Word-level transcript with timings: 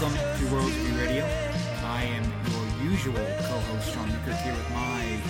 Welcome 0.00 0.18
to 0.38 0.46
Royals 0.54 0.72
Review 0.76 0.98
Radio. 1.00 1.24
I 1.84 2.02
am 2.04 2.24
your 2.50 2.90
usual 2.90 3.14
co-host, 3.14 3.92
Sean 3.94 4.08
Newkirk, 4.08 4.34
here 4.38 4.52
with 4.52 4.70
my 4.70 5.20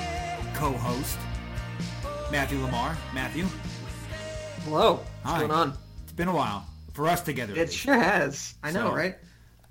co-host, 0.55 1.19
Matthew 2.33 2.59
LaMar. 2.63 2.97
Matthew, 3.15 3.47
Hello. 4.65 4.95
What's 4.95 5.09
Hi. 5.25 5.39
going 5.41 5.51
on? 5.51 5.75
it's 6.03 6.13
been 6.13 6.29
a 6.29 6.35
while 6.35 6.67
for 6.95 7.09
us 7.09 7.21
together. 7.21 7.55
It 7.55 7.73
sure 7.73 7.95
has. 7.99 8.55
I 8.63 8.71
know, 8.71 8.89
So- 8.91 8.95
right? 8.97 9.17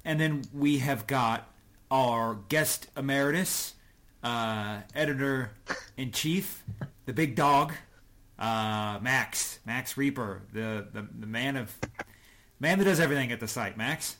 And 0.05 0.19
then 0.19 0.43
we 0.53 0.77
have 0.79 1.07
got 1.07 1.49
our 1.89 2.35
guest 2.49 2.87
emeritus, 2.95 3.73
uh, 4.23 4.81
editor 4.93 5.51
in 5.97 6.11
chief, 6.11 6.63
the 7.05 7.13
big 7.13 7.35
dog, 7.35 7.73
uh, 8.37 8.99
Max, 9.01 9.59
Max 9.65 9.93
Rieper, 9.95 10.41
the, 10.53 10.87
the 10.93 11.07
the 11.19 11.27
man 11.27 11.55
of 11.57 11.73
man 12.59 12.77
that 12.79 12.85
does 12.85 12.99
everything 12.99 13.31
at 13.31 13.39
the 13.39 13.47
site. 13.47 13.75
Max. 13.77 14.17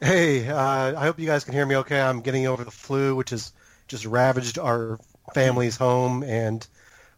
Hey, 0.00 0.46
uh, 0.48 0.98
I 1.00 1.04
hope 1.04 1.18
you 1.18 1.26
guys 1.26 1.44
can 1.44 1.54
hear 1.54 1.64
me 1.64 1.76
okay. 1.76 2.00
I'm 2.00 2.20
getting 2.20 2.46
over 2.46 2.64
the 2.64 2.70
flu, 2.70 3.16
which 3.16 3.30
has 3.30 3.52
just 3.88 4.04
ravaged 4.04 4.58
our 4.58 4.98
family's 5.32 5.76
home, 5.76 6.22
and 6.22 6.66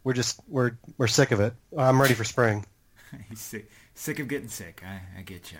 we're 0.04 0.12
just 0.12 0.40
we're 0.48 0.72
we're 0.96 1.08
sick 1.08 1.32
of 1.32 1.40
it. 1.40 1.54
I'm 1.76 2.00
ready 2.00 2.14
for 2.14 2.24
spring. 2.24 2.64
He's 3.28 3.40
sick, 3.40 3.68
sick 3.94 4.18
of 4.20 4.28
getting 4.28 4.48
sick. 4.48 4.82
I, 4.86 5.00
I 5.18 5.22
get 5.22 5.50
you. 5.50 5.58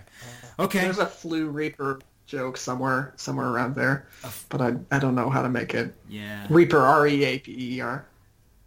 Okay. 0.61 0.81
There's 0.81 0.99
a 0.99 1.07
flu 1.07 1.49
reaper 1.49 2.01
joke 2.27 2.57
somewhere 2.57 3.15
somewhere 3.17 3.49
around 3.49 3.75
there, 3.75 4.07
but 4.49 4.61
I 4.61 4.75
I 4.93 4.99
don't 5.01 5.15
know 5.17 5.29
how 5.31 5.43
to 5.43 5.49
make 5.49 5.75
it. 5.75 5.95
Yeah. 6.09 6.47
Reaper 6.51 6.79
R 6.79 7.07
E 7.09 7.25
A 7.25 7.39
P 7.41 7.77
E 7.77 7.81
R. 7.81 8.07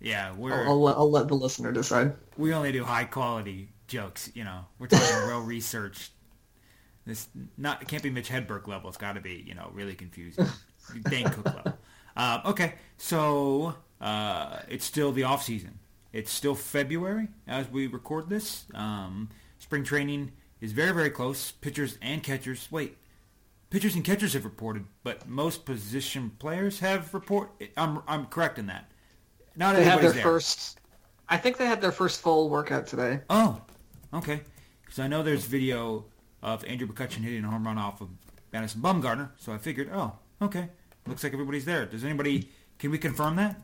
Yeah. 0.02 0.34
We're 0.36 0.54
I'll, 0.66 0.72
I'll, 0.72 0.82
let- 0.82 0.98
I'll 0.98 1.12
let 1.12 1.28
the 1.30 1.36
listener 1.36 1.72
decide. 1.72 2.14
we 2.38 2.54
only 2.54 2.74
do 2.74 2.84
high 2.84 3.06
quality 3.06 3.70
jokes. 3.88 4.30
You 4.34 4.44
know, 4.44 4.66
we're 4.78 4.88
talking 4.88 5.08
well 5.28 5.42
researched. 5.42 6.12
This 7.06 7.28
not 7.58 7.82
it 7.82 7.88
can't 7.88 8.04
be 8.04 8.10
Mitch 8.10 8.30
Hedberg 8.30 8.68
level. 8.68 8.90
It's 8.90 8.98
got 8.98 9.14
to 9.14 9.22
be 9.22 9.44
you 9.48 9.56
know 9.56 9.70
really 9.74 9.96
confusing. 9.96 10.46
Dane 11.10 11.30
Cook 11.30 11.46
level. 11.46 11.78
Uh, 12.16 12.42
okay, 12.46 12.74
so 12.98 13.76
uh, 14.00 14.60
it's 14.70 14.86
still 14.86 15.12
the 15.12 15.24
off 15.24 15.44
season. 15.44 15.80
It's 16.14 16.32
still 16.32 16.56
February 16.56 17.30
as 17.48 17.70
we 17.70 17.88
record 17.88 18.30
this. 18.30 18.66
Um, 18.74 19.30
spring 19.60 19.84
training 19.84 20.34
is 20.60 20.74
very 20.74 20.92
very 20.94 21.10
close. 21.10 21.52
Pitchers 21.52 21.98
and 22.02 22.22
catchers. 22.22 22.68
Wait, 22.72 22.98
pitchers 23.70 23.96
and 23.96 24.04
catchers 24.04 24.34
have 24.34 24.46
reported, 24.46 24.86
but 25.04 25.28
most 25.28 25.66
position 25.66 26.32
players 26.38 26.80
have 26.80 27.14
report. 27.14 27.52
I'm 27.78 28.02
I'm 28.08 28.26
correct 28.28 28.60
in 28.60 28.68
that. 28.68 28.92
Not 29.56 29.76
They 29.76 29.84
had 29.84 29.94
everybody's 29.94 30.14
their 30.16 30.24
there. 30.24 30.34
first. 30.34 30.80
I 31.30 31.38
think 31.38 31.58
they 31.58 31.66
had 31.66 31.82
their 31.82 31.92
first 31.94 32.22
full 32.22 32.50
workout 32.50 32.88
today. 32.88 33.22
Oh, 33.30 33.62
okay. 34.14 34.42
Because 34.84 35.00
I 35.00 35.08
know 35.08 35.24
there's 35.24 35.46
video 35.46 36.06
of 36.42 36.64
Andrew 36.66 36.88
McCutchen 36.88 37.18
hitting 37.24 37.44
a 37.44 37.50
home 37.50 37.66
run 37.66 37.78
off 37.78 38.02
of 38.02 38.10
Madison 38.52 38.82
Bumgarner, 38.82 39.30
so 39.38 39.54
I 39.54 39.58
figured, 39.58 39.90
oh, 39.94 40.14
okay. 40.42 40.70
Looks 41.08 41.24
like 41.24 41.34
everybody's 41.34 41.66
there. 41.66 41.86
Does 41.86 42.04
anybody? 42.04 42.50
Can 42.78 42.92
we 42.92 42.98
confirm 42.98 43.36
that? 43.38 43.60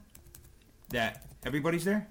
That 0.89 1.25
everybody's 1.45 1.85
there? 1.85 2.07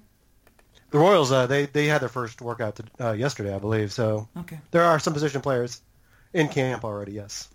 The 0.91 0.99
Royals, 0.99 1.33
uh, 1.33 1.47
they 1.47 1.67
they 1.67 1.87
had 1.87 2.01
their 2.01 2.09
first 2.09 2.41
workout 2.41 2.77
to, 2.77 2.85
uh, 3.01 3.13
yesterday, 3.13 3.55
I 3.55 3.59
believe. 3.59 3.93
So 3.93 4.29
Okay. 4.37 4.61
there 4.71 4.85
are 4.85 4.99
some 5.01 5.13
position 5.13 5.41
players 5.41 5.81
in 6.33 6.49
camp 6.49 6.85
already. 6.85 7.13
Yes. 7.13 7.49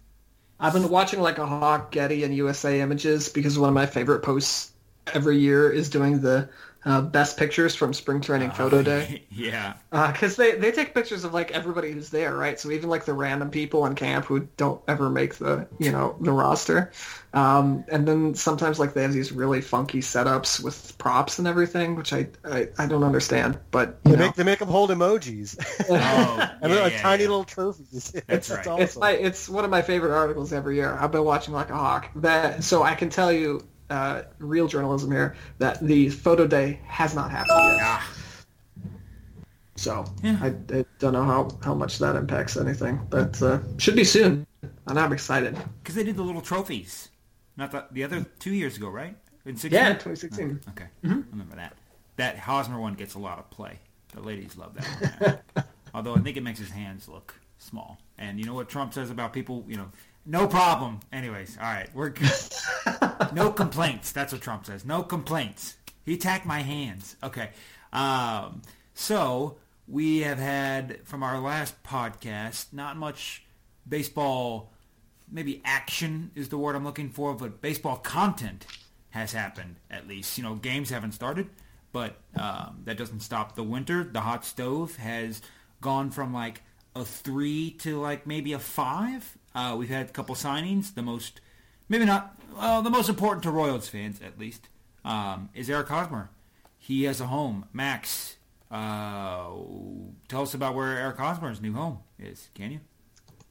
I've 0.60 0.74
been 0.74 0.90
watching 0.90 1.22
like 1.22 1.38
a 1.38 1.46
Hawk, 1.46 1.92
Getty, 1.92 2.24
and 2.24 2.36
USA 2.36 2.82
Images 2.82 3.30
because 3.30 3.58
one 3.58 3.70
of 3.70 3.74
my 3.74 3.86
favorite 3.86 4.20
posts 4.22 4.74
every 5.14 5.38
year 5.40 5.72
is 5.72 5.90
doing 5.90 6.20
the 6.22 6.50
uh, 6.86 7.02
best 7.02 7.38
pictures 7.38 7.76
from 7.76 7.94
spring 7.94 8.22
training 8.22 8.52
photo 8.52 8.82
day. 8.82 9.24
yeah. 9.30 9.74
because 9.92 10.36
they, 10.36 10.54
they 10.56 10.72
take 10.72 10.94
pictures 10.94 11.24
of 11.24 11.34
like 11.34 11.52
everybody 11.52 11.92
who's 11.92 12.10
there, 12.10 12.36
right? 12.36 12.60
So 12.60 12.72
even 12.72 12.90
like 12.90 13.06
the 13.06 13.14
random 13.14 13.52
people 13.52 13.86
in 13.86 13.96
camp 13.96 14.26
who 14.26 14.48
don't 14.58 14.82
ever 14.88 15.10
make 15.10 15.36
the 15.36 15.68
you 15.80 15.92
know 15.92 16.16
the 16.22 16.32
roster, 16.32 16.92
um, 17.34 17.86
and 17.90 18.08
then 18.08 18.34
sometimes 18.36 18.80
like 18.80 18.94
they 18.94 19.04
have 19.04 19.14
these 19.14 19.32
really 19.32 19.62
funky 19.62 20.00
setups 20.00 20.60
with 20.64 20.98
props 20.98 21.40
and 21.40 21.48
everything, 21.48 21.96
which 21.96 22.14
I 22.14 22.28
I, 22.44 22.68
I 22.78 22.88
don't 22.88 23.04
understand, 23.04 23.60
but 23.72 24.00
you 24.06 24.12
They 24.12 24.16
know, 24.16 24.26
make 24.26 24.36
they 24.36 24.44
make 24.44 24.60
them 24.60 24.68
hold 24.70 24.90
emojis 24.90 25.58
Oh, 25.90 26.50
and 26.62 26.72
yeah, 26.72 26.74
they're 26.74 26.82
like 26.82 26.96
yeah, 26.96 26.98
tiny 26.98 27.24
yeah. 27.24 27.28
little 27.28 27.44
trophies. 27.44 28.16
That's 28.28 28.50
That's 28.50 28.50
right. 28.50 28.68
awesome. 28.68 28.82
it's 28.84 28.98
my 28.98 29.12
it's 29.12 29.50
one 29.50 29.66
of 29.66 29.72
my 29.72 29.82
favorite 29.82 30.14
articles 30.16 30.54
every 30.54 30.76
year. 30.78 30.98
I've 31.00 31.12
been 31.12 31.24
watching 31.24 31.54
like 31.54 31.70
a 31.70 31.76
hawk. 31.76 32.10
That 32.16 32.64
so 32.64 32.84
I 32.84 32.96
can 32.96 33.10
tell 33.10 33.32
you, 33.32 33.68
uh, 33.92 34.24
real 34.40 34.68
journalism 34.68 35.12
here, 35.12 35.36
that 35.60 35.80
the 35.86 36.10
photo 36.10 36.48
day 36.48 36.80
has 36.88 37.14
not 37.14 37.30
happened 37.30 37.60
yet. 37.78 37.80
Ah, 37.82 38.12
So 39.76 40.06
Yeah. 40.24 40.38
I, 40.42 40.48
I 40.78 40.86
don't 41.00 41.14
know 41.14 41.24
how, 41.24 41.50
how 41.64 41.74
much 41.74 42.00
that 42.00 42.16
impacts 42.16 42.58
anything, 42.58 43.00
but 43.10 43.42
uh, 43.42 43.60
should 43.78 43.96
be 43.96 44.04
soon, 44.04 44.46
and 44.88 45.00
I'm 45.00 45.14
excited. 45.14 45.58
because 45.84 45.96
they 45.96 46.04
did 46.04 46.16
the 46.18 46.24
little 46.24 46.42
trophies. 46.42 47.10
Not 47.58 47.72
the, 47.72 47.86
the 47.92 48.04
other 48.04 48.26
two 48.40 48.54
years 48.54 48.78
ago, 48.78 48.90
right? 48.90 49.16
In 49.46 49.56
16? 49.56 49.72
Yeah, 49.72 49.90
2016. 49.94 50.62
Okay. 50.70 50.86
Remember 51.04 51.56
that. 51.56 51.76
That 52.18 52.38
Hosmer 52.40 52.80
one 52.80 52.94
gets 52.94 53.16
a 53.16 53.20
lot 53.20 53.40
of 53.40 53.50
play. 53.50 53.80
The 54.14 54.22
ladies 54.22 54.56
love 54.58 54.76
that 54.76 55.44
one. 55.56 55.66
Although 55.94 56.16
I 56.16 56.20
think 56.20 56.38
it 56.38 56.44
makes 56.44 56.60
his 56.60 56.70
hands 56.70 57.08
look 57.10 57.34
small. 57.58 57.98
And 58.18 58.40
you 58.40 58.46
know 58.46 58.54
what 58.54 58.70
Trump 58.70 58.94
says 58.94 59.10
about 59.10 59.34
people, 59.34 59.66
you 59.68 59.78
know, 59.78 59.90
no 60.26 60.48
problem. 60.48 61.00
Anyways, 61.12 61.58
all 61.58 61.64
right. 61.64 61.90
We're 61.94 62.10
good. 62.10 62.32
no 63.34 63.52
complaints. 63.52 64.12
That's 64.12 64.34
what 64.34 64.42
Trump 64.42 64.66
says. 64.66 64.86
No 64.86 65.04
complaints. 65.04 65.76
He 66.06 66.14
attacked 66.14 66.46
my 66.46 66.60
hands. 66.60 67.16
Okay. 67.24 67.50
Um, 67.94 68.62
so 68.94 69.58
we 69.88 70.20
have 70.20 70.40
had 70.40 71.06
from 71.06 71.24
our 71.24 71.40
last 71.40 71.82
podcast 71.84 72.74
not 72.74 72.98
much 72.98 73.44
baseball 73.88 74.72
maybe 75.32 75.62
action 75.64 76.32
is 76.36 76.50
the 76.50 76.58
word 76.58 76.76
I'm 76.76 76.84
looking 76.84 77.10
for, 77.10 77.34
but 77.34 77.62
baseball 77.62 77.98
content 77.98 78.66
has 79.12 79.32
happened 79.32 79.78
at 79.90 80.08
least. 80.08 80.38
You 80.38 80.44
know, 80.44 80.56
games 80.56 80.90
haven't 80.90 81.14
started, 81.14 81.50
but 81.92 82.18
um, 82.36 82.82
that 82.86 82.98
doesn't 82.98 83.22
stop 83.22 83.56
the 83.56 83.64
winter. 83.64 84.04
The 84.04 84.22
hot 84.22 84.46
stove 84.46 84.98
has 84.98 85.42
gone 85.80 86.12
from 86.12 86.34
like 86.34 86.62
a 86.96 87.06
three 87.06 87.72
to 87.80 88.00
like 88.00 88.28
maybe 88.28 88.54
a 88.54 88.60
five. 88.60 89.38
Uh, 89.54 89.76
we've 89.78 89.90
had 89.90 90.08
a 90.08 90.12
couple 90.12 90.36
signings. 90.36 90.94
The 90.94 91.02
most, 91.02 91.42
maybe 91.90 92.06
not, 92.06 92.36
well, 92.56 92.82
the 92.82 92.90
most 92.90 93.10
important 93.10 93.44
to 93.44 93.52
Royals 93.52 93.90
fans 93.90 94.20
at 94.22 94.40
least, 94.40 94.68
um, 95.04 95.50
is 95.54 95.70
Eric 95.70 95.88
Hosmer. 95.88 96.30
He 96.78 97.04
has 97.04 97.22
a 97.22 97.28
home. 97.28 97.66
Max, 97.74 98.38
uh, 98.72 99.50
tell 100.28 100.42
us 100.44 100.54
about 100.54 100.76
where 100.76 100.98
Eric 100.98 101.18
Hosmer's 101.18 101.62
new 101.62 101.74
home 101.74 102.00
is, 102.20 102.50
can 102.56 102.72
you? 102.72 102.80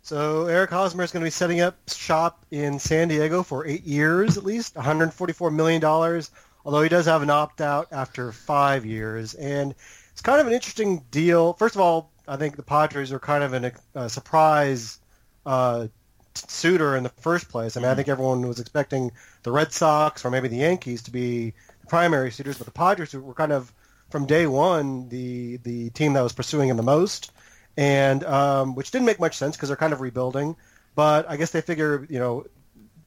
So 0.03 0.47
Eric 0.47 0.71
Hosmer 0.71 1.05
is 1.05 1.13
going 1.13 1.21
to 1.21 1.27
be 1.27 1.31
setting 1.31 1.61
up 1.61 1.77
shop 1.89 2.45
in 2.51 2.79
San 2.79 3.09
Diego 3.09 3.43
for 3.43 3.67
eight 3.67 3.85
years 3.85 4.39
at 4.39 4.45
least, 4.45 4.75
144 4.77 5.51
million 5.51 5.81
dollars. 5.81 6.31
Although 6.65 6.83
he 6.83 6.89
does 6.89 7.07
have 7.07 7.23
an 7.23 7.31
opt-out 7.31 7.89
after 7.91 8.33
five 8.33 8.85
years, 8.85 9.33
and 9.35 9.75
it's 10.13 10.21
kind 10.21 10.41
of 10.41 10.47
an 10.47 10.53
interesting 10.53 11.03
deal. 11.11 11.55
First 11.55 11.75
of 11.75 11.81
all, 11.81 12.11
I 12.29 12.37
think 12.37 12.57
the 12.57 12.63
Padres 12.63 13.13
are 13.13 13.19
kind 13.19 13.43
of 13.43 13.55
an, 13.55 13.73
a 13.95 14.11
surprise 14.11 15.00
uh, 15.47 15.89
suitor 16.35 16.97
in 16.97 17.03
the 17.03 17.09
first 17.09 17.49
place. 17.49 17.77
I 17.77 17.81
mean, 17.81 17.91
I 17.91 17.95
think 17.95 18.09
everyone 18.09 18.47
was 18.47 18.61
expecting 18.61 19.13
the 19.43 19.53
Red 19.53 19.73
Sox 19.73 20.25
or 20.25 20.31
maybe 20.31 20.49
the 20.49 20.57
Yankees 20.57 21.03
to 21.03 21.11
be 21.11 21.53
the 21.81 21.87
primary 21.89 22.31
suitors, 22.31 22.59
but 22.59 22.67
the 22.67 22.73
Padres 22.73 23.15
were 23.15 23.35
kind 23.35 23.53
of 23.53 23.73
from 24.11 24.27
day 24.27 24.47
one 24.47 25.09
the 25.09 25.59
the 25.59 25.91
team 25.91 26.15
that 26.15 26.23
was 26.23 26.33
pursuing 26.33 26.69
him 26.69 26.77
the 26.77 26.83
most 26.83 27.31
and 27.77 28.25
um, 28.25 28.75
which 28.75 28.91
didn't 28.91 29.07
make 29.07 29.21
much 29.21 29.37
sense 29.37 29.57
because 29.57 29.69
they're 29.69 29.77
kind 29.77 29.93
of 29.93 30.01
rebuilding. 30.01 30.57
But 30.95 31.29
I 31.29 31.37
guess 31.37 31.51
they 31.51 31.61
figure, 31.61 32.07
you 32.11 32.19
know, 32.19 32.47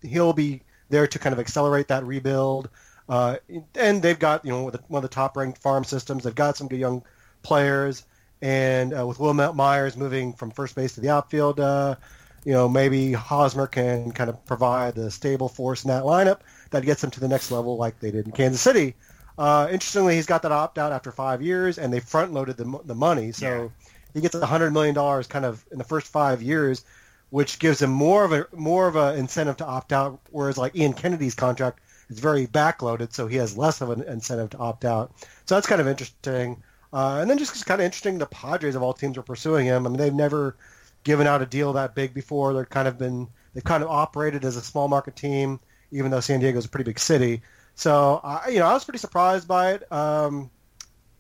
he'll 0.02 0.34
be 0.34 0.62
there 0.90 1.08
to 1.08 1.20
kind 1.20 1.34
of 1.34 1.40
accelerate 1.40 1.90
that 1.90 2.04
rebuild. 2.06 2.70
Uh, 3.10 3.38
and 3.76 4.02
they've 4.02 4.18
got, 4.18 4.46
you 4.46 4.52
know, 4.52 4.72
one 4.88 5.04
of 5.04 5.10
the 5.10 5.14
top-ranked 5.14 5.58
farm 5.60 5.84
systems. 5.84 6.24
They've 6.24 6.34
got 6.34 6.56
some 6.58 6.68
good 6.68 6.80
young 6.80 7.04
players, 7.42 8.06
and 8.42 8.98
uh, 8.98 9.06
with 9.06 9.20
Wil 9.20 9.34
Myers 9.34 9.98
moving 9.98 10.34
from 10.34 10.52
first 10.52 10.76
base 10.76 10.96
to 10.96 11.02
the 11.02 11.10
outfield, 11.10 11.60
uh, 11.60 11.96
you 12.46 12.52
know, 12.52 12.68
maybe 12.68 13.14
Hosmer 13.14 13.68
can 13.68 14.12
kind 14.12 14.30
of 14.30 14.44
provide 14.46 14.96
the 14.96 15.10
stable 15.12 15.50
force 15.50 15.84
in 15.84 15.90
that 15.90 16.04
lineup 16.04 16.40
that 16.72 16.84
gets 16.84 17.02
them 17.02 17.12
to 17.12 17.20
the 17.20 17.28
next 17.28 17.52
level, 17.52 17.78
like 17.78 18.00
they 18.00 18.12
did 18.12 18.26
in 18.26 18.32
Kansas 18.32 18.62
City. 18.62 18.96
Uh, 19.38 19.68
interestingly, 19.72 20.16
he's 20.16 20.26
got 20.26 20.42
that 20.44 20.52
opt-out 20.52 20.92
after 20.92 21.12
five 21.12 21.42
years, 21.42 21.78
and 21.78 21.92
they 21.92 22.00
front-loaded 22.00 22.58
the, 22.58 22.80
the 22.86 22.96
money, 22.96 23.32
so 23.32 23.46
Yeah. 23.48 23.68
he 24.14 24.22
gets 24.22 24.36
a 24.36 24.46
hundred 24.46 24.72
million 24.72 24.94
dollars 24.94 25.26
kind 25.28 25.46
of 25.46 25.66
in 25.72 25.78
the 25.78 25.84
first 25.84 26.08
five 26.08 26.42
years, 26.42 26.86
which 27.32 27.58
gives 27.58 27.82
him 27.82 27.90
more 27.90 28.24
of 28.24 28.32
a 28.32 28.46
more 28.54 28.88
of 28.88 28.96
an 28.96 29.18
incentive 29.18 29.58
to 29.58 29.66
opt 29.66 29.92
out. 29.92 30.20
Whereas 30.30 30.58
like 30.58 30.76
Ian 30.76 30.94
Kennedy's 30.94 31.34
contract 31.34 31.80
is 32.10 32.20
very 32.20 32.46
backloaded, 32.46 33.12
so 33.14 33.26
he 33.26 33.38
has 33.38 33.58
less 33.58 33.82
of 33.82 33.90
an 33.90 34.04
incentive 34.04 34.52
to 34.52 34.58
opt 34.60 34.86
out. 34.86 35.14
So 35.46 35.56
that's 35.56 35.66
kind 35.66 35.82
of 35.82 35.88
interesting. 35.88 36.62
Uh, 36.92 37.18
and 37.22 37.28
then 37.28 37.40
just 37.40 37.66
kind 37.66 37.82
of 37.82 37.86
interesting, 37.86 38.20
the 38.20 38.28
Padres 38.28 38.76
of 38.76 38.84
all 38.84 38.94
teams 38.94 39.18
are 39.18 39.24
pursuing 39.24 39.66
him. 39.66 39.88
I 39.88 39.90
mean, 39.90 39.98
they've 39.98 40.14
never 40.14 40.58
given 41.04 41.28
out 41.28 41.42
a 41.42 41.46
deal 41.46 41.74
that 41.74 41.96
big 41.96 42.14
before. 42.14 42.54
They're 42.54 42.66
kind 42.66 42.88
of 42.88 42.98
been 42.98 43.28
they've 43.54 43.64
kind 43.64 43.84
of 43.84 43.90
operated 43.90 44.46
as 44.46 44.56
a 44.56 44.62
small 44.62 44.88
market 44.88 45.16
team, 45.16 45.60
even 45.92 46.12
though 46.12 46.20
San 46.20 46.40
Diego 46.40 46.58
is 46.58 46.66
a 46.66 46.70
pretty 46.70 46.90
big 46.90 47.00
city. 47.00 47.42
So 47.76 48.22
I, 48.24 48.50
you 48.50 48.60
know, 48.60 48.66
I 48.68 48.74
was 48.74 48.84
pretty 48.84 49.00
surprised 49.00 49.48
by 49.48 49.74
it. 49.74 49.92
Um, 49.92 50.50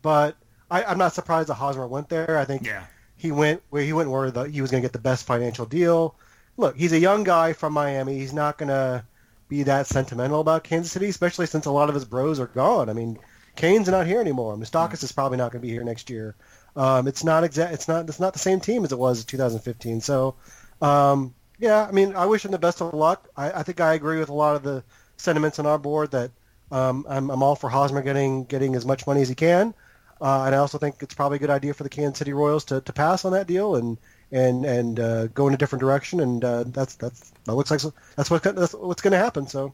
but 0.01 0.35
I, 0.69 0.83
I'm 0.83 0.97
not 0.97 1.13
surprised 1.13 1.49
that 1.49 1.55
Hosmer 1.55 1.87
went 1.87 2.09
there. 2.09 2.37
I 2.37 2.45
think 2.45 2.65
Yeah. 2.65 2.83
he 3.15 3.31
went 3.31 3.61
where 3.69 3.83
he 3.83 3.93
went 3.93 4.09
where 4.09 4.31
the, 4.31 4.43
he 4.43 4.61
was 4.61 4.71
going 4.71 4.81
to 4.81 4.85
get 4.85 4.93
the 4.93 4.99
best 4.99 5.25
financial 5.25 5.65
deal. 5.65 6.15
look, 6.57 6.77
he's 6.77 6.93
a 6.93 6.99
young 6.99 7.23
guy 7.23 7.53
from 7.53 7.73
Miami. 7.73 8.17
He's 8.19 8.33
not 8.33 8.57
going 8.57 8.69
to 8.69 9.03
be 9.49 9.63
that 9.63 9.87
sentimental 9.87 10.39
about 10.41 10.63
Kansas 10.63 10.91
City, 10.91 11.09
especially 11.09 11.45
since 11.47 11.65
a 11.65 11.71
lot 11.71 11.89
of 11.89 11.95
his 11.95 12.05
bros 12.05 12.39
are 12.39 12.47
gone. 12.47 12.89
I 12.89 12.93
mean, 12.93 13.17
Cain's 13.55 13.87
not 13.89 14.07
here 14.07 14.19
anymore. 14.19 14.55
Moustakas 14.57 15.03
is 15.03 15.11
probably 15.11 15.37
not 15.37 15.51
going 15.51 15.61
to 15.61 15.67
be 15.67 15.71
here 15.73 15.83
next 15.83 16.09
year. 16.09 16.35
Um, 16.75 17.07
it's 17.07 17.23
not 17.23 17.43
exact. 17.43 17.73
It's 17.73 17.87
not. 17.87 18.09
It's 18.09 18.19
not 18.19 18.33
the 18.33 18.39
same 18.39 18.59
team 18.59 18.83
as 18.83 18.91
it 18.91 18.97
was 18.97 19.19
in 19.19 19.25
2015. 19.25 20.01
So, 20.01 20.35
um, 20.81 21.33
yeah. 21.59 21.85
I 21.85 21.91
mean, 21.91 22.15
I 22.15 22.25
wish 22.25 22.45
him 22.45 22.51
the 22.51 22.57
best 22.57 22.81
of 22.81 22.93
luck. 22.93 23.29
I, 23.37 23.51
I 23.51 23.63
think 23.63 23.79
I 23.79 23.93
agree 23.93 24.19
with 24.19 24.29
a 24.29 24.33
lot 24.33 24.55
of 24.55 24.63
the 24.63 24.83
sentiments 25.17 25.59
on 25.59 25.65
our 25.65 25.77
board 25.77 26.11
that 26.11 26.31
um, 26.71 27.05
I'm, 27.07 27.29
I'm 27.29 27.43
all 27.43 27.55
for 27.55 27.69
Hosmer 27.69 28.01
getting 28.01 28.45
getting 28.45 28.75
as 28.75 28.85
much 28.85 29.05
money 29.05 29.21
as 29.21 29.29
he 29.29 29.35
can, 29.35 29.73
uh, 30.19 30.43
and 30.45 30.55
I 30.55 30.57
also 30.57 30.79
think 30.79 30.95
it's 31.01 31.13
probably 31.13 31.35
a 31.35 31.39
good 31.39 31.51
idea 31.51 31.73
for 31.73 31.83
the 31.83 31.89
Kansas 31.89 32.17
City 32.17 32.33
Royals 32.33 32.65
to, 32.65 32.81
to 32.81 32.93
pass 32.93 33.23
on 33.23 33.33
that 33.33 33.45
deal 33.45 33.75
and 33.75 33.99
and 34.31 34.65
and 34.65 34.99
uh, 34.99 35.27
go 35.27 35.47
in 35.47 35.53
a 35.53 35.57
different 35.57 35.81
direction. 35.81 36.19
And 36.21 36.43
uh, 36.43 36.63
that's 36.65 36.95
that's 36.95 37.31
that 37.45 37.53
looks 37.53 37.69
like 37.69 37.81
that's 38.15 38.31
what 38.31 38.41
that's 38.41 38.73
what's 38.73 39.01
going 39.01 39.13
to 39.13 39.17
happen. 39.17 39.47
So. 39.47 39.73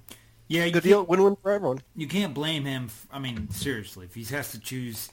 Yeah, 0.51 0.67
good 0.69 0.81
deal, 0.81 1.03
win-win 1.05 1.35
for 1.35 1.51
everyone. 1.51 1.83
You 1.95 2.07
can't 2.07 2.33
blame 2.33 2.65
him. 2.65 2.89
I 3.11 3.19
mean, 3.19 3.51
seriously, 3.51 4.07
if 4.07 4.15
he 4.15 4.23
has 4.33 4.51
to 4.53 4.59
choose 4.59 5.11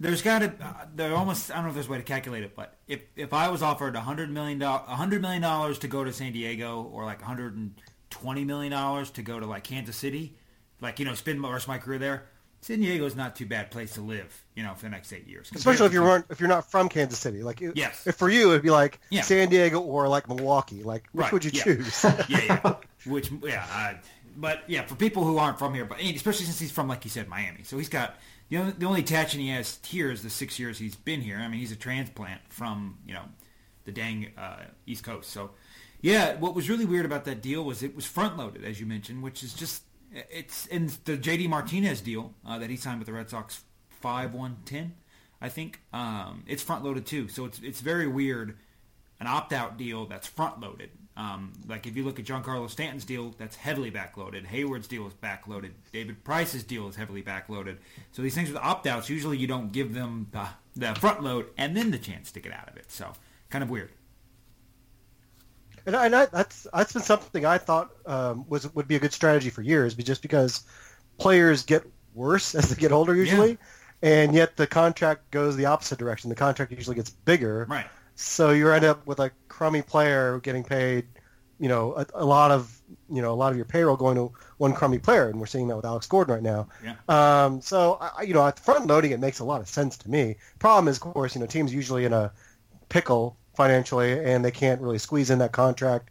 there's 0.00 0.22
got 0.22 0.38
to 0.40 0.46
uh, 0.60 0.86
there 0.94 1.14
almost 1.14 1.50
I 1.50 1.56
don't 1.56 1.64
know 1.64 1.68
if 1.68 1.74
there's 1.74 1.86
a 1.86 1.90
way 1.90 1.98
to 1.98 2.04
calculate 2.04 2.42
it, 2.42 2.56
but 2.56 2.74
if 2.88 3.02
if 3.16 3.34
I 3.34 3.48
was 3.48 3.62
offered 3.62 3.94
a 3.94 4.00
hundred 4.00 4.30
million 4.30 4.58
dollars, 4.58 4.84
a 4.88 4.96
hundred 4.96 5.20
million 5.20 5.42
dollars 5.42 5.78
to 5.80 5.88
go 5.88 6.02
to 6.02 6.12
San 6.12 6.32
Diego, 6.32 6.82
or 6.82 7.04
like 7.04 7.20
a 7.20 7.26
hundred 7.26 7.54
and 7.54 7.74
twenty 8.08 8.44
million 8.44 8.72
dollars 8.72 9.10
to 9.12 9.22
go 9.22 9.38
to 9.38 9.46
like 9.46 9.62
Kansas 9.62 9.96
City, 9.96 10.36
like 10.80 10.98
you 10.98 11.04
know, 11.04 11.14
spend 11.14 11.44
the 11.44 11.48
rest 11.48 11.64
of 11.64 11.68
my 11.68 11.78
career 11.78 11.98
there. 11.98 12.26
San 12.62 12.80
Diego 12.80 13.06
is 13.06 13.16
not 13.16 13.36
too 13.36 13.46
bad 13.46 13.70
place 13.70 13.94
to 13.94 14.02
live, 14.02 14.44
you 14.54 14.62
know, 14.62 14.74
for 14.74 14.82
the 14.82 14.90
next 14.90 15.12
eight 15.12 15.26
years. 15.26 15.50
Especially 15.54 15.86
if 15.86 15.94
you 15.94 16.02
weren't, 16.02 16.26
if 16.28 16.40
you're 16.40 16.48
not 16.48 16.70
from 16.70 16.90
Kansas 16.90 17.18
City, 17.18 17.42
like 17.42 17.60
yes, 17.74 18.06
if 18.06 18.16
for 18.16 18.28
you 18.28 18.50
it'd 18.50 18.62
be 18.62 18.70
like 18.70 19.00
yeah. 19.10 19.22
San 19.22 19.48
Diego 19.48 19.80
or 19.80 20.08
like 20.08 20.28
Milwaukee, 20.28 20.82
like 20.82 21.04
which 21.12 21.24
right. 21.24 21.32
would 21.32 21.44
you 21.44 21.50
yeah. 21.54 21.62
choose? 21.62 22.04
yeah, 22.04 22.40
yeah. 22.46 22.74
Which, 23.06 23.32
yeah, 23.42 23.66
uh, 23.72 23.94
but 24.36 24.62
yeah, 24.66 24.84
for 24.84 24.94
people 24.94 25.24
who 25.24 25.38
aren't 25.38 25.58
from 25.58 25.72
here, 25.72 25.86
but 25.86 26.02
especially 26.02 26.44
since 26.44 26.58
he's 26.58 26.70
from, 26.70 26.86
like 26.86 27.02
you 27.06 27.10
said, 27.10 27.28
Miami, 27.28 27.62
so 27.62 27.78
he's 27.78 27.88
got 27.88 28.18
the 28.50 28.56
only, 28.56 28.72
the 28.72 28.86
only 28.86 29.00
attachment 29.00 29.42
he 29.44 29.50
has 29.50 29.78
here 29.86 30.10
is 30.10 30.22
the 30.22 30.30
six 30.30 30.58
years 30.58 30.78
he's 30.78 30.96
been 30.96 31.20
here. 31.20 31.38
I 31.38 31.48
mean, 31.48 31.60
he's 31.60 31.72
a 31.72 31.76
transplant 31.76 32.40
from 32.48 32.98
you 33.06 33.14
know 33.14 33.24
the 33.84 33.92
dang 33.92 34.32
uh, 34.36 34.64
East 34.86 35.04
Coast. 35.04 35.30
So 35.30 35.52
yeah, 36.02 36.36
what 36.36 36.54
was 36.54 36.68
really 36.68 36.84
weird 36.84 37.06
about 37.06 37.24
that 37.26 37.40
deal 37.40 37.64
was 37.64 37.82
it 37.82 37.94
was 37.94 38.06
front 38.06 38.36
loaded, 38.36 38.64
as 38.64 38.80
you 38.80 38.86
mentioned, 38.86 39.22
which 39.22 39.42
is 39.42 39.54
just 39.54 39.84
it's 40.12 40.66
in 40.66 40.86
the 41.04 41.16
JD 41.16 41.48
Martinez 41.48 42.00
deal 42.00 42.34
uh, 42.44 42.58
that 42.58 42.70
he 42.70 42.76
signed 42.76 42.98
with 42.98 43.06
the 43.06 43.12
Red 43.12 43.30
Sox 43.30 43.62
five 43.88 44.34
one 44.34 44.58
ten. 44.64 44.94
I 45.40 45.48
think 45.48 45.80
um, 45.92 46.44
it's 46.46 46.62
front 46.62 46.84
loaded 46.84 47.06
too, 47.06 47.28
so 47.28 47.44
it's 47.44 47.60
it's 47.60 47.80
very 47.80 48.08
weird. 48.08 48.58
An 49.20 49.26
opt 49.26 49.52
out 49.52 49.76
deal 49.76 50.06
that's 50.06 50.26
front 50.26 50.60
loaded. 50.60 50.90
Um, 51.20 51.52
like 51.68 51.86
if 51.86 51.98
you 51.98 52.04
look 52.04 52.18
at 52.18 52.24
Giancarlo 52.24 52.70
Stanton's 52.70 53.04
deal, 53.04 53.34
that's 53.36 53.54
heavily 53.54 53.90
backloaded. 53.90 54.46
Heyward's 54.46 54.88
deal 54.88 55.06
is 55.06 55.12
backloaded. 55.12 55.72
David 55.92 56.24
Price's 56.24 56.64
deal 56.64 56.88
is 56.88 56.96
heavily 56.96 57.22
backloaded. 57.22 57.76
So 58.12 58.22
these 58.22 58.34
things 58.34 58.48
with 58.48 58.56
opt-outs, 58.56 59.10
usually 59.10 59.36
you 59.36 59.46
don't 59.46 59.70
give 59.70 59.92
them 59.92 60.28
the, 60.30 60.48
the 60.74 60.98
front 60.98 61.22
load 61.22 61.48
and 61.58 61.76
then 61.76 61.90
the 61.90 61.98
chance 61.98 62.32
to 62.32 62.40
get 62.40 62.54
out 62.54 62.70
of 62.70 62.76
it. 62.78 62.90
So 62.90 63.12
kind 63.50 63.62
of 63.62 63.68
weird. 63.68 63.90
And, 65.84 65.94
I, 65.94 66.06
and 66.06 66.16
I, 66.16 66.26
that's 66.26 66.66
that's 66.72 66.94
been 66.94 67.02
something 67.02 67.44
I 67.44 67.58
thought 67.58 67.90
um, 68.06 68.46
was 68.48 68.72
would 68.74 68.88
be 68.88 68.96
a 68.96 68.98
good 68.98 69.12
strategy 69.12 69.50
for 69.50 69.60
years, 69.60 69.94
but 69.94 70.06
just 70.06 70.22
because 70.22 70.64
players 71.18 71.64
get 71.64 71.84
worse 72.14 72.54
as 72.54 72.70
they 72.70 72.76
get 72.76 72.92
older 72.92 73.14
usually, 73.14 73.58
yeah. 74.02 74.24
and 74.24 74.34
yet 74.34 74.56
the 74.56 74.66
contract 74.66 75.30
goes 75.30 75.54
the 75.54 75.66
opposite 75.66 75.98
direction. 75.98 76.30
The 76.30 76.36
contract 76.36 76.72
usually 76.72 76.96
gets 76.96 77.10
bigger. 77.10 77.66
Right. 77.68 77.86
So 78.20 78.50
you 78.50 78.70
end 78.70 78.84
up 78.84 79.06
with 79.06 79.18
a 79.18 79.30
crummy 79.48 79.80
player 79.80 80.40
getting 80.40 80.62
paid, 80.62 81.06
you 81.58 81.68
know, 81.68 81.94
a, 81.94 82.06
a, 82.14 82.24
lot 82.24 82.50
of 82.50 82.80
you 83.08 83.22
know 83.22 83.32
a 83.32 83.34
lot 83.34 83.50
of 83.50 83.56
your 83.56 83.64
payroll 83.64 83.96
going 83.96 84.16
to 84.16 84.30
one 84.58 84.74
crummy 84.74 84.98
player, 84.98 85.28
and 85.28 85.40
we're 85.40 85.46
seeing 85.46 85.68
that 85.68 85.76
with 85.76 85.86
Alex 85.86 86.06
Gordon 86.06 86.34
right 86.34 86.42
now. 86.42 86.68
Yeah. 86.84 86.96
Um, 87.08 87.62
so 87.62 87.94
I, 88.00 88.22
you 88.22 88.34
know, 88.34 88.46
at 88.46 88.58
front 88.58 88.86
loading, 88.86 89.12
it 89.12 89.20
makes 89.20 89.38
a 89.38 89.44
lot 89.44 89.62
of 89.62 89.68
sense 89.68 89.96
to 89.98 90.10
me. 90.10 90.36
Problem 90.58 90.88
is, 90.88 90.98
of 90.98 91.02
course, 91.02 91.34
you 91.34 91.40
know, 91.40 91.46
teams 91.46 91.72
usually 91.72 92.04
in 92.04 92.12
a 92.12 92.30
pickle 92.90 93.38
financially, 93.56 94.22
and 94.22 94.44
they 94.44 94.50
can't 94.50 94.82
really 94.82 94.98
squeeze 94.98 95.30
in 95.30 95.38
that 95.38 95.52
contract 95.52 96.10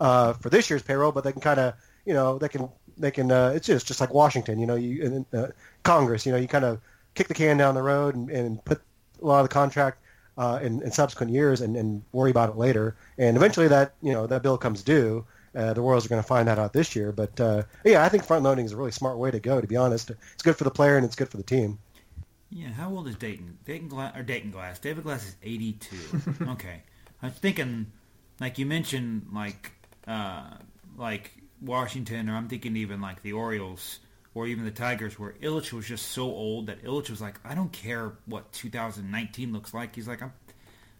uh, 0.00 0.32
for 0.32 0.48
this 0.48 0.70
year's 0.70 0.82
payroll, 0.82 1.12
but 1.12 1.24
they 1.24 1.32
can 1.32 1.42
kind 1.42 1.60
of, 1.60 1.74
you 2.06 2.14
know, 2.14 2.38
they 2.38 2.48
can 2.48 2.70
they 2.96 3.10
can. 3.10 3.30
Uh, 3.30 3.52
it's 3.54 3.66
just 3.66 3.86
just 3.86 4.00
like 4.00 4.14
Washington, 4.14 4.58
you 4.58 4.66
know, 4.66 4.76
you 4.76 5.26
uh, 5.34 5.48
Congress, 5.82 6.24
you 6.24 6.32
know, 6.32 6.38
you 6.38 6.48
kind 6.48 6.64
of 6.64 6.80
kick 7.14 7.28
the 7.28 7.34
can 7.34 7.58
down 7.58 7.74
the 7.74 7.82
road 7.82 8.14
and, 8.14 8.30
and 8.30 8.64
put 8.64 8.80
a 9.20 9.26
lot 9.26 9.40
of 9.40 9.48
the 9.48 9.52
contract 9.52 9.98
uh, 10.40 10.58
in, 10.62 10.80
in, 10.80 10.90
subsequent 10.90 11.30
years 11.30 11.60
and, 11.60 11.76
and, 11.76 12.02
worry 12.12 12.30
about 12.30 12.48
it 12.48 12.56
later. 12.56 12.96
And 13.18 13.36
eventually, 13.36 13.68
that 13.68 13.92
you 14.00 14.12
know 14.12 14.26
that 14.26 14.42
bill 14.42 14.56
comes 14.56 14.82
due. 14.82 15.26
Uh, 15.54 15.74
the 15.74 15.82
Royals 15.82 16.06
are 16.06 16.08
going 16.08 16.22
to 16.22 16.26
find 16.26 16.48
that 16.48 16.58
out 16.58 16.72
this 16.72 16.96
year. 16.96 17.12
But 17.12 17.38
uh, 17.38 17.64
yeah, 17.84 18.02
I 18.02 18.08
think 18.08 18.24
front 18.24 18.42
loading 18.42 18.64
is 18.64 18.72
a 18.72 18.76
really 18.76 18.90
smart 18.90 19.18
way 19.18 19.30
to 19.30 19.38
go. 19.38 19.60
To 19.60 19.66
be 19.66 19.76
honest, 19.76 20.10
it's 20.32 20.42
good 20.42 20.56
for 20.56 20.64
the 20.64 20.70
player 20.70 20.96
and 20.96 21.04
it's 21.04 21.14
good 21.14 21.28
for 21.28 21.36
the 21.36 21.42
team. 21.42 21.78
Yeah, 22.48 22.70
how 22.70 22.90
old 22.90 23.06
is 23.06 23.16
Dayton? 23.16 23.58
Dayton 23.66 23.88
Glass 23.88 24.16
or 24.16 24.22
Dayton 24.22 24.50
Glass? 24.50 24.78
David 24.78 25.04
Glass 25.04 25.26
is 25.26 25.36
eighty-two. 25.42 26.22
okay, 26.48 26.84
I 27.22 27.26
was 27.26 27.34
thinking, 27.34 27.92
like 28.40 28.58
you 28.58 28.64
mentioned, 28.64 29.26
like 29.34 29.72
uh, 30.08 30.54
like 30.96 31.32
Washington, 31.60 32.30
or 32.30 32.36
I'm 32.36 32.48
thinking 32.48 32.76
even 32.76 33.02
like 33.02 33.20
the 33.22 33.34
Orioles 33.34 33.98
or 34.34 34.46
even 34.46 34.64
the 34.64 34.70
Tigers, 34.70 35.18
where 35.18 35.32
Ilitch 35.42 35.72
was 35.72 35.86
just 35.86 36.08
so 36.08 36.24
old 36.24 36.66
that 36.66 36.84
Ilitch 36.84 37.10
was 37.10 37.20
like, 37.20 37.40
I 37.44 37.54
don't 37.54 37.72
care 37.72 38.12
what 38.26 38.52
2019 38.52 39.52
looks 39.52 39.74
like. 39.74 39.94
He's 39.94 40.06
like, 40.06 40.22
I'm, 40.22 40.32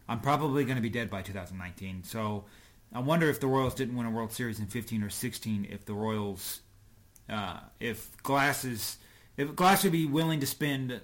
I'm 0.08 0.20
probably 0.20 0.64
going 0.64 0.76
to 0.76 0.82
be 0.82 0.90
dead 0.90 1.10
by 1.10 1.22
2019. 1.22 2.02
So 2.04 2.44
I 2.92 2.98
wonder 2.98 3.30
if 3.30 3.38
the 3.38 3.46
Royals 3.46 3.74
didn't 3.74 3.96
win 3.96 4.06
a 4.06 4.10
World 4.10 4.32
Series 4.32 4.58
in 4.58 4.66
15 4.66 5.04
or 5.04 5.10
16, 5.10 5.68
if 5.70 5.84
the 5.84 5.94
Royals, 5.94 6.60
uh, 7.28 7.60
if 7.78 8.20
Glass 8.22 8.64
is, 8.64 8.96
if 9.36 9.54
Glass 9.54 9.84
would 9.84 9.92
be 9.92 10.06
willing 10.06 10.40
to 10.40 10.46
spend 10.46 11.00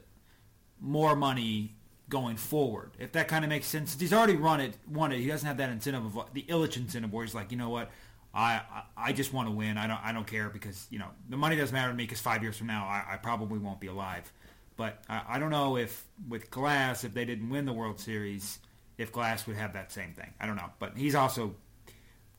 more 0.80 1.14
money 1.14 1.76
going 2.08 2.36
forward. 2.36 2.92
If 2.98 3.12
that 3.12 3.28
kind 3.28 3.44
of 3.44 3.48
makes 3.48 3.66
sense, 3.66 3.98
he's 3.98 4.12
already 4.12 4.36
run 4.36 4.60
it, 4.60 4.76
won 4.88 5.12
it. 5.12 5.18
He 5.18 5.26
doesn't 5.26 5.46
have 5.46 5.56
that 5.58 5.70
incentive 5.70 6.16
of 6.16 6.32
the 6.32 6.42
Ilitch 6.42 6.76
incentive 6.76 7.12
where 7.12 7.24
he's 7.24 7.34
like, 7.34 7.50
you 7.50 7.58
know 7.58 7.68
what, 7.68 7.90
I, 8.36 8.82
I 8.96 9.12
just 9.12 9.32
want 9.32 9.48
to 9.48 9.54
win. 9.54 9.78
I 9.78 9.86
don't 9.86 10.00
I 10.04 10.12
don't 10.12 10.26
care 10.26 10.50
because 10.50 10.86
you 10.90 10.98
know 10.98 11.08
the 11.28 11.36
money 11.38 11.56
doesn't 11.56 11.74
matter 11.74 11.90
to 11.90 11.96
me 11.96 12.04
because 12.04 12.20
five 12.20 12.42
years 12.42 12.56
from 12.56 12.66
now 12.66 12.84
I, 12.84 13.14
I 13.14 13.16
probably 13.16 13.58
won't 13.58 13.80
be 13.80 13.86
alive. 13.86 14.30
But 14.76 15.02
I, 15.08 15.22
I 15.30 15.38
don't 15.38 15.50
know 15.50 15.78
if 15.78 16.04
with 16.28 16.50
Glass 16.50 17.02
if 17.02 17.14
they 17.14 17.24
didn't 17.24 17.48
win 17.48 17.64
the 17.64 17.72
World 17.72 17.98
Series 17.98 18.58
if 18.98 19.10
Glass 19.10 19.46
would 19.46 19.56
have 19.56 19.72
that 19.72 19.90
same 19.90 20.12
thing. 20.12 20.34
I 20.38 20.46
don't 20.46 20.56
know. 20.56 20.70
But 20.78 20.96
he's 20.96 21.14
also 21.14 21.54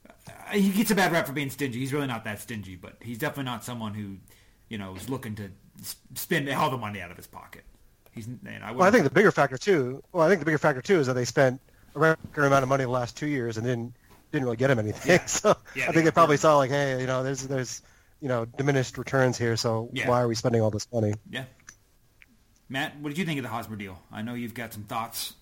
uh, 0.08 0.52
he 0.52 0.70
gets 0.70 0.92
a 0.92 0.96
bad 0.96 1.12
rap 1.12 1.26
for 1.26 1.34
being 1.34 1.50
stingy. 1.50 1.80
He's 1.80 1.94
really 1.94 2.08
not 2.08 2.24
that 2.26 2.40
stingy, 2.40 2.76
but 2.76 2.98
he's 3.02 3.18
definitely 3.18 3.46
not 3.46 3.64
someone 3.64 3.96
who 3.96 4.18
you 4.70 4.78
know 4.78 4.96
is 4.96 5.10
looking 5.10 5.34
to 5.36 5.50
spend 6.14 6.48
all 6.50 6.70
the 6.70 6.78
money 6.78 7.02
out 7.02 7.10
of 7.10 7.18
his 7.18 7.28
pocket. 7.28 7.64
He's. 8.12 8.30
I, 8.64 8.72
well, 8.72 8.88
I 8.88 8.92
think 8.92 9.04
the 9.04 9.10
bigger 9.10 9.32
factor 9.32 9.58
too. 9.58 10.04
Well, 10.12 10.24
I 10.24 10.30
think 10.30 10.42
the 10.42 10.46
bigger 10.46 10.60
factor 10.60 10.82
too 10.82 11.00
is 11.00 11.08
that 11.08 11.14
they 11.14 11.26
spent 11.26 11.60
a 11.96 12.00
record 12.00 12.46
amount 12.46 12.62
of 12.62 12.70
money 12.70 12.84
the 12.84 12.92
last 12.92 13.18
two 13.18 13.28
years 13.28 13.58
and 13.58 13.66
then 13.66 13.94
didn't 14.32 14.46
really 14.46 14.58
get 14.58 14.70
him 14.70 14.80
anything. 14.80 15.12
Yeah. 15.12 15.24
So 15.28 15.56
yeah, 15.76 15.90
I 15.90 15.92
think 15.92 16.06
they 16.06 16.12
probably 16.12 16.38
saw 16.38 16.58
like, 16.58 16.72
hey, 16.72 17.00
you 17.00 17.08
know, 17.08 17.24
there's 17.24 17.48
there's 17.48 17.82
you 18.22 18.28
know 18.28 18.46
diminished 18.46 18.98
returns 18.98 19.38
here, 19.38 19.56
so 19.56 19.90
yeah. 19.94 20.10
why 20.10 20.22
are 20.22 20.28
we 20.28 20.36
spending 20.36 20.62
all 20.62 20.72
this 20.72 20.88
money? 20.92 21.14
Yeah. 21.30 21.46
Matt, 22.70 23.00
what 23.00 23.10
did 23.10 23.18
you 23.18 23.26
think 23.26 23.40
of 23.40 23.44
the 23.44 23.50
Hosmer 23.50 23.78
deal? 23.78 24.02
I 24.12 24.22
know 24.22 24.34
you've 24.34 24.54
got 24.54 24.74
some 24.74 24.84
thoughts. 24.84 25.34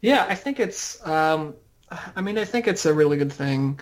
Yeah, 0.00 0.26
I 0.28 0.34
think 0.34 0.60
it's. 0.60 1.04
Um, 1.06 1.54
I 2.16 2.20
mean, 2.20 2.38
I 2.38 2.44
think 2.44 2.66
it's 2.66 2.86
a 2.86 2.94
really 2.94 3.16
good 3.16 3.32
thing 3.32 3.78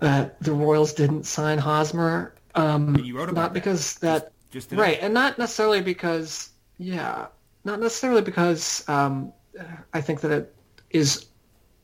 that 0.00 0.40
the 0.40 0.52
Royals 0.52 0.92
didn't 0.92 1.24
sign 1.24 1.58
Hosmer. 1.58 2.34
Um, 2.54 2.96
you 2.96 3.16
wrote 3.16 3.28
about 3.28 3.40
not 3.40 3.48
that. 3.48 3.54
because 3.54 3.94
that 3.96 4.32
just, 4.50 4.70
just 4.70 4.80
right, 4.80 4.98
and 5.00 5.12
not 5.12 5.38
necessarily 5.38 5.82
because 5.82 6.50
yeah, 6.78 7.26
not 7.64 7.80
necessarily 7.80 8.22
because 8.22 8.88
um, 8.88 9.32
I 9.92 10.00
think 10.00 10.20
that 10.22 10.30
it 10.30 10.54
is 10.90 11.26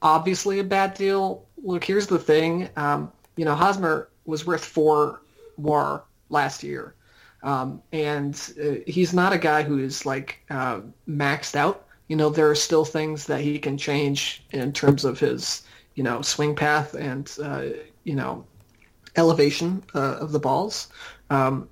obviously 0.03 0.59
a 0.59 0.65
bad 0.65 0.95
deal. 0.95 1.47
Look, 1.63 1.85
here's 1.85 2.07
the 2.07 2.19
thing. 2.19 2.69
Um, 2.77 3.13
you 3.37 3.45
know, 3.45 3.55
Hosmer 3.55 4.09
was 4.25 4.47
worth 4.47 4.65
four 4.65 5.23
more 5.57 6.05
last 6.29 6.63
year. 6.63 6.95
Um, 7.43 7.83
and 7.93 8.35
uh, 8.63 8.75
he's 8.87 9.15
not 9.15 9.33
a 9.33 9.39
guy 9.39 9.63
who 9.63 9.79
is 9.79 10.05
like 10.05 10.41
uh, 10.51 10.81
maxed 11.09 11.57
out. 11.57 11.87
You 12.09 12.17
know, 12.17 12.29
there 12.29 12.51
are 12.51 12.57
still 12.57 12.85
things 12.85 13.27
that 13.27 13.41
he 13.41 13.59
can 13.59 13.79
change 13.79 14.45
in 14.51 14.73
terms 14.73 15.05
of 15.05 15.19
his, 15.19 15.63
you 15.95 16.03
know, 16.03 16.23
swing 16.23 16.55
path 16.55 16.95
and, 16.95 17.31
uh, 17.43 17.67
you 18.05 18.15
know, 18.15 18.45
elevation 19.17 19.83
uh, 19.95 20.17
of 20.17 20.33
the 20.33 20.41
balls. 20.41 20.89
Um, 21.31 21.69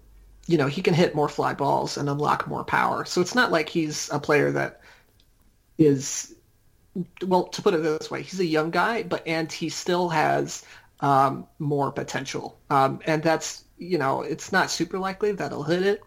you 0.47 0.57
know, 0.57 0.67
he 0.67 0.81
can 0.81 0.95
hit 0.95 1.15
more 1.15 1.29
fly 1.29 1.55
balls 1.55 1.97
and 1.97 2.09
unlock 2.09 2.47
more 2.47 2.65
power. 2.65 3.05
So 3.05 3.21
it's 3.21 3.35
not 3.35 3.53
like 3.53 3.69
he's 3.69 4.09
a 4.11 4.19
player 4.19 4.51
that 4.53 4.81
is 5.77 6.35
well, 7.25 7.45
to 7.45 7.63
put 7.63 7.75
it 7.75 7.83
this 7.83 8.11
way, 8.11 8.23
he's 8.23 8.41
a 8.41 8.47
young 8.47 8.71
guy, 8.71 9.03
but 9.03 9.27
and 9.27 9.51
he 9.51 9.69
still 9.69 10.09
has 10.09 10.65
um, 11.01 11.47
more 11.59 11.93
potential. 11.93 12.59
Um, 12.71 13.01
and 13.07 13.23
that's 13.23 13.65
you 13.79 13.99
know, 13.99 14.23
it's 14.23 14.51
not 14.53 14.71
super 14.71 14.99
likely 14.99 15.33
that 15.33 15.53
he'll 15.53 15.63
hit 15.63 15.83
it, 15.83 16.03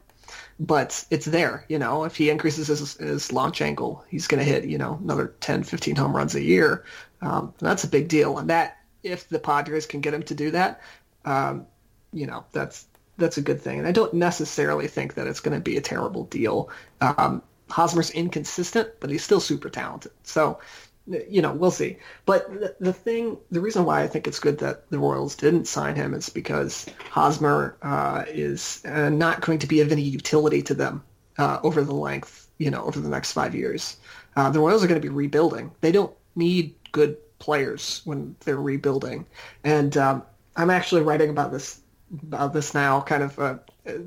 but 0.60 1.06
it's 1.10 1.26
there. 1.26 1.66
You 1.70 1.80
know, 1.80 2.04
if 2.04 2.16
he 2.16 2.30
increases 2.30 2.68
his, 2.68 2.98
his 2.98 3.32
launch 3.32 3.62
angle, 3.62 4.04
he's 4.10 4.28
going 4.28 4.44
to 4.44 4.50
hit 4.50 4.66
you 4.66 4.78
know 4.78 5.00
another 5.02 5.34
10, 5.40 5.64
15 5.64 5.96
home 5.96 6.16
runs 6.16 6.36
a 6.36 6.42
year. 6.44 6.86
Um, 7.22 7.54
that's 7.60 7.84
a 7.84 7.90
big 7.90 8.08
deal, 8.08 8.38
and 8.38 8.50
that 8.50 8.78
if 9.04 9.30
the 9.30 9.40
Padres 9.40 9.86
can 9.86 10.02
get 10.02 10.14
him 10.14 10.24
to 10.24 10.36
do 10.36 10.52
that, 10.52 10.82
um, 11.26 11.66
you 12.14 12.28
know, 12.28 12.46
that's 12.52 12.86
that's 13.18 13.38
a 13.38 13.42
good 13.42 13.62
thing. 13.62 13.80
And 13.80 13.88
I 13.88 13.92
don't 13.92 14.14
necessarily 14.14 14.88
think 14.88 15.14
that 15.16 15.28
it's 15.28 15.40
going 15.40 15.58
to 15.58 15.64
be 15.64 15.78
a 15.78 15.82
terrible 15.82 16.26
deal. 16.26 16.70
Um, 17.00 17.42
Hosmer's 17.72 18.12
inconsistent, 18.12 18.90
but 19.00 19.10
he's 19.10 19.24
still 19.24 19.40
super 19.40 19.70
talented. 19.70 20.12
So, 20.24 20.60
you 21.08 21.42
know, 21.42 21.54
we'll 21.54 21.72
see. 21.72 21.98
But 22.25 22.51
the, 22.51 22.75
the 22.80 22.94
thing, 22.94 23.38
the 23.50 23.62
reason 23.62 23.86
why 23.86 24.04
I 24.04 24.08
think 24.08 24.28
it's 24.28 24.40
good 24.40 24.60
that 24.60 24.90
the 24.90 25.00
Royals 25.00 25.36
didn't 25.36 25.66
sign 25.66 25.96
him 25.96 26.13
is 26.13 26.30
because 26.30 26.86
Hosmer 27.10 27.78
uh, 27.82 28.25
is 28.28 28.84
uh, 28.86 29.10
not 29.10 29.42
going 29.42 29.60
to 29.60 29.68
be 29.68 29.82
of 29.82 29.92
any 29.92 30.04
utility 30.04 30.62
to 30.63 30.74
them 30.74 31.04
uh, 31.38 31.60
over 31.63 31.84
the 31.84 31.96
length, 31.96 32.48
you 32.58 32.70
know, 32.70 32.84
over 32.84 33.00
the 33.00 33.10
next 33.10 33.34
five 33.34 33.56
years. 33.56 33.98
Uh, 34.36 34.50
the 34.50 34.60
Royals 34.60 34.84
are 34.84 34.88
going 34.88 35.01
to 35.01 35.06
be 35.06 35.13
rebuilding. 35.13 35.72
They 35.82 35.92
don't 35.92 36.13
need 36.36 36.75
good 36.92 37.18
players 37.40 38.01
when 38.06 38.36
they're 38.42 38.56
rebuilding. 38.56 39.25
And 39.63 39.98
um, 39.98 40.24
I'm 40.56 40.70
actually 40.70 41.01
writing 41.01 41.30
about 41.30 41.51
this 41.51 41.82
about 42.24 42.51
this 42.51 42.74
now, 42.74 43.00
kind 43.01 43.24
of 43.24 43.40
a 43.40 43.60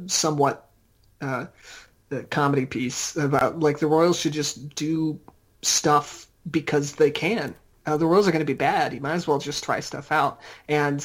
somewhat 0.07 0.69
uh, 1.21 1.47
comedy 2.31 2.67
piece 2.67 3.17
about 3.17 3.61
like 3.61 3.79
the 3.79 3.87
Royals 3.87 4.19
should 4.19 4.33
just 4.33 4.75
do 4.75 5.19
stuff 5.63 6.27
because 6.51 6.93
they 6.95 7.11
can. 7.11 7.55
Uh, 7.87 7.97
the 7.97 8.07
Royals 8.07 8.27
are 8.27 8.33
going 8.33 8.41
to 8.41 8.47
be 8.47 8.55
bad. 8.55 8.95
You 8.95 9.01
might 9.01 9.15
as 9.15 9.27
well 9.27 9.39
just 9.39 9.65
try 9.65 9.81
stuff 9.81 10.11
out. 10.11 10.41
And 10.69 11.05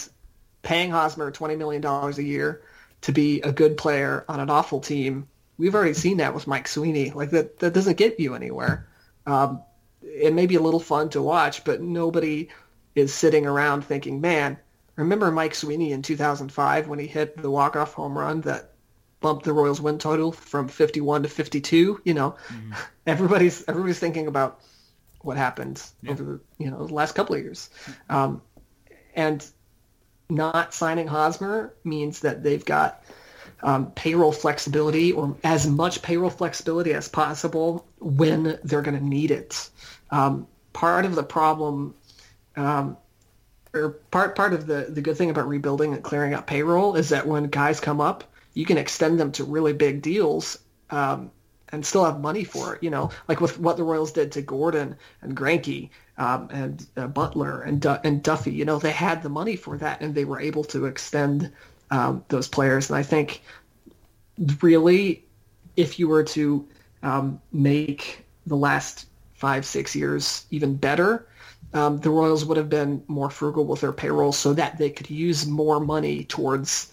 paying 0.62 0.92
Hosmer 0.92 1.32
twenty 1.32 1.56
million 1.56 1.82
dollars 1.82 2.18
a 2.18 2.24
year 2.24 2.62
to 3.02 3.12
be 3.12 3.42
a 3.42 3.52
good 3.52 3.78
player 3.78 4.26
on 4.28 4.40
an 4.40 4.50
awful 4.50 4.80
team, 4.82 5.28
we've 5.58 5.76
already 5.76 5.94
seen 5.94 6.18
that 6.18 6.34
with 6.34 6.48
Mike 6.48 6.68
Sweeney. 6.68 7.12
Like 7.12 7.32
that, 7.32 7.60
that 7.60 7.74
doesn't 7.74 7.98
get 7.98 8.20
you 8.20 8.36
anywhere. 8.36 8.88
Um, 9.26 9.62
it 10.02 10.34
may 10.34 10.48
be 10.48 10.56
a 10.56 10.62
little 10.62 10.80
fun 10.80 11.10
to 11.10 11.22
watch, 11.22 11.64
but 11.64 11.82
nobody 11.82 12.50
is 12.96 13.14
sitting 13.14 13.46
around 13.46 13.84
thinking, 13.84 14.22
man, 14.22 14.58
remember 14.96 15.32
Mike 15.32 15.56
Sweeney 15.56 15.92
in 15.92 16.02
2005 16.02 16.88
when 16.88 17.00
he 17.00 17.08
hit 17.08 17.38
the 17.38 17.52
walk-off 17.52 17.94
home 17.94 18.18
run 18.18 18.42
that 18.42 18.69
bumped 19.22 19.46
the 19.46 19.54
Royals 19.54 19.82
win 19.82 19.98
total 19.98 20.32
from 20.32 20.68
51 20.68 21.24
to 21.24 21.30
52? 21.30 22.02
You 22.04 22.14
know, 22.14 22.36
mm-hmm. 22.48 22.74
everybody's 23.08 23.64
everybody's 23.68 24.00
thinking 24.00 24.28
about 24.28 24.62
what 25.22 25.38
happened 25.38 25.82
yeah. 26.02 26.12
over 26.12 26.24
the 26.24 26.40
you 26.58 26.72
know 26.72 26.86
the 26.86 26.94
last 26.94 27.14
couple 27.14 27.36
of 27.36 27.42
years, 27.42 27.70
um, 28.10 28.42
and 29.16 29.46
not 30.30 30.74
signing 30.74 31.08
Hosmer 31.08 31.74
means 31.84 32.22
that 32.22 32.44
they've 32.44 32.64
got 32.64 33.04
um, 33.62 33.92
payroll 33.92 34.32
flexibility 34.32 35.12
or 35.12 35.36
as 35.44 35.68
much 35.68 36.02
payroll 36.02 36.30
flexibility 36.30 36.94
as 36.94 37.08
possible 37.10 37.86
when 38.00 38.60
they're 38.64 38.82
going 38.82 38.98
to 38.98 39.04
need 39.04 39.32
it. 39.32 39.70
Um, 40.12 40.48
part 40.74 41.06
of 41.06 41.16
the 41.16 41.24
problem, 41.24 41.96
um, 42.56 42.98
or 43.74 43.90
part 44.12 44.36
part 44.36 44.54
of 44.54 44.66
the 44.66 44.88
the 44.90 45.02
good 45.02 45.18
thing 45.18 45.30
about 45.30 45.48
rebuilding 45.48 45.94
and 45.94 46.04
clearing 46.04 46.34
out 46.34 46.48
payroll 46.48 46.96
is 46.96 47.10
that 47.10 47.28
when 47.28 47.46
guys 47.46 47.80
come 47.80 48.02
up, 48.02 48.24
you 48.54 48.66
can 48.66 48.78
extend 48.78 49.20
them 49.20 49.32
to 49.34 49.44
really 49.44 49.74
big 49.74 50.02
deals. 50.02 50.60
Um, 50.90 51.32
and 51.72 51.86
still 51.86 52.06
have 52.06 52.20
money 52.20 52.44
for 52.44 52.76
it, 52.76 52.84
you 52.84 52.90
know, 52.90 53.12
like 53.28 53.42
with 53.42 53.60
what 53.60 53.78
the 53.78 53.84
Royals 53.84 54.12
did 54.12 54.32
to 54.32 54.42
Gordon 54.42 54.96
and 55.22 55.38
Greinke 55.38 55.90
um, 56.18 56.50
and 56.52 56.86
uh, 56.98 57.08
Butler 57.08 57.62
and 57.62 57.86
and 58.04 58.24
Duffy. 58.24 58.52
You 58.52 58.66
know, 58.66 58.80
they 58.80 58.92
had 58.92 59.22
the 59.22 59.30
money 59.30 59.56
for 59.56 59.78
that, 59.78 60.02
and 60.02 60.16
they 60.16 60.26
were 60.26 60.40
able 60.40 60.64
to 60.66 60.86
extend 60.86 61.52
um, 61.92 62.24
those 62.30 62.48
players. 62.48 62.90
And 62.90 62.98
I 62.98 63.04
think 63.04 63.42
really, 64.62 65.24
if 65.76 66.00
you 66.00 66.08
were 66.08 66.24
to 66.24 66.68
um, 67.04 67.42
make 67.52 68.26
the 68.46 68.58
last 68.58 69.08
five, 69.34 69.66
six 69.66 69.96
years 69.96 70.46
even 70.52 70.76
better, 70.76 71.28
um, 71.74 72.00
the 72.00 72.10
Royals 72.10 72.46
would 72.46 72.58
have 72.58 72.70
been 72.70 73.04
more 73.08 73.30
frugal 73.30 73.66
with 73.66 73.82
their 73.82 73.94
payroll 73.94 74.32
so 74.32 74.54
that 74.54 74.78
they 74.78 74.90
could 74.90 75.10
use 75.10 75.46
more 75.46 75.80
money 75.80 76.24
towards 76.26 76.92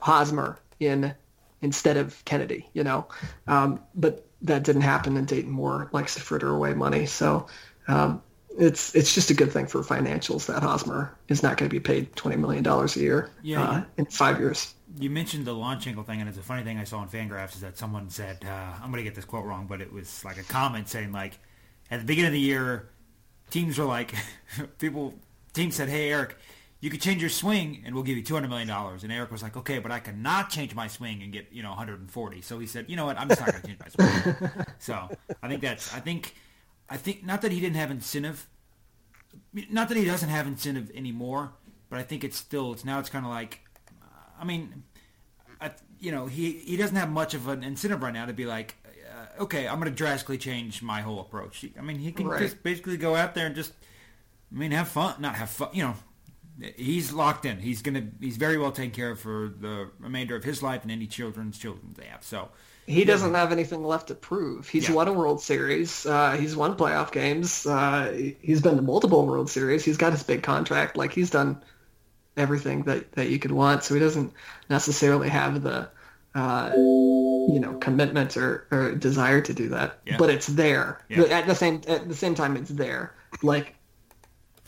Hosmer 0.00 0.58
in 0.80 1.14
instead 1.62 1.96
of 1.96 2.24
Kennedy, 2.24 2.68
you 2.72 2.84
know. 2.84 3.06
Um, 3.46 3.80
but 3.94 4.26
that 4.42 4.64
didn't 4.64 4.82
happen, 4.82 5.16
and 5.16 5.26
Dayton 5.26 5.50
Moore 5.50 5.88
likes 5.92 6.14
to 6.14 6.20
fritter 6.20 6.54
away 6.54 6.74
money. 6.74 7.06
So 7.06 7.46
um, 7.88 8.22
it's 8.58 8.94
it's 8.94 9.14
just 9.14 9.30
a 9.30 9.34
good 9.34 9.52
thing 9.52 9.66
for 9.66 9.82
financials 9.82 10.46
that 10.46 10.62
Hosmer 10.62 11.16
is 11.28 11.42
not 11.42 11.56
going 11.56 11.68
to 11.68 11.74
be 11.74 11.80
paid 11.80 12.14
twenty 12.16 12.36
million 12.36 12.62
dollars 12.62 12.96
a 12.96 13.00
year 13.00 13.30
yeah, 13.42 13.62
uh, 13.62 13.84
in 13.96 14.06
five 14.06 14.38
years. 14.38 14.74
You 14.98 15.10
mentioned 15.10 15.44
the 15.44 15.52
launch 15.52 15.86
angle 15.86 16.04
thing, 16.04 16.20
and 16.20 16.28
it's 16.28 16.38
a 16.38 16.42
funny 16.42 16.62
thing 16.62 16.78
I 16.78 16.84
saw 16.84 16.98
on 16.98 17.08
Fangraphs 17.08 17.54
is 17.54 17.60
that 17.60 17.76
someone 17.76 18.08
said 18.08 18.38
uh, 18.44 18.74
I'm 18.82 18.90
going 18.90 18.98
to 18.98 19.02
get 19.02 19.14
this 19.14 19.24
quote 19.24 19.44
wrong, 19.44 19.66
but 19.66 19.80
it 19.80 19.92
was 19.92 20.24
like 20.24 20.38
a 20.38 20.42
comment 20.42 20.88
saying 20.88 21.12
like 21.12 21.38
at 21.90 22.00
the 22.00 22.06
beginning 22.06 22.28
of 22.28 22.32
the 22.32 22.40
year, 22.40 22.88
teams 23.50 23.78
were 23.78 23.84
like 23.84 24.14
people 24.78 25.14
teams 25.52 25.74
said, 25.74 25.88
"Hey 25.88 26.10
Eric, 26.10 26.36
you 26.80 26.90
could 26.90 27.00
change 27.00 27.20
your 27.20 27.30
swing 27.30 27.82
and 27.84 27.94
we'll 27.94 28.04
give 28.04 28.16
you 28.16 28.22
$200 28.22 28.48
million. 28.48 28.68
And 28.70 29.12
Eric 29.12 29.30
was 29.30 29.42
like, 29.42 29.56
okay, 29.56 29.78
but 29.78 29.90
I 29.90 29.98
cannot 29.98 30.50
change 30.50 30.74
my 30.74 30.88
swing 30.88 31.22
and 31.22 31.32
get, 31.32 31.46
you 31.50 31.62
know, 31.62 31.70
140. 31.70 32.40
So 32.42 32.58
he 32.58 32.66
said, 32.66 32.86
you 32.88 32.96
know 32.96 33.06
what? 33.06 33.18
I'm 33.18 33.28
just 33.28 33.40
not 33.40 33.50
going 33.50 33.62
to 33.62 33.66
change 33.66 33.80
my 33.80 33.88
swing. 33.88 34.50
so 34.78 35.08
I 35.42 35.48
think 35.48 35.62
that's, 35.62 35.94
I 35.94 36.00
think 36.00 36.34
I 36.88 36.96
think 36.96 37.24
not 37.24 37.42
that 37.42 37.52
he 37.52 37.60
didn't 37.60 37.76
have 37.76 37.90
incentive, 37.90 38.48
not 39.52 39.88
that 39.88 39.96
he 39.96 40.04
doesn't 40.04 40.28
have 40.28 40.46
incentive 40.46 40.90
anymore, 40.94 41.52
but 41.88 41.98
I 41.98 42.02
think 42.02 42.24
it's 42.24 42.36
still 42.36 42.72
it's 42.72 42.84
now 42.84 42.98
it's 43.00 43.08
kind 43.08 43.24
of 43.24 43.30
like, 43.30 43.60
I 44.38 44.44
mean, 44.44 44.84
I, 45.60 45.72
you 45.98 46.12
know 46.12 46.26
he 46.26 46.52
he 46.52 46.76
doesn't 46.76 46.96
have 46.96 47.10
much 47.10 47.34
of 47.34 47.48
an 47.48 47.64
incentive 47.64 48.02
right 48.02 48.12
now 48.12 48.26
to 48.26 48.32
be 48.32 48.46
like, 48.46 48.76
uh, 48.86 49.42
okay, 49.42 49.66
I'm 49.66 49.80
going 49.80 49.90
to 49.90 49.96
drastically 49.96 50.38
change 50.38 50.82
my 50.82 51.00
whole 51.00 51.20
approach. 51.20 51.64
I 51.78 51.82
mean, 51.82 51.98
he 51.98 52.12
can 52.12 52.28
right. 52.28 52.40
just 52.40 52.62
basically 52.62 52.96
go 52.96 53.16
out 53.16 53.34
there 53.34 53.46
and 53.46 53.54
just, 53.54 53.72
I 54.52 54.58
mean, 54.58 54.70
have 54.70 54.88
fun, 54.88 55.16
not 55.20 55.34
have 55.34 55.50
fun, 55.50 55.70
you 55.72 55.82
know. 55.82 55.94
He's 56.76 57.12
locked 57.12 57.44
in. 57.44 57.58
He's 57.58 57.82
gonna. 57.82 58.08
He's 58.20 58.38
very 58.38 58.56
well 58.56 58.72
taken 58.72 58.92
care 58.92 59.10
of 59.10 59.20
for 59.20 59.52
the 59.60 59.90
remainder 59.98 60.36
of 60.36 60.44
his 60.44 60.62
life 60.62 60.82
and 60.82 60.90
any 60.90 61.06
children's 61.06 61.58
children 61.58 61.94
they 61.98 62.06
have. 62.06 62.24
So, 62.24 62.48
he 62.86 63.04
doesn't 63.04 63.34
have 63.34 63.52
anything 63.52 63.84
left 63.84 64.08
to 64.08 64.14
prove. 64.14 64.68
He's 64.68 64.88
yeah. 64.88 64.94
won 64.94 65.08
a 65.08 65.12
World 65.12 65.42
Series. 65.42 66.06
Uh, 66.06 66.32
he's 66.32 66.56
won 66.56 66.76
playoff 66.76 67.12
games. 67.12 67.66
Uh, 67.66 68.34
he's 68.40 68.62
been 68.62 68.76
to 68.76 68.82
multiple 68.82 69.26
World 69.26 69.50
Series. 69.50 69.84
He's 69.84 69.96
got 69.96 70.12
his 70.12 70.22
big 70.22 70.42
contract. 70.42 70.96
Like 70.96 71.12
he's 71.12 71.30
done 71.30 71.60
everything 72.36 72.84
that, 72.84 73.12
that 73.12 73.28
you 73.28 73.38
could 73.38 73.52
want. 73.52 73.82
So 73.82 73.94
he 73.94 74.00
doesn't 74.00 74.32
necessarily 74.70 75.28
have 75.28 75.62
the 75.62 75.88
uh, 76.36 76.70
you 76.74 77.58
know 77.58 77.78
commitment 77.78 78.36
or, 78.36 78.66
or 78.70 78.94
desire 78.94 79.40
to 79.40 79.54
do 79.54 79.70
that. 79.70 79.98
Yeah. 80.06 80.16
But 80.18 80.30
it's 80.30 80.46
there. 80.46 81.02
Yeah. 81.08 81.24
At 81.24 81.46
the 81.46 81.54
same 81.54 81.82
at 81.88 82.08
the 82.08 82.14
same 82.14 82.34
time, 82.34 82.56
it's 82.56 82.70
there. 82.70 83.14
Like 83.42 83.74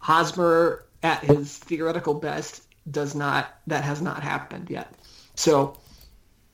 Hosmer 0.00 0.84
at 1.02 1.22
his 1.24 1.58
theoretical 1.58 2.14
best 2.14 2.62
does 2.90 3.14
not. 3.14 3.58
That 3.66 3.84
has 3.84 4.00
not 4.00 4.22
happened 4.22 4.70
yet. 4.70 4.94
So 5.34 5.78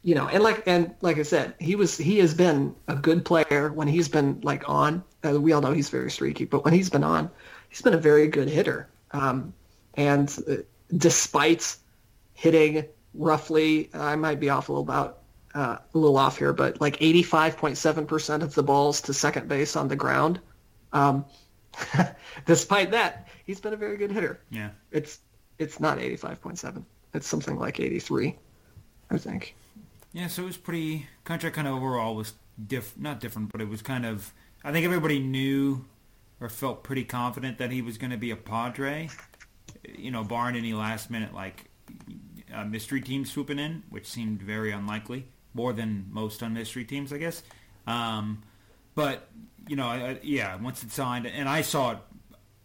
you 0.05 0.15
know, 0.15 0.29
and 0.29 0.43
like 0.43 0.63
and 0.67 0.95
like 1.01 1.19
I 1.19 1.23
said, 1.23 1.55
he 1.59 1.77
was 1.77 1.97
he 1.97 2.19
has 2.19 2.35
been 2.35 2.75
a 2.89 2.95
good 2.95 3.25
player 3.25 3.73
when 3.73 3.89
he's 3.89 4.09
been 4.09 4.41
like 4.43 4.69
on. 4.69 5.03
Uh, 5.25 5.41
we 5.41 5.53
all 5.53 5.63
know 5.63 5.73
he's 5.73 5.89
very 5.89 6.11
streaky, 6.11 6.45
but 6.45 6.63
when 6.63 6.75
he's 6.75 6.91
been 6.91 7.03
on, 7.03 7.31
he's 7.71 7.81
been 7.81 7.95
a 7.95 7.99
very 7.99 8.29
good 8.29 8.51
hitter. 8.51 8.91
Um, 9.13 9.55
and 9.95 10.37
uh, 10.47 10.57
despite 10.95 11.77
hitting 12.35 12.85
roughly, 13.15 13.89
I 13.95 14.17
might 14.17 14.41
be 14.41 14.51
off 14.51 14.69
a 14.69 14.73
little 14.73 14.83
about 14.83 15.21
uh, 15.55 15.79
a 15.95 15.99
little 15.99 16.19
off 16.19 16.37
here, 16.37 16.53
but 16.53 16.81
like 16.83 16.99
85.7% 16.99 18.43
of 18.43 18.55
the 18.55 18.63
balls 18.63 19.01
to 19.03 19.15
second 19.15 19.49
base 19.49 19.75
on 19.77 19.89
the 19.89 19.97
ground. 19.97 20.41
Um, 20.93 21.25
despite 22.47 22.91
that, 22.91 23.29
he's 23.45 23.61
been 23.61 23.73
a 23.73 23.77
very 23.77 23.97
good 23.97 24.11
hitter. 24.11 24.41
Yeah, 24.51 24.71
it's 24.91 25.21
it's 25.59 25.81
not 25.81 25.99
85.7. 25.99 26.85
It's 27.15 27.27
something 27.27 27.59
like 27.59 27.79
83, 27.79 28.37
I 29.11 29.19
think. 29.19 29.55
Yeah, 30.13 30.27
so 30.27 30.43
it 30.43 30.47
was 30.47 30.57
pretty. 30.57 31.07
Contract 31.25 31.57
kind 31.57 31.69
of 31.69 31.75
overall 31.75 32.17
was 32.17 32.35
diff, 32.67 32.97
not 32.97 33.21
different, 33.21 33.53
but 33.53 33.61
it 33.61 33.69
was 33.69 33.83
kind 33.83 34.05
of. 34.07 34.33
I 34.63 34.73
think 34.73 34.85
everybody 34.85 35.19
knew 35.19 35.85
or 36.41 36.49
felt 36.49 36.83
pretty 36.83 37.05
confident 37.05 37.59
that 37.59 37.71
he 37.71 37.83
was 37.83 37.99
going 37.99 38.11
to 38.11 38.17
be 38.17 38.31
a 38.31 38.37
Padre. 38.37 39.09
You 39.89 40.11
know, 40.11 40.25
barring 40.25 40.57
any 40.57 40.73
last 40.73 41.11
minute 41.11 41.35
like 41.35 41.71
uh, 42.53 42.65
mystery 42.65 43.01
team 43.01 43.25
swooping 43.25 43.59
in, 43.59 43.83
which 43.91 44.07
seemed 44.07 44.43
very 44.43 44.73
unlikely, 44.73 45.27
more 45.53 45.73
than 45.73 46.07
most 46.11 46.43
on 46.43 46.55
mystery 46.55 46.85
teams, 46.85 47.13
I 47.13 47.19
guess. 47.19 47.43
Um, 47.87 48.43
but 48.95 49.29
you 49.69 49.77
know, 49.77 49.87
I, 49.87 49.97
I, 49.97 50.19
yeah, 50.23 50.57
once 50.57 50.83
it 50.83 50.91
signed, 50.91 51.27
and 51.27 51.49
I 51.49 51.63
saw 51.63 51.93
it 51.93 51.99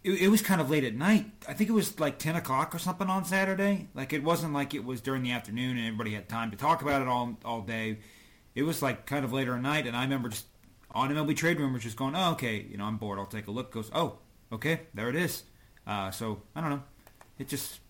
it, 0.02 0.12
it, 0.22 0.28
was 0.28 0.40
kind 0.40 0.60
of 0.60 0.70
late 0.70 0.84
at 0.84 0.94
night. 0.94 1.26
I 1.46 1.52
think 1.52 1.68
it 1.68 1.74
was 1.74 2.00
like 2.00 2.18
10 2.18 2.36
o'clock 2.36 2.74
or 2.74 2.78
something 2.78 3.08
on 3.08 3.24
Saturday. 3.24 3.88
Like 3.94 4.12
it 4.12 4.22
wasn't 4.22 4.54
like 4.54 4.74
it 4.74 4.84
was 4.84 5.00
during 5.00 5.22
the 5.22 5.32
afternoon 5.32 5.76
and 5.76 5.86
everybody 5.86 6.14
had 6.14 6.28
time 6.28 6.50
to 6.52 6.56
talk 6.56 6.82
about 6.82 7.02
it 7.02 7.08
all 7.08 7.36
all 7.44 7.60
day. 7.60 7.98
It 8.54 8.62
was 8.62 8.82
like 8.82 9.06
kind 9.06 9.24
of 9.24 9.32
later 9.32 9.54
at 9.54 9.62
night, 9.62 9.86
and 9.86 9.96
I 9.96 10.02
remember 10.02 10.28
just 10.28 10.46
on 10.92 11.10
MLB 11.10 11.36
trade 11.36 11.60
rumors 11.60 11.84
just 11.84 11.96
going, 11.96 12.16
oh, 12.16 12.32
okay, 12.32 12.66
you 12.68 12.76
know, 12.76 12.84
I'm 12.84 12.96
bored. 12.96 13.18
I'll 13.18 13.26
take 13.26 13.46
a 13.46 13.50
look. 13.50 13.70
Goes, 13.70 13.90
oh, 13.94 14.18
okay, 14.50 14.80
there 14.92 15.08
it 15.08 15.14
is. 15.14 15.44
Uh, 15.86 16.10
so 16.10 16.42
I 16.56 16.60
don't 16.60 16.70
know. 16.70 16.82
It 17.38 17.48
just 17.48 17.80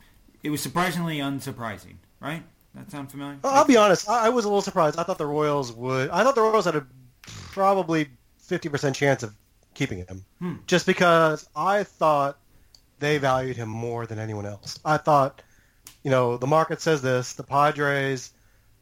it 0.43 0.51
was 0.51 0.61
surprisingly 0.61 1.19
unsurprising, 1.19 1.97
right? 2.21 2.43
That 2.75 2.91
sound 2.91 3.11
familiar? 3.11 3.39
I'll 3.43 3.65
be 3.65 3.77
honest. 3.77 4.09
I 4.09 4.29
was 4.29 4.45
a 4.45 4.49
little 4.49 4.63
surprised. 4.63 4.99
I 4.99 5.03
thought 5.03 5.19
the 5.19 5.27
Royals 5.27 5.73
would. 5.73 6.11
I 6.11 6.23
thought 6.23 6.35
the 6.35 6.43
Royals 6.43 6.67
had 6.67 6.77
a 6.77 6.87
probably 7.27 8.09
50% 8.51 8.95
chance 8.95 9.23
of 9.23 9.35
keeping 9.75 9.99
him. 9.99 10.25
Hmm. 10.41 10.55
Just 10.67 10.87
because 10.87 11.49
I 11.55 11.85
thought 11.85 12.39
they 12.99 13.19
valued 13.19 13.57
him 13.57 13.69
more 13.69 14.07
than 14.07 14.19
anyone 14.19 14.47
else. 14.47 14.79
I 14.85 14.97
thought, 14.99 15.43
you 16.03 16.11
know, 16.11 16.37
the 16.37 16.47
market 16.47 16.81
says 16.81 17.01
this. 17.03 17.33
The 17.35 17.43
Padres 17.45 18.33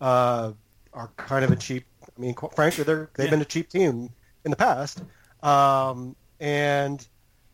uh, 0.01 0.53
are 0.93 1.11
kind 1.17 1.45
of 1.45 1.53
a 1.53 1.57
cheap. 1.57 1.85
I 2.03 2.21
mean, 2.21 2.35
frankly, 2.55 2.85
they're 2.85 3.11
they've 3.15 3.27
Yeah. 3.27 3.31
been 3.31 3.43
a 3.43 3.45
cheap 3.45 3.69
team 3.69 4.11
in 4.45 4.51
the 4.51 4.57
past, 4.57 5.03
um, 5.43 6.17
and 6.41 7.07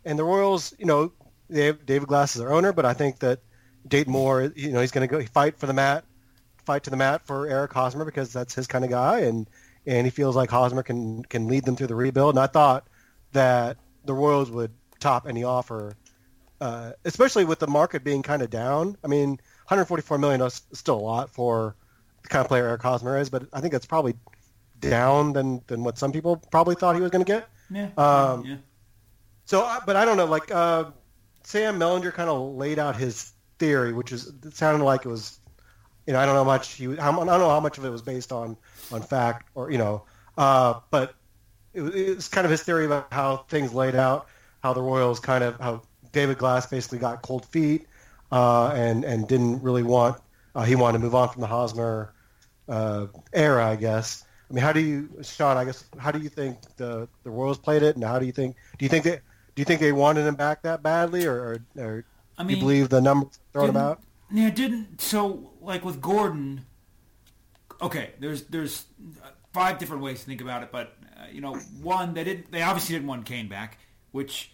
and 0.04 0.18
the 0.18 0.24
Royals, 0.24 0.74
you 0.78 0.86
know, 0.86 1.12
they 1.48 1.66
have, 1.66 1.84
David 1.84 2.08
Glass 2.08 2.34
is 2.36 2.40
their 2.40 2.52
owner, 2.52 2.72
but 2.72 2.84
I 2.84 2.94
think 2.94 3.18
that 3.20 3.40
Dayton 3.88 4.12
Moore, 4.12 4.52
you 4.54 4.70
know, 4.72 4.80
he's 4.80 4.90
going 4.90 5.06
to 5.06 5.10
go 5.10 5.22
fight 5.26 5.58
for 5.58 5.66
the 5.66 5.72
mat, 5.72 6.04
fight 6.64 6.84
to 6.84 6.90
the 6.90 6.96
mat 6.96 7.26
for 7.26 7.46
Eric 7.46 7.72
Hosmer 7.72 8.04
because 8.04 8.32
that's 8.32 8.54
his 8.54 8.66
kind 8.66 8.84
of 8.84 8.90
guy, 8.90 9.20
and 9.20 9.46
and 9.86 10.06
he 10.06 10.10
feels 10.10 10.36
like 10.36 10.50
Hosmer 10.50 10.82
can 10.82 11.22
can 11.24 11.48
lead 11.48 11.64
them 11.64 11.76
through 11.76 11.88
the 11.88 11.94
rebuild. 11.94 12.34
And 12.34 12.42
I 12.42 12.46
thought 12.46 12.86
that 13.32 13.76
the 14.04 14.14
Royals 14.14 14.50
would 14.50 14.72
top 15.00 15.26
any 15.28 15.44
offer, 15.44 15.96
uh, 16.60 16.92
especially 17.04 17.44
with 17.44 17.58
the 17.58 17.66
market 17.66 18.04
being 18.04 18.22
kind 18.22 18.42
of 18.42 18.50
down. 18.50 18.96
I 19.04 19.08
mean, 19.08 19.30
144 19.30 20.18
million 20.18 20.40
is 20.42 20.62
still 20.72 20.96
a 20.96 21.00
lot 21.00 21.30
for 21.30 21.76
the 22.22 22.28
kind 22.28 22.40
of 22.40 22.48
player 22.48 22.66
Eric 22.68 22.82
Hosmer 22.82 23.18
is, 23.18 23.30
but 23.30 23.46
I 23.52 23.60
think 23.60 23.74
it's 23.74 23.86
probably 23.86 24.14
down 24.80 25.32
than 25.32 25.62
than 25.66 25.84
what 25.84 25.98
some 25.98 26.12
people 26.12 26.36
probably 26.36 26.74
thought 26.74 26.94
he 26.94 27.00
was 27.00 27.10
going 27.10 27.24
to 27.24 27.30
get. 27.32 27.48
Yeah. 27.70 27.88
Um, 27.96 28.44
yeah. 28.44 28.56
So, 29.46 29.78
but 29.86 29.96
I 29.96 30.04
don't 30.04 30.16
know. 30.16 30.24
Like 30.26 30.50
uh, 30.50 30.84
Sam 31.44 31.78
Mellinger 31.78 32.12
kind 32.12 32.30
of 32.30 32.54
laid 32.54 32.78
out 32.78 32.96
his 32.96 33.32
theory, 33.58 33.92
which 33.92 34.12
is 34.12 34.32
it 34.44 34.54
sounded 34.54 34.84
like 34.84 35.04
it 35.04 35.08
was, 35.08 35.38
you 36.06 36.12
know, 36.12 36.18
I 36.20 36.26
don't 36.26 36.34
know 36.34 36.44
how 36.44 36.50
much 36.50 36.72
he, 36.74 36.86
I 36.98 37.10
don't 37.12 37.26
know 37.26 37.48
how 37.48 37.60
much 37.60 37.78
of 37.78 37.84
it 37.84 37.90
was 37.90 38.02
based 38.02 38.32
on 38.32 38.56
on 38.92 39.02
fact 39.02 39.48
or 39.54 39.70
you 39.70 39.78
know, 39.78 40.02
uh, 40.38 40.80
but 40.90 41.14
it, 41.72 41.80
was- 41.82 41.94
it 41.94 42.16
was 42.16 42.28
kind 42.28 42.44
of 42.44 42.50
his 42.50 42.62
theory 42.62 42.86
about 42.86 43.12
how 43.12 43.38
things 43.48 43.72
laid 43.72 43.94
out, 43.94 44.26
how 44.62 44.72
the 44.72 44.82
Royals 44.82 45.20
kind 45.20 45.42
of 45.44 45.58
how 45.60 45.82
David 46.12 46.38
Glass 46.38 46.66
basically 46.66 46.98
got 46.98 47.22
cold 47.22 47.46
feet 47.46 47.86
uh, 48.32 48.68
and 48.74 49.04
and 49.04 49.26
didn't 49.28 49.62
really 49.62 49.82
want 49.82 50.20
uh, 50.54 50.62
he 50.62 50.74
wanted 50.76 50.98
to 50.98 51.04
move 51.04 51.14
on 51.14 51.28
from 51.28 51.40
the 51.40 51.46
Hosmer 51.48 52.12
uh, 52.68 53.06
era, 53.32 53.66
I 53.66 53.76
guess. 53.76 54.24
I 54.50 54.54
mean, 54.54 54.62
how 54.62 54.72
do 54.72 54.80
you, 54.80 55.08
Sean? 55.22 55.56
I 55.56 55.64
guess 55.64 55.84
how 55.98 56.10
do 56.12 56.18
you 56.18 56.28
think 56.28 56.58
the 56.76 57.08
the 57.24 57.30
Royals 57.30 57.58
played 57.58 57.82
it, 57.82 57.96
and 57.96 58.04
how 58.04 58.18
do 58.18 58.26
you 58.26 58.32
think? 58.32 58.56
Do 58.78 58.84
you 58.84 58.88
think 58.88 59.04
they 59.04 59.16
do 59.54 59.60
you 59.60 59.64
think 59.64 59.80
they 59.80 59.92
wanted 59.92 60.26
him 60.26 60.34
back 60.34 60.62
that 60.62 60.82
badly, 60.82 61.26
or, 61.26 61.34
or, 61.34 61.82
or 61.84 62.04
I 62.38 62.42
do 62.44 62.50
you 62.50 62.56
believe 62.60 62.88
the 62.88 63.00
numbers 63.00 63.38
thrown 63.52 63.66
about? 63.70 64.00
Yeah, 64.30 64.50
didn't 64.50 65.00
so 65.00 65.52
like 65.60 65.84
with 65.84 66.00
Gordon. 66.00 66.64
Okay, 67.80 68.10
there's 68.20 68.42
there's 68.44 68.86
uh, 69.22 69.28
five 69.52 69.78
different 69.78 70.02
ways 70.02 70.20
to 70.20 70.26
think 70.26 70.40
about 70.40 70.62
it, 70.62 70.70
but 70.72 70.96
uh, 71.16 71.26
you 71.32 71.40
know, 71.40 71.54
one 71.82 72.14
they 72.14 72.24
didn't 72.24 72.50
they 72.50 72.62
obviously 72.62 72.94
didn't 72.94 73.08
want 73.08 73.26
Cain 73.26 73.48
back, 73.48 73.78
which 74.12 74.50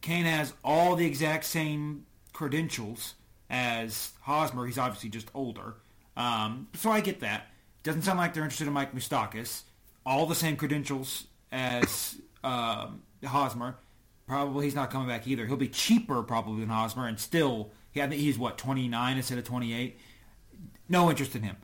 Cain 0.00 0.24
has 0.24 0.54
all 0.64 0.96
the 0.96 1.06
exact 1.06 1.44
same 1.44 2.06
credentials 2.32 3.14
as 3.50 4.12
Hosmer. 4.22 4.66
He's 4.66 4.78
obviously 4.78 5.10
just 5.10 5.28
older, 5.34 5.76
um, 6.16 6.68
so 6.74 6.90
I 6.90 7.00
get 7.00 7.20
that. 7.20 7.48
Doesn't 7.82 8.02
sound 8.02 8.18
like 8.18 8.32
they're 8.32 8.44
interested 8.44 8.66
in 8.68 8.72
Mike 8.72 8.94
Moustakas. 8.94 9.62
All 10.06 10.26
the 10.26 10.34
same 10.34 10.56
credentials 10.56 11.26
as 11.50 12.16
um, 12.44 13.02
Hosmer. 13.24 13.76
Probably 14.26 14.64
he's 14.66 14.74
not 14.74 14.90
coming 14.90 15.08
back 15.08 15.26
either. 15.26 15.46
He'll 15.46 15.56
be 15.56 15.68
cheaper 15.68 16.22
probably 16.22 16.60
than 16.60 16.68
Hosmer, 16.68 17.06
and 17.06 17.18
still, 17.18 17.70
he, 17.92 18.02
I 18.02 18.08
think 18.08 18.20
he's 18.20 18.38
what 18.38 18.58
29 18.58 19.16
instead 19.16 19.38
of 19.38 19.44
28. 19.44 19.98
No 20.88 21.08
interest 21.10 21.36
in 21.36 21.42
him. 21.42 21.56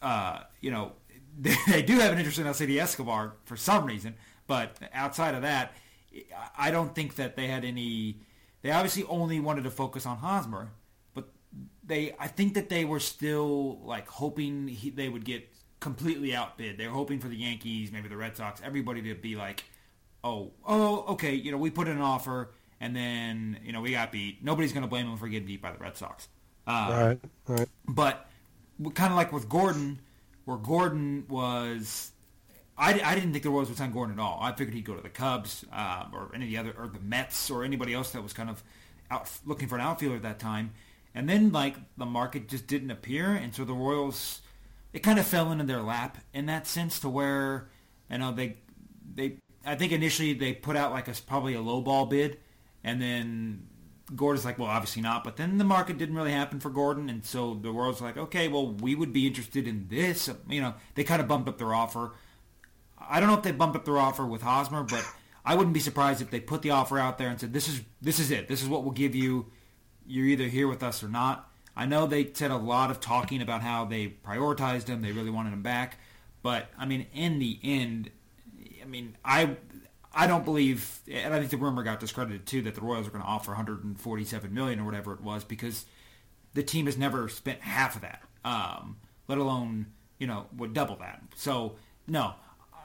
Uh, 0.00 0.40
you 0.60 0.70
know, 0.70 0.92
they, 1.68 1.82
do 1.82 1.98
have 1.98 2.12
an 2.12 2.18
interest 2.18 2.38
in 2.38 2.46
Alcides 2.46 2.78
Escobar 2.78 3.34
for 3.44 3.56
some 3.56 3.84
reason, 3.84 4.14
but 4.46 4.76
outside 4.92 5.34
of 5.34 5.42
that, 5.42 5.72
I- 6.14 6.68
I 6.68 6.70
don't 6.70 6.94
think 6.94 7.16
that 7.16 7.34
they 7.36 7.48
had 7.48 7.64
any. 7.64 8.20
They 8.62 8.70
obviously 8.70 9.04
only 9.04 9.40
wanted 9.40 9.64
to 9.64 9.70
focus 9.70 10.06
on 10.06 10.18
Hosmer, 10.18 10.70
but 11.12 11.28
they 11.84 12.14
I 12.18 12.28
think 12.28 12.54
that 12.54 12.68
they 12.68 12.84
were 12.84 13.00
still 13.00 13.80
like 13.84 14.08
hoping 14.08 14.68
he, 14.68 14.90
they 14.90 15.08
would 15.08 15.24
get 15.24 15.48
completely 15.80 16.34
outbid. 16.34 16.78
They 16.78 16.86
were 16.86 16.94
hoping 16.94 17.18
for 17.18 17.28
the 17.28 17.36
Yankees, 17.36 17.92
maybe 17.92 18.08
the 18.08 18.16
Red 18.16 18.36
Sox, 18.36 18.62
everybody 18.64 19.02
to 19.02 19.14
be 19.14 19.36
like, 19.36 19.64
oh, 20.22 20.52
oh, 20.64 21.04
okay, 21.08 21.34
you 21.34 21.52
know, 21.52 21.58
we 21.58 21.68
put 21.70 21.88
in 21.88 21.96
an 21.96 22.02
offer 22.02 22.52
and 22.80 22.94
then 22.94 23.58
you 23.64 23.72
know 23.72 23.80
we 23.80 23.92
got 23.92 24.12
beat. 24.12 24.42
Nobody's 24.44 24.72
going 24.72 24.82
to 24.82 24.88
blame 24.88 25.06
them 25.06 25.16
for 25.16 25.28
getting 25.28 25.46
beat 25.46 25.62
by 25.62 25.72
the 25.72 25.78
Red 25.78 25.96
Sox. 25.96 26.28
Uh, 26.66 27.16
Right, 27.48 27.58
right. 27.58 27.68
but 27.88 28.26
kind 28.94 29.12
of 29.12 29.16
like 29.16 29.32
with 29.32 29.48
Gordon, 29.48 30.00
where 30.46 30.56
Gordon 30.56 31.26
was, 31.28 32.12
I, 32.76 33.00
I 33.00 33.14
didn't 33.14 33.32
think 33.32 33.44
the 33.44 33.50
Royals 33.50 33.68
would 33.68 33.78
sign 33.78 33.92
Gordon 33.92 34.18
at 34.18 34.22
all. 34.22 34.38
I 34.42 34.52
figured 34.52 34.74
he'd 34.74 34.84
go 34.84 34.94
to 34.94 35.02
the 35.02 35.10
Cubs 35.10 35.64
uh, 35.72 36.06
or 36.12 36.30
any 36.34 36.46
of 36.46 36.50
the 36.50 36.58
other, 36.58 36.74
or 36.82 36.88
the 36.88 37.00
Mets 37.00 37.50
or 37.50 37.64
anybody 37.64 37.92
else 37.94 38.12
that 38.12 38.22
was 38.22 38.32
kind 38.32 38.48
of 38.50 38.62
out 39.10 39.30
looking 39.44 39.68
for 39.68 39.74
an 39.76 39.82
outfielder 39.82 40.16
at 40.16 40.22
that 40.22 40.38
time. 40.38 40.72
And 41.14 41.28
then 41.28 41.52
like 41.52 41.76
the 41.96 42.06
market 42.06 42.48
just 42.48 42.66
didn't 42.66 42.90
appear, 42.90 43.30
and 43.34 43.54
so 43.54 43.64
the 43.64 43.72
Royals, 43.72 44.40
it 44.92 45.00
kind 45.00 45.18
of 45.18 45.26
fell 45.26 45.52
into 45.52 45.64
their 45.64 45.82
lap 45.82 46.18
in 46.32 46.46
that 46.46 46.66
sense 46.66 46.98
to 47.00 47.08
where, 47.08 47.68
you 48.10 48.18
know, 48.18 48.32
they 48.32 48.56
they 49.14 49.36
I 49.64 49.76
think 49.76 49.92
initially 49.92 50.32
they 50.32 50.52
put 50.54 50.76
out 50.76 50.90
like 50.92 51.06
a 51.08 51.14
probably 51.26 51.54
a 51.54 51.60
low 51.60 51.80
ball 51.80 52.06
bid, 52.06 52.38
and 52.84 53.02
then 53.02 53.66
Gordon's 54.14 54.44
like, 54.44 54.58
well, 54.58 54.68
obviously 54.68 55.02
not. 55.02 55.24
But 55.24 55.36
then 55.36 55.58
the 55.58 55.64
market 55.64 55.98
didn't 55.98 56.14
really 56.14 56.32
happen 56.32 56.60
for 56.60 56.70
Gordon, 56.70 57.08
and 57.08 57.24
so 57.24 57.54
the 57.54 57.72
world's 57.72 58.00
like, 58.00 58.16
okay, 58.16 58.48
well, 58.48 58.72
we 58.72 58.94
would 58.94 59.12
be 59.12 59.26
interested 59.26 59.66
in 59.66 59.88
this. 59.88 60.30
You 60.48 60.60
know, 60.60 60.74
they 60.94 61.04
kind 61.04 61.20
of 61.20 61.26
bumped 61.26 61.48
up 61.48 61.58
their 61.58 61.74
offer. 61.74 62.12
I 63.00 63.18
don't 63.18 63.28
know 63.28 63.36
if 63.36 63.42
they 63.42 63.52
bumped 63.52 63.76
up 63.76 63.84
their 63.84 63.98
offer 63.98 64.24
with 64.24 64.42
Hosmer, 64.42 64.82
but 64.82 65.04
I 65.44 65.54
wouldn't 65.54 65.74
be 65.74 65.80
surprised 65.80 66.22
if 66.22 66.30
they 66.30 66.40
put 66.40 66.62
the 66.62 66.70
offer 66.70 66.98
out 66.98 67.18
there 67.18 67.28
and 67.28 67.40
said, 67.40 67.52
this 67.52 67.68
is 67.68 67.82
this 68.00 68.18
is 68.18 68.30
it. 68.30 68.48
This 68.48 68.62
is 68.62 68.68
what 68.68 68.82
we'll 68.84 68.92
give 68.92 69.14
you. 69.14 69.46
You're 70.06 70.26
either 70.26 70.44
here 70.44 70.68
with 70.68 70.82
us 70.82 71.02
or 71.02 71.08
not. 71.08 71.50
I 71.76 71.86
know 71.86 72.06
they 72.06 72.32
said 72.32 72.50
a 72.50 72.56
lot 72.56 72.90
of 72.90 73.00
talking 73.00 73.42
about 73.42 73.62
how 73.62 73.84
they 73.84 74.14
prioritized 74.24 74.86
him. 74.86 75.02
They 75.02 75.12
really 75.12 75.30
wanted 75.30 75.52
him 75.52 75.62
back. 75.62 75.98
But, 76.42 76.68
I 76.78 76.84
mean, 76.86 77.06
in 77.14 77.38
the 77.38 77.58
end, 77.62 78.10
I 78.80 78.84
mean, 78.84 79.16
I 79.24 79.56
I 80.14 80.26
don't 80.26 80.44
believe, 80.44 81.00
and 81.10 81.34
I 81.34 81.38
think 81.38 81.50
the 81.50 81.56
rumor 81.56 81.82
got 81.82 82.00
discredited 82.00 82.46
too, 82.46 82.62
that 82.62 82.74
the 82.74 82.80
Royals 82.80 83.08
are 83.08 83.10
going 83.10 83.22
to 83.22 83.28
offer 83.28 83.50
147 83.50 84.54
million 84.54 84.80
or 84.80 84.84
whatever 84.84 85.12
it 85.12 85.20
was 85.20 85.44
because 85.44 85.86
the 86.54 86.62
team 86.62 86.86
has 86.86 86.96
never 86.96 87.28
spent 87.28 87.60
half 87.60 87.96
of 87.96 88.02
that, 88.02 88.22
um, 88.44 88.96
let 89.28 89.38
alone 89.38 89.86
you 90.18 90.26
know 90.26 90.46
would 90.56 90.72
double 90.72 90.96
that. 90.96 91.20
So 91.34 91.76
no, 92.06 92.34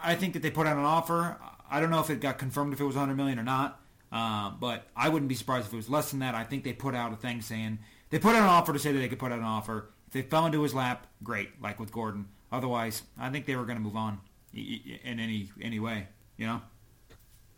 I 0.04 0.16
think 0.16 0.34
that 0.34 0.42
they 0.42 0.50
put 0.50 0.68
out 0.68 0.78
an 0.78 0.84
offer. 0.84 1.38
I 1.70 1.80
don't 1.80 1.92
know 1.92 2.00
if 2.00 2.10
it 2.10 2.20
got 2.20 2.38
confirmed 2.40 2.74
if 2.74 2.80
it 2.80 2.84
was 2.84 2.96
100 2.96 3.16
million 3.16 3.38
or 3.38 3.44
not, 3.44 3.80
uh, 4.12 4.50
but 4.50 4.88
I 4.96 5.10
wouldn't 5.10 5.30
be 5.30 5.36
surprised 5.36 5.68
if 5.68 5.74
it 5.74 5.78
was 5.78 5.90
less 5.90 6.10
than 6.10 6.20
that. 6.20 6.34
I 6.36 6.44
think 6.44 6.64
they 6.64 6.74
put 6.74 6.96
out 6.96 7.14
a 7.14 7.16
thing 7.16 7.42
saying 7.42 7.80
they 8.10 8.18
put 8.18 8.36
out 8.36 8.42
an 8.42 8.50
offer 8.50 8.74
to 8.74 8.80
say 8.80 8.92
that 8.92 9.00
they 9.00 9.08
could 9.08 9.20
put 9.20 9.32
out 9.32 9.40
an 9.40 9.46
offer. 9.46 9.90
If 10.08 10.14
they 10.14 10.22
fell 10.24 10.48
into 10.48 10.64
his 10.64 10.74
lap, 10.74 11.06
great, 11.24 11.62
like 11.62 11.80
with 11.80 11.92
Gordon. 11.92 12.28
Otherwise, 12.52 13.04
I 13.20 13.30
think 13.30 13.46
they 13.46 13.56
were 13.56 13.66
going 13.66 13.78
to 13.78 13.84
move 13.84 13.96
on 13.96 14.20
in 14.52 15.20
any 15.20 15.52
any 15.62 15.80
way. 15.80 16.08
You 16.38 16.48
know. 16.48 16.62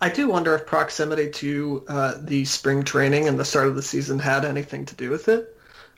I 0.01 0.09
do 0.09 0.27
wonder 0.27 0.55
if 0.55 0.65
proximity 0.65 1.29
to 1.29 1.85
uh, 1.87 2.15
the 2.19 2.43
spring 2.45 2.83
training 2.83 3.27
and 3.27 3.39
the 3.39 3.45
start 3.45 3.67
of 3.67 3.75
the 3.75 3.83
season 3.83 4.17
had 4.17 4.45
anything 4.45 4.85
to 4.87 4.95
do 4.95 5.11
with 5.11 5.29
it. 5.29 5.55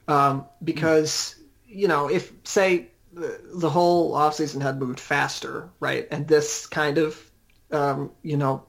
Um, 0.10 0.46
because, 0.62 1.36
you 1.66 1.88
know, 1.88 2.10
if, 2.10 2.34
say, 2.44 2.90
the, 3.14 3.40
the 3.54 3.70
whole 3.70 4.12
offseason 4.12 4.62
had 4.62 4.78
moved 4.78 5.00
faster, 5.00 5.70
right, 5.80 6.06
and 6.12 6.28
this 6.28 6.68
kind 6.68 6.98
of, 6.98 7.32
um, 7.72 8.12
you 8.24 8.36
know, 8.36 8.66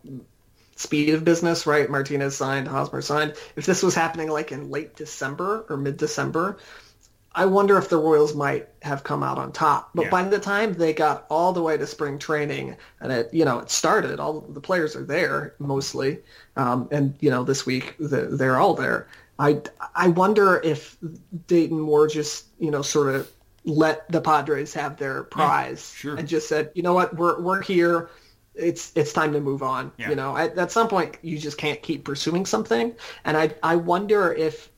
speed 0.77 1.13
of 1.15 1.25
business, 1.25 1.67
right, 1.67 1.91
Martinez 1.91 2.37
signed, 2.37 2.69
Hosmer 2.69 3.03
signed, 3.03 3.35
if 3.57 3.67
this 3.67 3.83
was 3.83 3.95
happening 3.95 4.29
like 4.29 4.53
in 4.53 4.71
late 4.71 4.95
December 4.95 5.67
or 5.69 5.77
mid-December, 5.77 6.59
I 7.35 7.47
wonder 7.47 7.77
if 7.79 7.89
the 7.89 7.97
Royals 7.97 8.35
might 8.35 8.69
have 8.83 9.03
come 9.03 9.23
out 9.23 9.39
on 9.39 9.51
top. 9.53 9.91
But 9.95 10.05
Yeah. 10.05 10.11
by 10.11 10.23
the 10.23 10.39
time 10.39 10.75
they 10.75 10.93
got 10.93 11.27
all 11.29 11.53
the 11.53 11.63
way 11.63 11.77
to 11.77 11.87
spring 11.87 12.19
training 12.19 12.77
and 13.01 13.11
it, 13.13 13.29
you 13.33 13.45
know, 13.45 13.59
it 13.59 13.71
started, 13.71 14.21
all 14.21 14.41
the 14.41 14.61
players 14.61 14.95
are 14.95 15.05
there 15.05 15.55
mostly, 15.59 16.21
um, 16.57 16.89
and 16.93 17.15
you 17.21 17.31
know, 17.31 17.43
this 17.43 17.67
week 17.67 17.97
the, 17.99 18.23
they're 18.27 18.59
all 18.59 18.75
there. 18.75 19.09
I 19.39 19.61
I 19.97 20.09
wonder 20.09 20.61
if 20.63 20.97
Dayton 21.49 21.81
Moore 21.81 22.07
just 22.07 22.47
you 22.61 22.71
know 22.71 22.83
sort 22.83 23.15
of 23.15 23.29
let 23.65 24.09
the 24.13 24.21
Padres 24.21 24.75
have 24.75 24.97
their 24.99 25.25
prize 25.25 25.93
sure. 25.97 26.15
and 26.17 26.29
just 26.29 26.49
said, 26.49 26.71
you 26.75 26.83
know 26.83 26.95
what, 26.95 27.17
we're 27.17 27.41
we're 27.41 27.63
here. 27.63 28.11
It's 28.55 28.93
it's 28.95 29.13
time 29.13 29.33
to 29.33 29.41
move 29.41 29.65
on. 29.65 29.91
Yeah. 29.97 30.11
You 30.11 30.15
know, 30.15 30.37
at, 30.37 30.57
at 30.57 30.71
some 30.71 30.87
point 30.87 31.17
you 31.23 31.37
just 31.39 31.59
can't 31.59 31.83
keep 31.83 32.05
pursuing 32.05 32.47
something, 32.47 32.95
and 33.25 33.37
I 33.37 33.53
I 33.65 33.75
wonder 33.75 34.33
if 34.33 34.71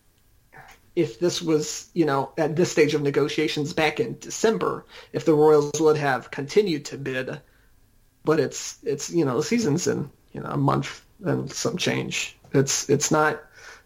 if 0.96 1.20
this 1.20 1.40
was, 1.42 1.88
you 1.92 2.06
know, 2.06 2.32
at 2.38 2.56
this 2.56 2.72
stage 2.72 2.94
of 2.94 3.02
negotiations 3.02 3.72
back 3.74 4.00
in 4.00 4.18
December, 4.18 4.84
if 5.12 5.24
the 5.26 5.34
Royals 5.34 5.78
would 5.80 5.96
have 5.98 6.30
continued 6.30 6.86
to 6.86 6.96
bid, 6.98 7.38
but 8.24 8.40
it's 8.40 8.78
it's 8.82 9.10
you 9.10 9.24
know 9.24 9.36
the 9.36 9.42
season's 9.44 9.86
in 9.86 10.10
you 10.32 10.40
know 10.40 10.48
a 10.50 10.56
month 10.56 11.04
and 11.24 11.52
some 11.52 11.76
change. 11.76 12.36
It's 12.52 12.88
it's 12.90 13.10
not. 13.10 13.40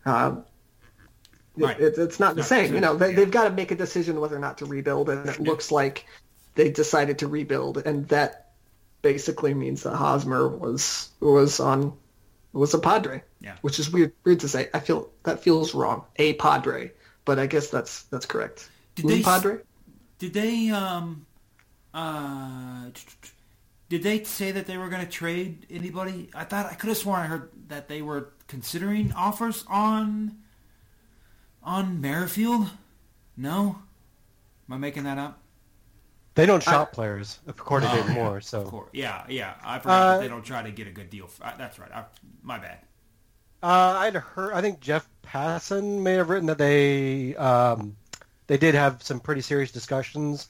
Um, 0.06 0.38
it- 0.38 1.64
Right. 1.64 1.80
it, 1.80 1.98
it's 1.98 2.20
not 2.20 2.36
the 2.36 2.44
same. 2.44 2.72
You 2.74 2.80
know, 2.80 2.96
they, 2.96 3.12
they've 3.12 3.30
got 3.30 3.44
to 3.44 3.50
make 3.50 3.70
a 3.70 3.74
decision 3.74 4.18
whether 4.20 4.36
or 4.36 4.38
not 4.38 4.58
to 4.58 4.66
rebuild, 4.66 5.10
and 5.10 5.28
it 5.28 5.40
looks 5.40 5.70
like 5.72 6.06
they 6.54 6.70
decided 6.70 7.18
to 7.18 7.26
rebuild, 7.28 7.78
and 7.78 8.08
that 8.08 8.52
basically 9.02 9.52
means 9.52 9.82
that 9.82 9.96
Hosmer 9.96 10.48
was 10.48 11.10
was 11.18 11.58
on 11.60 11.92
was 12.52 12.72
a 12.72 12.78
Padre. 12.78 13.22
Yeah. 13.40 13.56
Which 13.62 13.78
is 13.78 13.90
weird 13.90 14.12
weird 14.24 14.40
to 14.40 14.48
say. 14.48 14.70
I 14.72 14.78
feel 14.80 15.10
that 15.24 15.42
feels 15.42 15.74
wrong. 15.74 16.04
A 16.16 16.34
Padre, 16.34 16.92
but 17.24 17.38
I 17.38 17.46
guess 17.46 17.68
that's 17.70 18.04
that's 18.04 18.26
correct. 18.26 18.70
Did 18.94 19.06
Un 19.06 19.09
they 19.09 19.22
Padre? 19.22 19.59
Did 20.18 20.35
they 20.35 20.70
um 20.70 21.26
uh 21.94 22.90
did 23.88 24.02
they 24.02 24.22
say 24.24 24.52
that 24.52 24.66
they 24.66 24.78
were 24.78 24.88
going 24.88 25.04
to 25.04 25.11
trade 25.11 25.66
anybody? 25.70 26.30
I 26.35 26.44
thought 26.44 26.66
I 26.66 26.74
could 26.74 26.88
have 26.88 26.98
sworn 26.98 27.20
I 27.20 27.26
heard 27.26 27.50
that 27.68 27.88
they 27.88 28.02
were 28.02 28.33
considering 28.46 29.12
offers 29.12 29.64
on 29.68 30.38
on 31.62 32.00
Merrifield. 32.00 32.70
No, 33.37 33.83
am 34.68 34.74
I 34.74 34.78
making 34.78 35.04
that 35.04 35.18
up? 35.18 35.40
They 36.35 36.46
don't 36.46 36.62
shop 36.62 36.92
players, 36.92 37.38
according 37.46 37.90
to 37.90 37.94
Oh, 37.94 37.96
David 37.96 38.11
yeah, 38.11 38.14
Moore. 38.14 38.40
Of 38.54 38.62
So 38.62 38.64
course, 38.64 38.90
yeah, 38.92 39.24
yeah. 39.28 39.54
I 39.64 39.78
forgot 39.78 40.06
Uh, 40.06 40.09
that 40.09 40.18
they 40.18 40.28
don't 40.28 40.42
try 40.44 40.62
to 40.62 40.70
get 40.70 40.87
a 40.87 40.90
good 40.92 41.11
deal. 41.11 41.26
For, 41.26 41.44
uh, 41.44 41.56
that's 41.56 41.78
right. 41.78 41.90
I, 41.92 42.04
my 42.42 42.59
bad. 42.59 42.78
Uh, 43.62 43.94
I'd 43.98 44.14
heard. 44.14 44.52
I 44.54 44.60
think 44.60 44.80
Jeff 44.80 45.08
Passan 45.24 46.00
may 46.02 46.14
have 46.14 46.28
written 46.30 46.46
that 46.46 46.58
they 46.58 47.34
um, 47.36 47.96
they 48.46 48.56
did 48.56 48.74
have 48.74 49.02
some 49.02 49.20
pretty 49.20 49.40
serious 49.42 49.70
discussions 49.70 50.48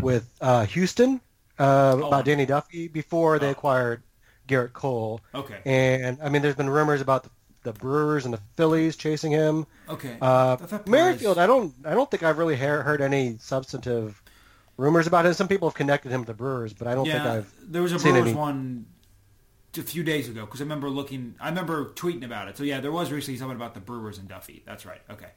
with 0.00 0.28
uh, 0.40 0.64
Houston 0.66 1.20
uh, 1.58 1.92
Oh. 2.00 2.06
about 2.08 2.24
Danny 2.24 2.46
Duffy 2.46 2.88
before 2.88 3.38
they 3.38 3.48
Oh. 3.48 3.52
acquired 3.52 4.02
Gerrit 4.48 4.72
Cole. 4.72 5.20
Okay. 5.34 5.58
And 5.64 6.18
I 6.22 6.28
mean, 6.28 6.42
there's 6.42 6.54
been 6.54 6.70
rumors 6.70 7.00
about 7.00 7.24
the, 7.24 7.30
the 7.64 7.72
Brewers 7.72 8.24
and 8.24 8.34
the 8.34 8.40
Phillies 8.56 8.96
chasing 8.96 9.32
him. 9.32 9.66
Okay. 9.88 10.16
Uh, 10.20 10.52
I 10.52 10.56
thought 10.66 10.68
Perez- 10.86 10.88
Merrifield, 10.88 11.38
I 11.38 11.46
don't, 11.46 11.72
I 11.84 11.94
don't 11.94 12.10
think 12.10 12.22
I've 12.22 12.38
really 12.38 12.56
hear, 12.56 12.82
heard 12.82 13.00
any 13.00 13.36
substantive 13.40 14.20
rumors 14.76 15.06
about 15.06 15.24
him. 15.26 15.32
Some 15.34 15.48
people 15.48 15.68
have 15.68 15.74
connected 15.76 16.10
him 16.12 16.22
to 16.24 16.26
the 16.32 16.34
Brewers, 16.36 16.72
but 16.72 16.86
I 16.88 16.94
don't 16.94 17.06
think 17.06 17.22
I've. 17.24 17.52
there 17.66 17.82
was 17.82 17.92
a 17.92 17.98
Brewers 17.98 18.16
any- 18.26 18.34
one 18.34 18.86
a 19.78 19.82
few 19.82 20.02
days 20.02 20.28
ago 20.28 20.44
because 20.44 20.60
I 20.60 20.64
remember 20.64 20.88
looking. 20.88 21.34
I 21.40 21.48
remember 21.48 21.86
tweeting 21.94 22.24
about 22.24 22.48
it. 22.48 22.56
So 22.56 22.64
yeah, 22.64 22.80
there 22.80 22.92
was 22.92 23.10
recently 23.12 23.38
something 23.38 23.56
about 23.56 23.74
the 23.74 23.80
Brewers 23.80 24.18
and 24.18 24.28
Duffy. 24.28 24.62
That's 24.66 24.84
right. 24.86 25.00
Okay. 25.10 25.28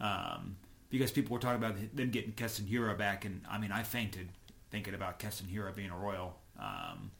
Um, 0.00 0.56
because 0.90 1.10
people 1.10 1.34
were 1.34 1.40
talking 1.40 1.62
about 1.62 1.76
them 1.96 2.10
getting 2.10 2.32
Keston 2.32 2.66
Hiura 2.66 2.96
back, 2.96 3.24
and 3.24 3.42
I 3.50 3.58
mean, 3.58 3.72
I 3.72 3.82
fainted 3.82 4.28
thinking 4.70 4.94
about 4.94 5.18
Keston 5.18 5.48
Hiura 5.48 5.74
being 5.74 5.90
a 5.90 5.96
Royal. 5.96 6.36
Um, 6.58 7.10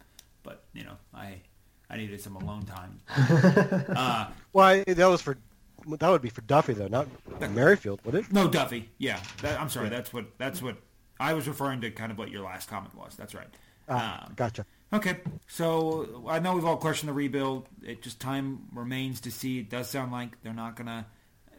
but 0.42 0.64
you 0.72 0.84
know, 0.84 0.96
I 1.14 1.40
I 1.90 1.96
needed 1.96 2.20
some 2.20 2.36
alone 2.36 2.64
time. 2.64 3.00
uh, 3.96 4.28
Well, 4.52 4.84
that 4.86 5.06
was 5.06 5.20
for 5.22 5.36
that 5.98 6.08
would 6.08 6.22
be 6.22 6.30
for 6.30 6.40
Duffy 6.42 6.72
though, 6.74 6.88
not 6.88 7.06
Merrifield, 7.52 8.00
would 8.04 8.14
it? 8.16 8.32
no, 8.32 8.48
Duffy. 8.48 8.88
Yeah, 8.98 9.20
that, 9.42 9.60
I'm 9.60 9.68
sorry. 9.68 9.88
That's 9.88 10.12
what 10.12 10.26
that's 10.38 10.60
what 10.62 10.76
I 11.18 11.34
was 11.34 11.48
referring 11.48 11.80
to. 11.82 11.90
Kind 11.90 12.12
of 12.12 12.18
what 12.18 12.30
your 12.30 12.42
last 12.44 12.68
comment 12.68 12.94
was. 12.94 13.14
That's 13.16 13.34
right. 13.34 13.48
Ah, 13.88 14.26
Um, 14.26 14.32
gotcha. 14.36 14.66
Okay, 14.92 15.16
so 15.48 16.24
I 16.28 16.38
know 16.38 16.54
we've 16.54 16.64
all 16.64 16.76
questioned 16.76 17.08
the 17.08 17.12
rebuild. 17.12 17.66
It 17.82 18.02
just 18.02 18.20
time 18.20 18.68
remains 18.72 19.20
to 19.22 19.32
see. 19.32 19.58
It 19.58 19.68
does 19.68 19.90
sound 19.90 20.12
like 20.12 20.40
they're 20.42 20.54
not 20.54 20.76
gonna, 20.76 21.06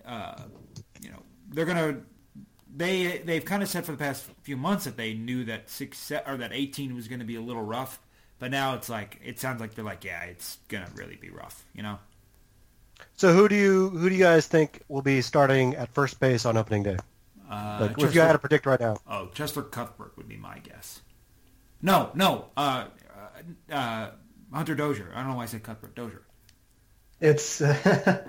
uh, 0.06 0.36
you 1.02 1.10
know, 1.12 1.22
they're 1.50 1.66
gonna. 1.66 2.02
They 2.74 3.18
they've 3.20 3.44
kind 3.44 3.62
of 3.64 3.70
said 3.70 3.86
for 3.86 3.92
the 3.92 3.98
past 3.98 4.26
few 4.44 4.56
months 4.56 4.86
that 4.86 4.98
they 4.98 5.14
knew 5.14 5.44
that 5.46 5.70
six 5.70 6.12
or 6.26 6.38
that 6.38 6.52
eighteen 6.54 6.96
was 6.96 7.08
going 7.08 7.20
to 7.20 7.26
be 7.26 7.36
a 7.36 7.42
little 7.42 7.62
rough, 7.64 8.00
but 8.40 8.50
now 8.52 8.76
it's 8.76 8.88
like 8.90 9.20
it 9.24 9.40
sounds 9.40 9.60
like 9.60 9.76
they're 9.76 9.86
like, 9.86 10.04
yeah, 10.06 10.24
it's 10.24 10.58
gonna 10.70 10.90
really 10.96 11.16
be 11.18 11.30
rough. 11.30 11.66
You 11.74 11.84
know, 11.84 12.00
So 13.16 13.34
who 13.34 13.50
do 13.50 13.56
you 13.56 13.90
who 13.90 14.10
do 14.10 14.16
you 14.16 14.24
guys 14.24 14.48
think 14.48 14.82
will 14.88 15.02
be 15.02 15.22
starting 15.22 15.76
at 15.76 15.94
first 15.94 16.20
base 16.20 16.46
on 16.46 16.56
opening 16.58 16.84
day? 16.84 16.98
uh, 17.50 17.78
Like, 17.82 18.02
if 18.02 18.14
you 18.14 18.22
had 18.22 18.34
to 18.34 18.40
predict 18.40 18.66
right 18.66 18.80
now, 18.80 18.98
oh, 19.08 19.30
Cheslor 19.34 19.70
Cuthbert 19.70 20.16
would 20.18 20.28
be 20.28 20.38
my 20.38 20.60
guess. 20.60 21.02
No, 21.82 22.12
no, 22.16 22.48
uh, 22.58 22.86
uh, 23.72 23.74
uh, 23.74 24.12
Hunter 24.54 24.76
Dozier. 24.76 25.12
I 25.14 25.20
don't 25.22 25.32
know 25.32 25.38
why 25.38 25.44
I 25.44 25.48
said 25.48 25.64
Cuthbert. 25.64 25.96
Dozier. 25.96 26.22
It's 27.20 27.62
uh, 27.62 28.24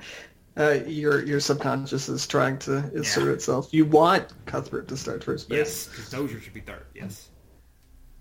your 0.86 1.24
your 1.24 1.40
subconscious 1.40 2.08
is 2.08 2.26
trying 2.26 2.58
to 2.60 2.78
assert 2.96 3.26
Yeah. 3.26 3.32
itself. 3.32 3.68
You 3.72 3.84
want 3.84 4.32
Cuthbert 4.46 4.88
to 4.88 4.96
start 4.96 5.22
first 5.24 5.48
base. 5.48 5.56
Yes, 5.58 5.86
because 5.88 6.10
Dozier 6.10 6.40
should 6.40 6.54
be 6.54 6.60
third. 6.60 6.86
Yes. 6.94 7.28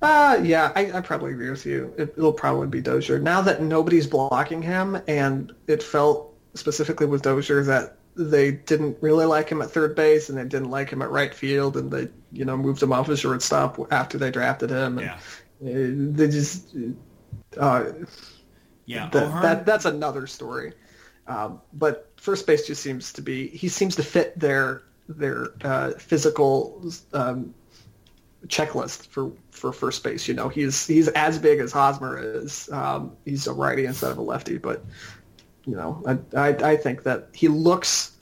Uh, 0.02 0.40
yeah, 0.44 0.72
I, 0.76 0.92
I 0.92 1.02
probably 1.02 1.32
agree 1.32 1.50
with 1.50 1.66
you. 1.66 1.92
It, 1.98 2.14
it'll 2.18 2.32
probably 2.34 2.68
be 2.68 2.82
Dozier. 2.82 3.18
Now 3.20 3.42
that 3.42 3.64
nobody's 3.64 4.06
blocking 4.06 4.62
him, 4.62 5.02
and 5.08 5.52
it 5.66 5.82
felt 5.82 6.36
specifically 6.54 7.08
with 7.08 7.24
Dozier 7.24 7.64
that 7.64 7.98
they 8.16 8.52
didn't 8.52 8.98
really 9.02 9.26
like 9.26 9.50
him 9.50 9.62
at 9.62 9.72
third 9.72 9.96
base, 9.96 10.30
and 10.30 10.38
they 10.38 10.44
didn't 10.44 10.70
like 10.70 10.90
him 10.92 11.02
at 11.02 11.10
right 11.10 11.34
field, 11.34 11.78
and 11.78 11.90
they, 11.90 12.10
you 12.32 12.46
know, 12.46 12.56
moved 12.56 12.84
him 12.84 12.94
off 12.94 13.10
as 13.10 13.20
shortstop 13.22 13.80
after 13.92 14.20
they 14.20 14.30
drafted 14.30 14.70
him. 14.70 15.00
And 15.00 15.08
Yeah. 15.08 15.20
Uh, 15.62 15.66
they 15.66 16.28
just, 16.30 16.76
uh, 17.58 17.86
Yeah. 18.86 19.10
that, 19.10 19.24
O'Hearn- 19.24 19.42
that 19.42 19.66
that's 19.66 19.86
another 19.86 20.28
story. 20.28 20.74
Um, 21.28 21.62
but 21.74 22.12
first 22.18 22.48
base 22.48 22.68
just 22.68 22.82
seems 22.82 23.12
to 23.14 23.22
be 23.22 23.48
he 23.48 23.68
seems 23.68 23.96
to 23.98 24.04
fit 24.04 24.40
their 24.40 24.84
their 25.10 25.48
uh, 25.64 25.92
physical 25.92 26.90
um, 27.14 27.54
checklist 28.48 29.08
for, 29.08 29.32
for 29.52 29.74
first 29.74 30.04
base. 30.04 30.28
You 30.28 30.34
know, 30.36 30.48
he's 30.48 30.88
he's 30.88 31.08
as 31.10 31.38
big 31.40 31.60
as 31.60 31.72
Hosmer 31.72 32.18
is. 32.20 32.70
Um, 32.72 33.18
he's 33.26 33.48
a 33.48 33.54
righty 33.54 33.86
instead 33.86 34.12
of 34.12 34.18
a 34.18 34.22
lefty, 34.22 34.58
but 34.58 34.86
you 35.66 35.76
know, 35.76 36.02
I, 36.36 36.40
I 36.40 36.48
I 36.72 36.78
think 36.78 37.04
that 37.04 37.30
he 37.34 37.48
looks 37.50 38.14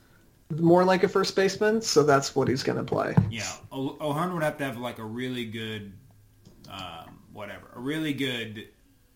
more 0.60 0.84
like 0.84 1.04
a 1.04 1.08
first 1.08 1.36
baseman, 1.36 1.82
so 1.82 2.04
that's 2.04 2.36
what 2.36 2.48
he's 2.48 2.64
going 2.64 2.78
to 2.78 2.84
play. 2.84 3.16
Yeah, 3.30 3.52
O- 3.72 3.98
O'Hearn 4.02 4.34
would 4.34 4.44
have 4.44 4.58
to 4.60 4.64
have 4.64 4.78
like 4.78 4.98
a 5.00 5.04
really 5.06 5.46
good, 5.46 5.92
um, 6.70 7.15
whatever, 7.36 7.68
a 7.76 7.80
really 7.80 8.14
good 8.14 8.70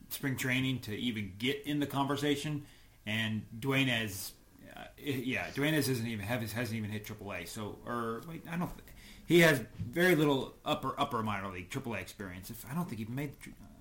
spring 0.09 0.35
training 0.35 0.79
to 0.79 0.95
even 0.95 1.33
get 1.37 1.63
in 1.65 1.79
the 1.79 1.87
conversation. 1.87 2.65
And 3.05 3.45
Duenez, 3.57 4.31
uh, 4.75 4.83
yeah, 4.97 5.47
Duenez 5.55 5.87
hasn't 5.87 6.07
even 6.07 6.25
have, 6.25 6.41
hasn't 6.51 6.77
even 6.77 6.91
hit 6.91 7.05
AAA. 7.05 7.47
So, 7.47 7.79
or 7.85 8.21
wait, 8.27 8.43
I 8.51 8.57
don't. 8.57 8.69
He 9.25 9.39
has 9.41 9.61
very 9.79 10.15
little 10.15 10.55
upper 10.65 10.99
upper 10.99 11.23
minor 11.23 11.51
league 11.51 11.69
AAA 11.69 12.01
experience. 12.01 12.49
If 12.49 12.65
I 12.69 12.75
don't 12.75 12.87
think 12.87 12.99
he 12.99 13.05
made. 13.05 13.31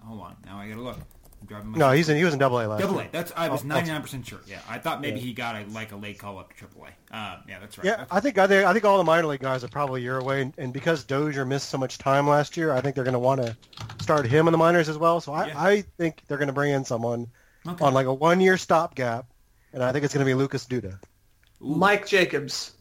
Hold 0.04 0.20
on, 0.20 0.36
now 0.46 0.58
I 0.58 0.68
got 0.68 0.76
to 0.76 0.82
look. 0.82 0.98
I'm 1.40 1.46
driving 1.46 1.72
no, 1.72 1.90
he's 1.92 2.08
in, 2.08 2.16
he 2.16 2.24
was 2.24 2.32
in 2.32 2.38
Double 2.40 2.58
A 2.60 2.66
last 2.66 2.80
Double 2.80 2.98
A. 3.00 3.08
That's 3.12 3.32
I 3.36 3.48
was 3.48 3.62
Oh, 3.62 3.66
ninety 3.66 3.90
nine 3.90 4.02
percent 4.02 4.26
sure. 4.26 4.40
Yeah, 4.46 4.60
I 4.68 4.78
thought 4.78 5.00
maybe 5.00 5.20
Yeah. 5.20 5.26
he 5.26 5.32
got 5.32 5.56
a 5.56 5.64
like 5.70 5.92
a 5.92 5.96
late 5.96 6.18
call 6.18 6.38
up 6.38 6.50
to 6.50 6.56
Triple 6.56 6.86
A. 6.86 7.16
Uh, 7.16 7.40
yeah, 7.48 7.58
that's 7.60 7.78
right. 7.78 7.84
Yeah, 7.86 8.04
I 8.10 8.20
think 8.20 8.38
I 8.38 8.46
think 8.46 8.66
I 8.66 8.72
think 8.72 8.84
all 8.84 8.98
the 8.98 9.04
minor 9.04 9.26
league 9.26 9.40
guys 9.40 9.62
are 9.64 9.68
probably 9.68 10.00
a 10.00 10.04
year 10.04 10.18
away, 10.18 10.42
and, 10.42 10.54
and 10.58 10.72
because 10.72 11.04
Dozier 11.04 11.44
missed 11.44 11.68
so 11.68 11.78
much 11.78 11.98
time 11.98 12.28
last 12.28 12.56
year, 12.56 12.72
I 12.72 12.80
think 12.80 12.94
they're 12.94 13.04
going 13.04 13.12
to 13.14 13.18
want 13.20 13.40
to 13.42 13.56
start 14.00 14.26
him 14.26 14.48
in 14.48 14.52
the 14.52 14.58
minors 14.58 14.88
as 14.88 14.98
well. 14.98 15.20
So 15.20 15.32
I, 15.32 15.46
Yeah. 15.48 15.60
I 15.62 15.82
think 15.96 16.22
they're 16.26 16.38
going 16.38 16.48
to 16.48 16.52
bring 16.54 16.72
in 16.72 16.84
someone 16.84 17.28
Okay. 17.66 17.84
on 17.84 17.92
like 17.94 18.06
a 18.06 18.14
one 18.14 18.40
year 18.40 18.56
stopgap, 18.56 19.26
and 19.72 19.82
I 19.82 19.92
think 19.92 20.04
it's 20.04 20.14
going 20.14 20.24
to 20.24 20.28
be 20.30 20.34
Lucas 20.34 20.64
Duda, 20.66 20.98
Ooh. 21.62 21.66
Mike 21.76 22.06
Jacobs. 22.06 22.72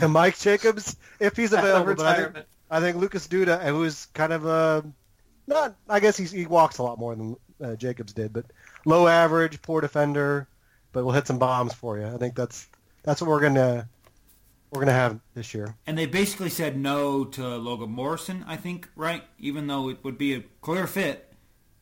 and 0.00 0.12
Mike 0.12 0.38
Jacobs 0.38 0.96
if 1.20 1.36
he's 1.36 1.52
available. 1.54 1.94
But 1.94 2.06
I 2.06 2.14
think, 2.14 2.18
retirement. 2.26 2.46
I 2.70 2.80
think 2.80 2.96
Lucas 2.98 3.26
Duda, 3.28 3.64
who's 3.68 4.06
kind 4.06 4.32
of 4.32 4.44
a 4.46 4.84
not, 5.46 5.76
I 5.88 6.00
guess 6.00 6.16
he's, 6.16 6.30
he 6.30 6.44
walks 6.46 6.76
a 6.78 6.82
lot 6.82 6.98
more 6.98 7.14
than 7.16 7.36
uh, 7.62 7.76
Jacobs 7.76 8.12
did, 8.12 8.32
but 8.32 8.46
low 8.84 9.06
average, 9.06 9.60
poor 9.62 9.80
defender, 9.80 10.46
but 10.92 11.04
we'll 11.04 11.14
hit 11.14 11.26
some 11.26 11.38
bombs 11.38 11.74
for 11.74 11.98
you. 11.98 12.06
I 12.06 12.16
think 12.16 12.34
that's 12.34 12.66
that's 13.02 13.20
what 13.20 13.28
we're 13.30 13.40
gonna 13.40 13.88
we're 14.70 14.80
gonna 14.80 14.92
have 14.92 15.18
this 15.34 15.54
year. 15.54 15.74
And 15.86 15.96
they 15.96 16.06
basically 16.06 16.50
said 16.50 16.76
no 16.76 17.24
to 17.24 17.56
Logan 17.56 17.90
Morrison, 17.90 18.44
I 18.46 18.56
think, 18.56 18.88
right? 18.96 19.22
Even 19.38 19.66
though 19.66 19.88
it 19.88 19.98
would 20.04 20.18
be 20.18 20.34
a 20.34 20.42
clear 20.60 20.86
fit, 20.86 21.32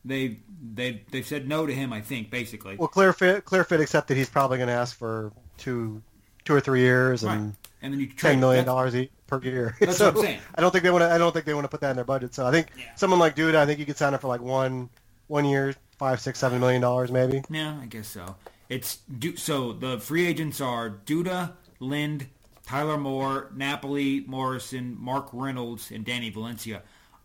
they 0.05 0.39
they 0.73 1.03
they've 1.11 1.25
said 1.25 1.47
no 1.47 1.65
to 1.65 1.73
him, 1.73 1.91
I 1.93 2.01
think, 2.01 2.29
basically. 2.29 2.77
Well, 2.77 2.87
clear 2.87 3.13
fit, 3.13 3.45
clear 3.45 3.63
fit, 3.63 3.81
except 3.81 4.07
that 4.07 4.15
he's 4.15 4.29
probably 4.29 4.57
going 4.57 4.67
to 4.67 4.73
ask 4.73 4.95
for 4.97 5.31
two, 5.57 6.01
two 6.45 6.53
or 6.53 6.61
three 6.61 6.81
years 6.81 7.23
right. 7.23 7.37
and 7.37 7.55
And 7.81 7.93
then 7.93 7.99
you 7.99 8.07
trade 8.07 8.31
ten 8.31 8.39
million 8.39 8.65
dollars 8.65 8.95
per 9.27 9.41
year. 9.41 9.75
That's 9.79 9.97
so 9.97 10.05
what 10.05 10.15
I'm 10.17 10.21
saying. 10.23 10.39
I 10.55 10.61
don't 10.61 10.71
think 10.71 10.83
they 10.83 10.91
want 10.91 11.01
to. 11.03 11.11
I 11.11 11.17
don't 11.17 11.33
think 11.33 11.45
they 11.45 11.53
want 11.53 11.65
to 11.65 11.69
put 11.69 11.81
that 11.81 11.89
in 11.91 11.95
their 11.97 12.05
budget. 12.05 12.33
So 12.33 12.45
I 12.47 12.51
think 12.51 12.67
Yeah. 12.77 12.85
someone 12.95 13.19
like 13.19 13.35
Duda, 13.35 13.55
I 13.55 13.65
think 13.65 13.79
you 13.79 13.85
could 13.85 13.97
sign 13.97 14.13
him 14.13 14.19
for 14.19 14.27
like 14.27 14.41
one, 14.41 14.89
one 15.27 15.45
year, 15.45 15.75
five, 15.97 16.19
six, 16.19 16.39
seven 16.39 16.59
million 16.59 16.81
dollars 16.81 17.11
maybe. 17.11 17.41
Yeah, 17.49 17.79
I 17.81 17.85
guess 17.85 18.07
so. 18.07 18.35
It's 18.69 18.97
Du- 19.19 19.37
so 19.37 19.73
the 19.73 19.99
free 19.99 20.25
agents 20.27 20.59
are 20.59 20.89
Duda, 20.89 21.53
Lind, 21.79 22.27
Tyler 22.65 22.97
Moore, 22.97 23.51
Napoli, 23.55 24.23
Morrison, 24.27 24.95
Mark 24.99 25.29
Reynolds, 25.31 25.91
and 25.91 26.03
Danny 26.03 26.29
Valencia. 26.29 26.81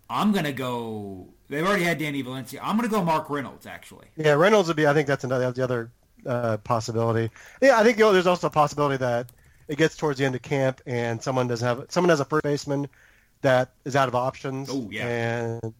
I'm 0.08 0.32
gonna 0.32 0.52
go. 0.52 1.28
They've 1.48 1.66
already 1.66 1.84
had 1.84 1.98
Danny 1.98 2.22
Valencia. 2.22 2.60
I'm 2.62 2.76
gonna 2.76 2.88
go 2.88 3.02
Mark 3.02 3.30
Reynolds 3.30 3.66
actually. 3.66 4.06
Yeah, 4.16 4.32
Reynolds 4.34 4.68
would 4.68 4.76
be. 4.76 4.86
I 4.86 4.94
think 4.94 5.08
that's 5.08 5.24
another 5.24 5.50
the 5.52 5.64
other 5.64 5.90
uh, 6.26 6.58
possibility. 6.58 7.30
Yeah, 7.60 7.78
I 7.78 7.82
think 7.82 7.98
you 7.98 8.04
know, 8.04 8.12
there's 8.12 8.26
also 8.26 8.46
a 8.46 8.50
possibility 8.50 8.98
that 8.98 9.30
it 9.68 9.78
gets 9.78 9.96
towards 9.96 10.18
the 10.18 10.24
end 10.24 10.34
of 10.34 10.42
camp 10.42 10.80
and 10.86 11.22
someone 11.22 11.48
doesn't 11.48 11.66
have 11.66 11.86
someone 11.90 12.10
has 12.10 12.20
a 12.20 12.24
first 12.24 12.42
baseman 12.42 12.88
that 13.40 13.72
is 13.84 13.96
out 13.96 14.08
of 14.08 14.14
options. 14.14 14.68
Oh, 14.70 14.88
yeah. 14.90 15.06
and 15.06 15.74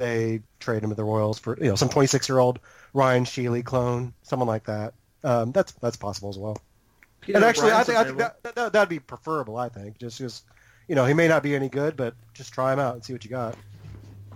they 0.00 0.40
trade 0.58 0.82
him 0.82 0.88
to 0.90 0.96
the 0.96 1.04
Royals 1.04 1.38
for 1.38 1.56
you 1.58 1.68
know 1.68 1.76
some 1.76 1.88
26 1.88 2.28
year 2.28 2.38
old 2.38 2.58
Ryan 2.94 3.24
Shealy 3.24 3.62
clone, 3.64 4.12
someone 4.22 4.48
like 4.48 4.64
that. 4.64 4.94
Um, 5.22 5.52
that's 5.52 5.72
that's 5.72 5.96
possible 5.96 6.30
as 6.30 6.38
well. 6.38 6.56
Peter 7.20 7.36
and 7.36 7.44
actually, 7.44 7.70
I 7.70 7.82
O'Brien's 7.82 7.86
think, 7.86 7.98
I 7.98 8.04
think 8.04 8.14
available. 8.16 8.38
that, 8.42 8.54
that 8.54 8.72
that'd 8.72 8.88
be 8.88 8.98
preferable. 8.98 9.56
I 9.58 9.68
think 9.68 9.98
just 9.98 10.18
just 10.18 10.44
you 10.88 10.94
know 10.94 11.04
he 11.04 11.14
may 11.14 11.28
not 11.28 11.42
be 11.42 11.54
any 11.54 11.68
good, 11.68 11.96
but 11.96 12.14
just 12.34 12.52
try 12.54 12.72
him 12.72 12.78
out 12.78 12.94
and 12.94 13.04
see 13.04 13.12
what 13.12 13.22
you 13.24 13.30
got. 13.30 13.56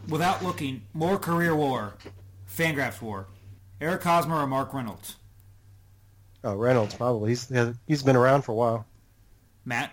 Without 0.08 0.44
looking, 0.44 0.82
more 0.92 1.18
career 1.18 1.56
war, 1.56 1.94
Fangraphs 2.54 3.00
war, 3.00 3.26
Eric 3.80 4.02
Hosmer 4.02 4.36
or 4.36 4.46
Mark 4.46 4.74
Reynolds. 4.74 5.16
Oh, 6.44 6.54
Reynolds 6.54 6.94
probably. 6.94 7.30
He's 7.30 7.50
he's 7.86 8.02
been 8.02 8.16
around 8.16 8.42
for 8.42 8.52
a 8.52 8.54
while. 8.54 8.86
Matt 9.64 9.90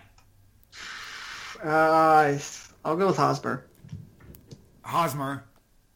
Uh, 1.64 2.36
I'll 2.84 2.96
go 2.96 3.06
with 3.06 3.16
Hosmer. 3.16 3.64
Hosmer, 4.82 5.44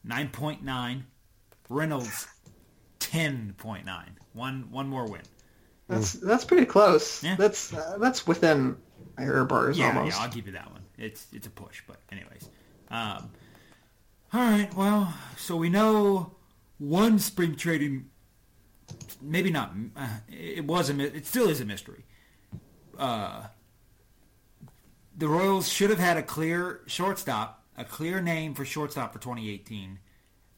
nine 0.07 0.29
point 0.29 0.63
nine. 0.63 1.05
Reynolds, 1.69 2.27
ten 2.99 3.53
point 3.57 3.85
nine. 3.85 4.17
One 4.33 4.67
one 4.71 4.87
more 4.87 5.05
win. 5.05 5.21
That's 5.87 6.13
that's 6.13 6.45
pretty 6.45 6.65
close. 6.65 7.23
Yeah. 7.23 7.35
That's 7.35 7.73
uh, 7.73 7.97
that's 7.99 8.25
within 8.27 8.77
error 9.17 9.45
bars 9.45 9.77
Yeah, 9.77 9.87
almost. 9.97 10.17
yeah, 10.17 10.23
I'll 10.23 10.29
give 10.29 10.45
you 10.47 10.53
that 10.53 10.71
one. 10.71 10.81
It's 10.97 11.27
it's 11.33 11.47
a 11.47 11.49
push, 11.49 11.81
but 11.87 11.97
anyways. 12.11 12.49
Um, 12.89 13.29
all 14.33 14.41
right, 14.41 14.73
well, 14.75 15.13
so 15.37 15.55
we 15.55 15.69
know 15.69 16.31
one 16.77 17.19
spring 17.19 17.55
trading. 17.55 18.09
Maybe 19.21 19.49
not. 19.51 19.73
Uh, 19.95 20.07
it 20.29 20.65
was 20.65 20.89
a. 20.89 20.99
It 20.99 21.25
still 21.25 21.49
is 21.49 21.59
a 21.61 21.65
mystery. 21.65 22.03
Uh, 22.97 23.43
the 25.17 25.27
Royals 25.27 25.67
should 25.69 25.89
have 25.89 25.99
had 25.99 26.17
a 26.17 26.23
clear 26.23 26.81
shortstop, 26.87 27.56
a 27.77 27.85
clear 27.85 28.21
name 28.21 28.53
for 28.53 28.65
shortstop 28.65 29.13
for 29.13 29.19
2018. 29.19 29.99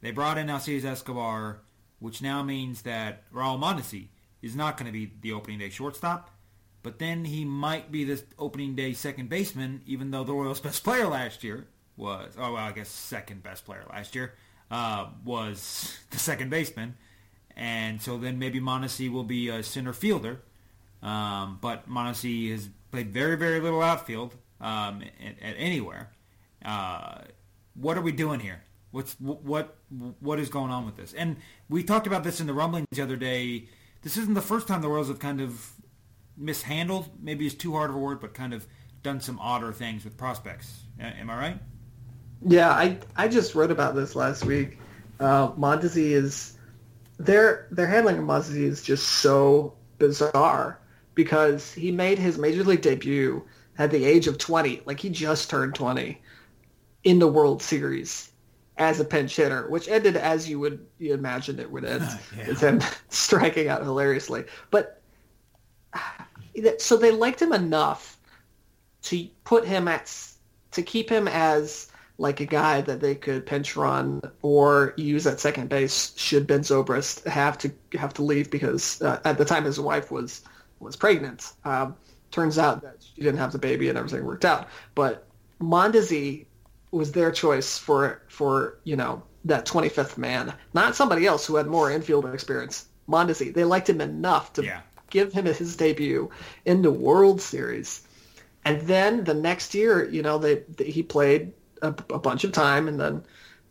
They 0.02 0.12
brought 0.12 0.38
in 0.38 0.50
Alcides 0.50 0.86
Escobar, 0.86 1.60
which 2.00 2.22
now 2.22 2.42
means 2.42 2.84
that 2.84 3.30
Raul 3.32 3.60
Mondesi 3.60 4.08
is 4.42 4.56
not 4.56 4.78
going 4.78 4.86
to 4.86 4.98
be 4.98 5.12
the 5.22 5.34
opening 5.34 5.60
day 5.60 5.70
shortstop. 5.70 6.32
But 6.82 7.00
then 7.00 7.26
he 7.26 7.44
might 7.44 7.92
be 7.92 8.06
the 8.06 8.24
opening 8.38 8.76
day 8.76 8.94
second 8.94 9.28
baseman, 9.30 9.82
even 9.86 10.12
though 10.12 10.24
the 10.24 10.34
Royals' 10.34 10.62
best 10.62 10.84
player 10.84 11.08
last 11.08 11.44
year 11.44 11.68
was, 11.98 12.34
oh, 12.38 12.54
well, 12.54 12.64
I 12.64 12.72
guess 12.72 12.88
second 12.88 13.44
best 13.44 13.66
player 13.66 13.84
last 13.90 14.16
year, 14.16 14.34
uh, 14.72 15.08
was 15.26 15.98
the 16.12 16.18
second 16.18 16.50
baseman. 16.50 16.96
And 17.56 18.02
so 18.02 18.18
then 18.18 18.40
maybe 18.40 18.62
Mondesi 18.62 19.12
will 19.12 19.26
be 19.26 19.50
a 19.50 19.62
center 19.62 19.92
fielder. 19.92 20.42
Um, 21.04 21.60
but 21.62 21.90
Mondesi 21.90 22.52
has 22.52 22.70
played 22.92 23.12
very, 23.12 23.36
very 23.36 23.60
little 23.60 23.82
outfield 23.82 24.36
um, 24.62 25.04
at, 25.22 25.42
at 25.42 25.56
anywhere. 25.58 26.12
Uh, 26.64 27.20
what 27.74 27.98
are 27.98 28.02
we 28.02 28.12
doing 28.12 28.40
here? 28.40 28.62
What's 28.92 29.14
what 29.20 29.78
what 30.20 30.40
is 30.40 30.50
going 30.50 30.72
on 30.72 30.86
with 30.86 30.96
this? 30.96 31.14
And 31.14 31.38
we 31.70 31.84
talked 31.84 32.08
about 32.08 32.24
this 32.24 32.42
in 32.42 32.48
the 32.48 32.54
rumblings 32.54 32.88
the 32.92 33.02
other 33.02 33.16
day. 33.16 33.70
This 34.02 34.18
isn't 34.18 34.34
the 34.34 34.42
first 34.42 34.68
time 34.68 34.82
the 34.82 34.88
Royals 34.88 35.10
have 35.10 35.20
kind 35.20 35.42
of 35.42 35.72
mishandled. 36.36 37.10
Maybe 37.22 37.46
it's 37.46 37.56
too 37.56 37.74
hard 37.74 37.90
of 37.90 37.96
a 37.96 38.00
word, 38.00 38.20
but 38.20 38.34
kind 38.34 38.54
of 38.54 38.66
done 39.04 39.22
some 39.22 39.40
odder 39.40 39.72
things 39.72 40.04
with 40.04 40.18
prospects. 40.18 40.84
Am 41.00 41.30
I 41.30 41.38
right? 41.38 41.62
Yeah, 42.42 42.70
I 42.72 42.98
I 43.16 43.28
just 43.28 43.54
wrote 43.54 43.72
about 43.72 43.96
this 43.96 44.16
last 44.16 44.46
week. 44.46 44.80
Uh, 45.20 45.52
is 45.96 46.58
their 47.20 47.68
their 47.72 47.88
handling 47.88 48.18
of 48.18 48.24
Mondesi 48.24 48.64
is 48.64 48.82
just 48.82 49.06
so 49.06 49.76
bizarre 49.98 50.80
because 51.14 51.74
he 51.74 51.92
made 51.92 52.18
his 52.18 52.38
major 52.38 52.64
league 52.64 52.82
debut 52.82 53.46
at 53.78 53.92
the 53.92 54.06
age 54.06 54.28
of 54.28 54.38
20, 54.38 54.82
like 54.86 55.00
he 55.00 55.10
just 55.10 55.50
turned 55.50 55.76
20, 55.76 56.22
in 57.04 57.20
the 57.20 57.28
World 57.28 57.62
Series 57.62 58.32
as 58.78 59.00
a 59.00 59.06
pinch 59.06 59.36
hitter, 59.36 59.70
which 59.70 59.88
ended 59.90 60.16
as 60.16 60.50
you 60.50 60.60
would 60.60 60.86
you 61.00 61.14
imagine 61.14 61.60
it 61.60 61.72
would 61.72 61.86
end, 61.86 62.08
Yeah. 62.38 62.48
with 62.48 62.60
him 62.62 62.82
striking 63.10 63.68
out 63.68 63.84
hilariously. 63.84 64.46
But 64.72 65.02
so 66.78 66.98
they 66.98 67.12
liked 67.12 67.42
him 67.42 67.54
enough 67.54 68.18
to 69.04 69.28
put 69.44 69.66
him 69.66 69.88
at 69.88 70.14
to 70.72 70.82
keep 70.82 71.10
him 71.10 71.28
as 71.28 71.88
like 72.18 72.42
a 72.42 72.46
guy 72.46 72.82
that 72.82 73.00
they 73.00 73.16
could 73.16 73.46
pinch 73.46 73.78
run 73.78 74.22
or 74.42 74.94
use 74.98 75.26
at 75.26 75.40
second 75.40 75.70
base 75.70 76.14
should 76.18 76.46
Ben 76.48 76.60
Zobrist 76.62 77.26
have 77.26 77.58
to 77.60 77.72
have 77.94 78.14
to 78.16 78.24
leave 78.24 78.52
because 78.52 79.02
uh, 79.02 79.20
at 79.24 79.38
the 79.38 79.46
time 79.46 79.64
his 79.64 79.80
wife 79.80 80.12
was 80.12 80.42
was 80.80 80.96
pregnant. 80.96 81.54
Um, 81.64 81.96
turns 82.32 82.58
out 82.60 82.82
that 82.84 82.98
she 83.00 83.22
didn't 83.22 83.40
have 83.40 83.52
the 83.54 83.58
baby 83.58 83.90
and 83.90 83.98
everything 83.98 84.26
worked 84.26 84.46
out. 84.46 84.68
But 84.96 85.26
Mondesi 85.62 86.46
was 86.92 87.12
their 87.12 87.32
choice 87.32 87.78
for 87.78 88.22
for 88.28 88.80
you 88.84 88.96
know 88.96 89.24
that 89.46 89.66
25th 89.66 90.18
man, 90.18 90.54
not 90.74 90.96
somebody 90.96 91.26
else 91.26 91.46
who 91.46 91.56
had 91.56 91.68
more 91.68 91.90
infield 91.92 92.26
experience. 92.34 92.88
Mondesi, 93.08 93.54
they 93.54 93.64
liked 93.64 93.90
him 93.90 94.02
enough 94.02 94.54
to 94.54 94.64
Yeah. 94.64 94.82
give 95.10 95.34
him 95.34 95.46
his 95.46 95.76
debut 95.76 96.30
in 96.66 96.82
the 96.82 96.92
World 96.92 97.42
Series. 97.42 98.02
And 98.66 98.82
then 98.82 99.24
the 99.24 99.34
next 99.34 99.74
year, 99.74 100.08
you 100.10 100.22
know, 100.22 100.38
they, 100.38 100.64
they 100.76 100.86
he 100.86 101.02
played 101.02 101.54
a, 101.82 101.88
a 102.10 102.20
bunch 102.20 102.44
of 102.44 102.52
time, 102.52 102.88
and 102.88 103.00
then, 103.00 103.24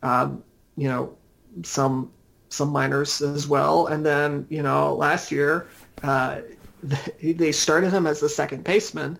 um, 0.02 0.42
you 0.76 0.88
know, 0.88 1.14
some 1.62 2.10
some 2.48 2.70
minors 2.70 3.20
as 3.20 3.46
well. 3.46 3.86
And 3.88 4.04
then, 4.06 4.46
you 4.48 4.62
know, 4.62 4.94
last 4.94 5.30
year, 5.30 5.68
uh, 6.02 6.40
they, 6.82 7.32
they 7.42 7.52
started 7.52 7.92
him 7.92 8.06
as 8.06 8.20
the 8.20 8.28
second 8.28 8.64
baseman, 8.64 9.18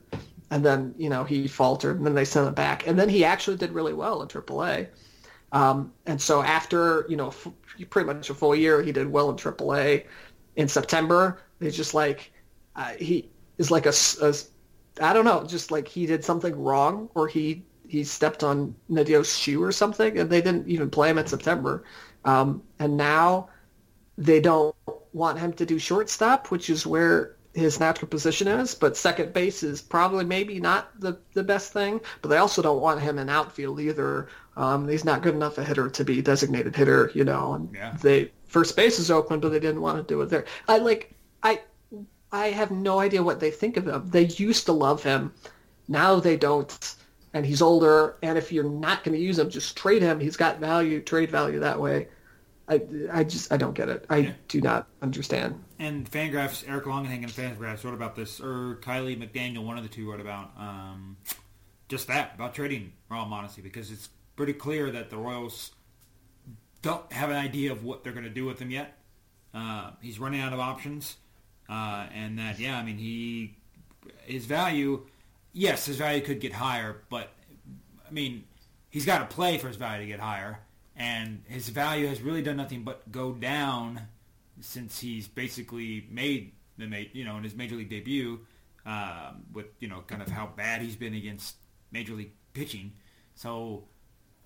and 0.50 0.64
then 0.64 0.94
you 0.96 1.08
know 1.08 1.24
he 1.24 1.46
faltered, 1.48 1.96
and 1.96 2.06
then 2.06 2.14
they 2.14 2.24
sent 2.24 2.48
him 2.48 2.54
back, 2.54 2.86
and 2.86 2.98
then 2.98 3.08
he 3.08 3.24
actually 3.24 3.56
did 3.56 3.72
really 3.72 3.92
well 3.92 4.22
in 4.22 4.28
AAA. 4.28 4.88
Um, 5.52 5.92
and 6.06 6.20
so 6.20 6.42
after 6.42 7.06
you 7.08 7.16
know 7.16 7.28
f- 7.28 7.48
pretty 7.90 8.06
much 8.06 8.30
a 8.30 8.34
full 8.34 8.54
year, 8.54 8.82
he 8.82 8.92
did 8.92 9.10
well 9.10 9.30
in 9.30 9.36
AAA. 9.36 10.04
In 10.56 10.68
September, 10.68 11.40
they 11.58 11.70
just 11.70 11.94
like 11.94 12.32
uh, 12.76 12.92
he 12.98 13.28
is 13.58 13.70
like 13.70 13.86
a, 13.86 13.92
a 14.22 14.34
I 15.00 15.12
don't 15.12 15.24
know, 15.24 15.44
just 15.44 15.70
like 15.70 15.86
he 15.86 16.06
did 16.06 16.24
something 16.24 16.54
wrong 16.56 17.08
or 17.14 17.28
he 17.28 17.64
he 17.86 18.04
stepped 18.04 18.44
on 18.44 18.74
Nadio's 18.90 19.36
shoe 19.36 19.62
or 19.62 19.72
something, 19.72 20.18
and 20.18 20.28
they 20.30 20.42
didn't 20.42 20.68
even 20.68 20.90
play 20.90 21.10
him 21.10 21.18
in 21.18 21.26
September. 21.26 21.84
Um, 22.24 22.62
and 22.78 22.96
now 22.96 23.48
they 24.18 24.40
don't 24.40 24.74
want 25.12 25.38
him 25.38 25.52
to 25.54 25.64
do 25.64 25.78
shortstop, 25.78 26.50
which 26.50 26.68
is 26.68 26.86
where 26.86 27.36
his 27.58 27.80
natural 27.80 28.08
position 28.08 28.48
is. 28.48 28.74
But 28.74 28.96
second 28.96 29.32
base 29.32 29.62
is 29.62 29.82
probably 29.82 30.24
maybe 30.24 30.60
not 30.60 30.98
the, 31.00 31.18
the 31.34 31.42
best 31.42 31.72
thing. 31.72 32.00
But 32.22 32.28
they 32.28 32.38
also 32.38 32.62
don't 32.62 32.80
want 32.80 33.00
him 33.00 33.18
in 33.18 33.28
outfield 33.28 33.80
either. 33.80 34.28
Um, 34.56 34.88
he's 34.88 35.04
not 35.04 35.22
good 35.22 35.34
enough 35.34 35.58
a 35.58 35.64
hitter 35.64 35.88
to 35.90 36.04
be 36.04 36.22
designated 36.22 36.74
hitter, 36.74 37.10
you 37.14 37.24
know. 37.24 37.54
And 37.54 37.74
Yeah. 37.74 37.96
they 38.00 38.30
first 38.46 38.76
base 38.76 38.98
is 38.98 39.10
open, 39.10 39.40
but 39.40 39.50
they 39.50 39.60
didn't 39.60 39.80
want 39.80 39.98
to 39.98 40.02
do 40.14 40.20
it 40.22 40.30
there. 40.30 40.44
I 40.66 40.78
like 40.78 41.14
I 41.42 41.60
I 42.32 42.48
have 42.48 42.70
no 42.70 42.98
idea 42.98 43.22
what 43.22 43.40
they 43.40 43.50
think 43.50 43.76
of 43.76 43.86
him. 43.86 44.08
They 44.10 44.26
used 44.26 44.66
to 44.66 44.72
love 44.72 45.02
him. 45.02 45.32
Now 45.86 46.20
they 46.20 46.36
don't. 46.36 46.94
And 47.34 47.44
he's 47.44 47.62
older. 47.62 48.16
And 48.22 48.36
if 48.38 48.52
you're 48.52 48.64
not 48.64 49.04
going 49.04 49.16
to 49.16 49.22
use 49.22 49.38
him, 49.38 49.50
just 49.50 49.76
trade 49.76 50.02
him. 50.02 50.18
He's 50.18 50.36
got 50.36 50.58
value, 50.58 51.00
trade 51.00 51.30
value 51.30 51.60
that 51.60 51.80
way. 51.80 52.08
I, 52.68 52.80
I 53.12 53.24
just 53.24 53.50
I 53.52 53.56
don't 53.56 53.74
get 53.74 53.88
it. 53.88 54.04
I 54.10 54.16
Yeah. 54.18 54.32
do 54.48 54.60
not 54.60 54.88
understand. 55.00 55.62
And 55.78 56.10
Fangraphs, 56.10 56.68
Eric 56.68 56.84
Longenhagen 56.84 57.22
and 57.24 57.28
Fangraphs 57.32 57.84
wrote 57.84 57.94
about 57.94 58.14
this, 58.14 58.40
or 58.40 58.78
Kiley 58.82 59.16
McDaniel, 59.16 59.64
one 59.64 59.76
of 59.78 59.82
the 59.84 59.88
two, 59.88 60.10
wrote 60.10 60.20
about 60.20 60.50
um, 60.58 61.16
just 61.88 62.08
that, 62.08 62.34
about 62.34 62.54
trading 62.54 62.92
Raul 63.10 63.28
Mondesi, 63.28 63.62
because 63.62 63.90
it's 63.90 64.08
pretty 64.36 64.52
clear 64.52 64.90
that 64.90 65.08
the 65.10 65.16
Royals 65.16 65.70
don't 66.82 67.10
have 67.12 67.30
an 67.30 67.36
idea 67.36 67.72
of 67.72 67.84
what 67.84 68.04
they're 68.04 68.12
going 68.12 68.24
to 68.24 68.30
do 68.30 68.44
with 68.44 68.58
him 68.58 68.70
yet. 68.70 68.98
Uh, 69.54 69.92
he's 70.02 70.18
running 70.18 70.40
out 70.40 70.52
of 70.52 70.60
options, 70.60 71.16
uh, 71.68 72.06
and 72.14 72.38
that, 72.38 72.58
yeah, 72.58 72.76
I 72.76 72.82
mean, 72.84 72.98
he 72.98 73.56
his 74.24 74.44
value, 74.46 75.06
yes, 75.52 75.86
his 75.86 75.96
value 75.96 76.20
could 76.20 76.40
get 76.40 76.52
higher, 76.52 77.02
but 77.08 77.30
I 78.06 78.10
mean, 78.10 78.44
he's 78.90 79.06
got 79.06 79.28
to 79.28 79.34
play 79.34 79.58
for 79.58 79.68
his 79.68 79.76
value 79.76 80.02
to 80.02 80.06
get 80.06 80.20
higher, 80.20 80.60
and 80.98 81.42
his 81.46 81.68
value 81.68 82.08
has 82.08 82.20
really 82.20 82.42
done 82.42 82.56
nothing 82.56 82.82
but 82.82 83.10
go 83.10 83.32
down 83.32 84.00
since 84.60 84.98
he's 84.98 85.28
basically 85.28 86.06
made 86.10 86.52
the 86.76 87.08
you 87.12 87.24
know 87.24 87.36
in 87.36 87.44
his 87.44 87.54
major 87.54 87.76
league 87.76 87.88
debut 87.88 88.40
um, 88.84 89.44
with 89.52 89.66
you 89.78 89.88
know 89.88 90.02
kind 90.06 90.20
of 90.20 90.28
how 90.28 90.46
bad 90.46 90.82
he's 90.82 90.96
been 90.96 91.14
against 91.14 91.56
major 91.92 92.14
league 92.14 92.32
pitching. 92.52 92.92
So 93.34 93.84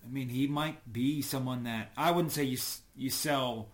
I 0.05 0.13
mean 0.13 0.29
he 0.29 0.47
might 0.47 0.93
be 0.93 1.23
someone 1.23 1.65
that 1.65 1.91
I 1.97 2.11
wouldn't 2.11 2.33
say 2.33 2.45
you 2.45 2.59
you 2.95 3.11
sell 3.11 3.69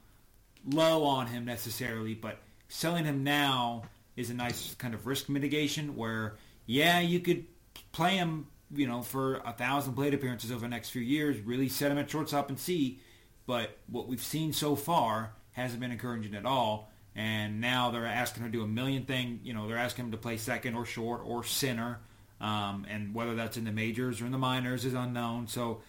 low 0.64 1.04
on 1.04 1.26
him 1.26 1.44
necessarily, 1.44 2.14
but 2.14 2.38
selling 2.68 3.04
him 3.04 3.24
now 3.24 3.82
is 4.16 4.30
a 4.30 4.34
nice 4.34 4.74
kind 4.76 4.94
of 4.94 5.06
risk 5.06 5.28
mitigation 5.28 5.96
where 5.96 6.36
yeah 6.66 7.00
you 7.00 7.18
could 7.20 7.46
play 7.92 8.16
him 8.16 8.46
you 8.74 8.87
know 8.87 9.02
for 9.02 9.37
a 9.44 9.52
thousand 9.52 9.94
plate 9.94 10.14
appearances 10.14 10.50
over 10.50 10.61
the 10.61 10.68
next 10.68 10.90
few 10.90 11.02
years, 11.02 11.40
really 11.40 11.68
set 11.68 11.90
him 11.90 11.98
at 11.98 12.11
shortstop 12.11 12.48
and 12.48 12.59
see. 12.59 13.00
But 13.46 13.78
what 13.90 14.09
we've 14.09 14.22
seen 14.22 14.52
so 14.52 14.76
far 14.76 15.33
hasn't 15.52 15.81
been 15.81 15.90
encouraging 15.90 16.35
at 16.35 16.46
all. 16.46 16.90
And 17.14 17.61
now 17.61 17.90
they're 17.90 18.07
asking 18.07 18.44
him 18.44 18.52
to 18.52 18.59
do 18.59 18.62
a 18.62 18.68
million 18.68 19.04
thing. 19.04 19.40
You 19.42 19.52
know, 19.52 19.66
they're 19.66 19.76
asking 19.76 20.07
him 20.07 20.11
to 20.12 20.16
play 20.16 20.37
second 20.37 20.74
or 20.74 20.85
short 20.85 21.22
or 21.24 21.42
center, 21.42 21.98
um, 22.40 22.87
and 22.88 23.12
whether 23.12 23.35
that's 23.35 23.57
in 23.57 23.64
the 23.64 23.72
majors 23.72 24.20
or 24.20 24.26
in 24.26 24.33
the 24.33 24.38
minors 24.38 24.85
is 24.85 24.94
unknown. 24.94 25.48
So, 25.48 25.83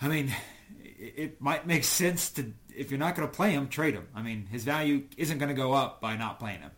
I 0.00 0.08
mean, 0.08 0.34
it, 0.82 1.14
it 1.16 1.40
might 1.40 1.66
make 1.66 1.84
sense 1.84 2.30
to 2.32 2.52
if 2.74 2.90
you're 2.90 2.98
not 2.98 3.14
going 3.14 3.28
to 3.28 3.32
play 3.32 3.52
him, 3.52 3.68
trade 3.68 3.94
him. 3.94 4.08
I 4.16 4.22
mean, 4.22 4.46
his 4.50 4.64
value 4.64 5.04
isn't 5.16 5.38
going 5.38 5.50
to 5.50 5.54
go 5.54 5.72
up 5.74 6.00
by 6.00 6.16
not 6.16 6.40
playing 6.40 6.60
him. 6.60 6.72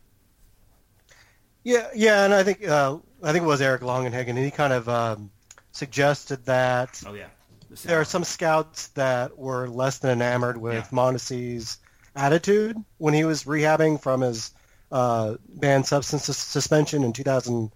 Yeah, 1.65 1.89
yeah, 1.95 2.25
and 2.25 2.33
I 2.35 2.43
think 2.43 2.67
uh, 2.69 2.99
I 3.23 3.33
think 3.33 3.45
it 3.45 3.49
was 3.49 3.61
Eric 3.63 3.83
Longenhagen, 3.83 4.29
and 4.29 4.39
he 4.39 4.51
kind 4.51 4.73
of 4.73 4.89
um, 4.89 5.31
suggested 5.73 6.45
that 6.45 7.03
Oh 7.07 7.15
yeah, 7.15 7.27
The 7.71 7.89
there 7.89 8.01
are 8.01 8.05
some 8.05 8.23
scouts 8.25 8.89
that 8.89 9.37
were 9.39 9.69
less 9.69 9.99
than 9.99 10.11
enamored 10.11 10.59
with 10.59 10.75
Yeah. 10.75 10.83
Mondesi's 10.93 11.79
attitude 12.15 12.77
when 12.99 13.15
he 13.15 13.25
was 13.25 13.45
rehabbing 13.45 14.01
from 14.01 14.21
his 14.21 14.53
uh, 14.93 15.37
banned 15.49 15.87
substance 15.87 16.25
sus- 16.25 16.37
suspension 16.39 17.03
in 17.03 17.13
2000. 17.13 17.73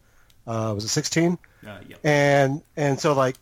Uh, 0.46 0.72
was 0.74 0.84
it 0.84 0.88
16? 0.88 1.36
Uh, 1.66 1.78
yep. 1.88 1.98
And 2.04 2.62
and 2.76 3.00
so 3.00 3.14
like, 3.14 3.36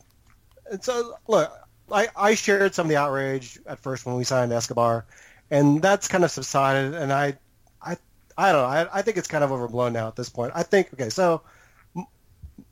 and 0.71 0.83
so 0.83 1.15
look, 1.29 1.53
I 1.91 2.09
I 2.17 2.35
shared 2.35 2.75
some 2.75 2.87
of 2.87 2.91
the 2.91 2.97
outrage 2.97 3.59
at 3.67 3.79
first 3.81 4.07
when 4.07 4.15
we 4.17 4.25
signed 4.25 4.53
Escobar, 4.53 5.05
and 5.51 5.83
that's 5.83 6.09
kind 6.09 6.25
of 6.25 6.31
subsided. 6.31 6.95
And 6.95 7.13
I 7.13 7.37
I 8.39 8.53
don't 8.53 8.63
know. 8.63 8.69
I, 8.69 8.99
I 8.99 9.03
think 9.03 9.17
it's 9.17 9.29
kind 9.29 9.43
of 9.43 9.53
overblown 9.53 9.93
now 9.93 10.09
at 10.09 10.17
this 10.17 10.29
point. 10.29 10.53
I 10.55 10.63
think 10.63 10.93
okay, 10.95 11.09
so 11.09 11.43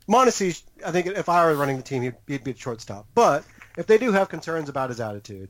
Mondesi, 0.07 0.61
I 0.85 0.91
think 0.91 1.07
if 1.07 1.29
I 1.29 1.45
were 1.45 1.55
running 1.55 1.77
the 1.77 1.83
team, 1.83 2.03
he'd, 2.03 2.15
he'd 2.27 2.43
be 2.43 2.51
a 2.51 2.55
shortstop. 2.55 3.07
But 3.15 3.43
if 3.77 3.87
they 3.87 3.97
do 3.97 4.11
have 4.11 4.29
concerns 4.29 4.69
about 4.69 4.89
his 4.89 4.99
attitude, 4.99 5.49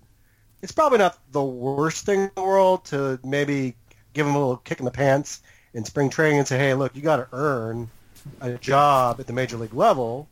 it's 0.61 0.71
probably 0.71 0.97
not 0.97 1.19
the 1.31 1.43
worst 1.43 2.05
thing 2.05 2.21
in 2.21 2.31
the 2.35 2.43
world 2.43 2.85
to 2.85 3.19
maybe 3.23 3.75
give 4.13 4.25
him 4.25 4.35
a 4.35 4.39
little 4.39 4.57
kick 4.57 4.79
in 4.79 4.85
the 4.85 4.91
pants 4.91 5.41
in 5.73 5.83
spring 5.83 6.09
training 6.09 6.39
and 6.39 6.47
say, 6.47 6.57
hey, 6.57 6.73
look, 6.73 6.95
you 6.95 7.01
got 7.01 7.17
to 7.17 7.27
earn 7.33 7.89
a 8.41 8.53
job 8.53 9.19
at 9.19 9.27
the 9.27 9.33
major 9.33 9.57
league 9.57 9.73
level. 9.73 10.27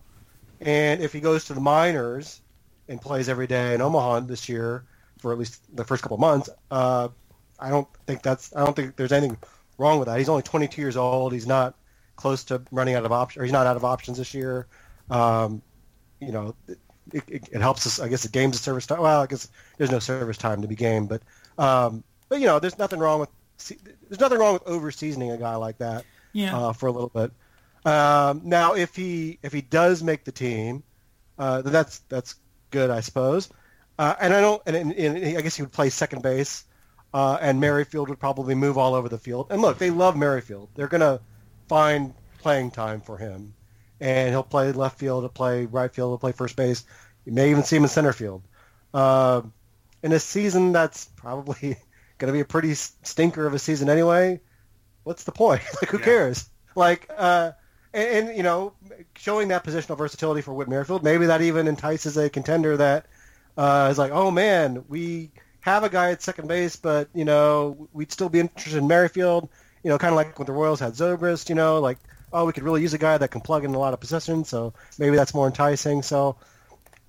And 0.62 1.02
if 1.02 1.12
he 1.12 1.20
goes 1.20 1.46
to 1.46 1.54
the 1.54 1.60
minors 1.60 2.40
and 2.88 3.02
plays 3.02 3.28
every 3.28 3.48
day 3.48 3.74
in 3.74 3.82
Omaha 3.82 4.22
this 4.22 4.48
year 4.48 4.86
for 5.20 5.34
at 5.34 5.38
least 5.38 5.62
the 5.76 5.84
first 5.84 6.02
couple 6.02 6.18
months, 6.18 6.50
uh, 6.72 7.10
I 7.60 7.70
don't 7.70 7.88
think 8.08 8.24
that's 8.24 8.56
I 8.56 8.64
don't 8.66 8.76
think 8.76 8.96
there's 8.96 9.12
anything 9.12 9.38
wrong 9.78 10.00
with 10.00 10.08
that. 10.08 10.18
He's 10.20 10.30
only 10.30 10.44
22 10.44 10.82
years 10.82 10.98
old. 10.98 11.34
He's 11.34 11.48
not 11.48 11.76
close 12.16 12.44
to 12.46 12.62
running 12.72 12.96
out 12.96 13.06
of 13.06 13.12
options, 13.12 13.42
or 13.42 13.44
he's 13.44 13.52
not 13.54 13.66
out 13.68 13.76
of 13.76 13.84
options 13.86 14.18
this 14.18 14.34
year. 14.34 14.68
Um, 15.10 15.62
you 16.20 16.32
know, 16.32 16.56
it, 16.68 16.78
it, 17.28 17.50
it 17.52 17.62
helps 17.62 17.86
us. 17.86 18.00
I 18.00 18.08
guess 18.08 18.24
the 18.24 18.30
game's 18.30 18.56
a 18.56 18.60
service 18.60 18.86
time. 18.88 19.02
Well, 19.02 19.22
I 19.22 19.28
guess 19.28 19.50
there's 19.78 19.92
no 19.92 20.00
service 20.00 20.38
time 20.38 20.62
to 20.62 20.68
be 20.68 20.76
game, 20.76 21.08
but 21.08 21.22
um, 21.58 22.04
but 22.30 22.40
you 22.40 22.48
know, 22.48 22.60
there's 22.60 22.78
nothing 22.78 23.00
wrong 23.00 23.20
with 23.20 23.30
there's 24.10 24.20
nothing 24.20 24.40
wrong 24.40 24.54
with 24.54 24.64
over 24.68 24.92
seasoning 24.92 25.32
a 25.32 25.38
guy 25.38 25.56
like 25.56 25.78
that 25.78 26.06
Yeah. 26.34 26.58
uh, 26.58 26.74
for 26.74 26.88
a 26.88 26.92
little 26.92 27.10
bit. 27.10 27.32
Um, 27.86 28.42
now, 28.46 28.74
if 28.76 28.96
he 28.96 29.40
if 29.44 29.52
he 29.52 29.62
does 29.62 30.02
make 30.02 30.24
the 30.24 30.32
team, 30.32 30.84
uh, 31.38 31.62
then 31.62 31.74
that's 31.74 32.00
that's 32.10 32.36
good, 32.72 32.90
I 32.90 33.02
suppose. 33.02 33.50
Uh, 34.00 34.16
and 34.20 34.34
I 34.34 34.42
don't, 34.42 34.62
and, 34.66 34.76
and, 34.76 34.94
and 34.94 35.38
I 35.38 35.42
guess 35.42 35.56
he 35.56 35.62
would 35.62 35.72
play 35.72 35.90
second 35.90 36.24
base, 36.24 36.64
uh, 37.14 37.38
and 37.42 37.60
Merrifield 37.60 38.10
would 38.10 38.20
probably 38.20 38.56
move 38.56 38.78
all 38.78 38.96
over 38.96 39.10
the 39.10 39.18
field. 39.18 39.48
And 39.50 39.62
look, 39.62 39.78
they 39.78 39.90
love 39.90 40.16
Merrifield. 40.18 40.70
They're 40.76 40.88
gonna 40.88 41.20
find 41.68 42.14
playing 42.40 42.72
time 42.72 43.02
for 43.02 43.18
him, 43.18 43.54
and 44.00 44.30
he'll 44.30 44.44
play 44.44 44.72
left 44.72 45.00
field, 45.00 45.24
he'll 45.24 45.30
play 45.30 45.66
right 45.66 45.94
field, 45.94 46.12
he'll 46.12 46.18
play 46.18 46.32
first 46.32 46.56
base. 46.56 46.84
You 47.26 47.32
may 47.32 47.52
even 47.52 47.64
see 47.64 47.78
him 47.78 47.84
in 47.84 47.90
center 47.90 48.14
field. 48.14 48.44
Uh, 48.94 49.42
in 50.04 50.12
a 50.12 50.20
season 50.20 50.72
that's 50.74 51.06
probably 51.16 51.78
going 52.18 52.28
to 52.28 52.34
be 52.34 52.42
a 52.42 52.46
pretty 52.46 52.74
stinker 52.74 53.48
of 53.48 53.54
a 53.54 53.60
season 53.60 53.90
anyway, 53.90 54.42
what's 55.04 55.24
the 55.24 55.32
point? 55.32 55.62
like, 55.82 55.90
who 55.90 55.98
Yeah. 56.00 56.04
cares? 56.04 56.50
Like, 56.76 57.10
uh, 57.16 57.52
and, 57.94 58.28
and, 58.28 58.38
you 58.38 58.44
know, 58.44 58.74
showing 59.16 59.48
that 59.50 59.64
positional 59.64 59.98
versatility 59.98 60.42
for 60.42 60.54
Whit 60.54 60.68
Merrifield, 60.68 61.04
maybe 61.04 61.28
that 61.28 61.42
even 61.42 61.68
entices 61.68 62.18
a 62.18 62.30
contender 62.30 62.76
that 62.78 63.06
uh, 63.56 63.88
is 63.92 63.98
like, 63.98 64.12
oh 64.12 64.32
man, 64.32 64.84
we 64.90 65.32
have 65.64 65.86
a 65.86 65.90
guy 65.90 66.12
at 66.12 66.22
second 66.22 66.48
base, 66.50 66.76
but 66.76 67.08
you 67.14 67.24
know, 67.24 67.88
we'd 67.94 68.12
still 68.12 68.28
be 68.28 68.42
interested 68.42 68.78
in 68.78 68.88
Merrifield. 68.88 69.50
You 69.82 69.90
know, 69.90 69.98
kind 69.98 70.12
of 70.12 70.18
like 70.18 70.38
when 70.38 70.46
the 70.46 70.52
Royals 70.52 70.80
had 70.82 70.94
Zobrist. 70.94 71.48
You 71.48 71.56
know, 71.56 71.80
like, 71.80 71.98
oh, 72.34 72.46
we 72.46 72.52
could 72.52 72.64
really 72.64 72.82
use 72.82 72.94
a 72.94 72.98
guy 72.98 73.18
that 73.18 73.32
can 73.32 73.40
plug 73.40 73.64
in 73.64 73.74
a 73.74 73.80
lot 73.80 73.94
of 73.94 74.02
possessions, 74.02 74.50
so 74.50 74.74
maybe 75.00 75.16
that's 75.16 75.34
more 75.34 75.48
enticing. 75.48 76.04
So, 76.04 76.36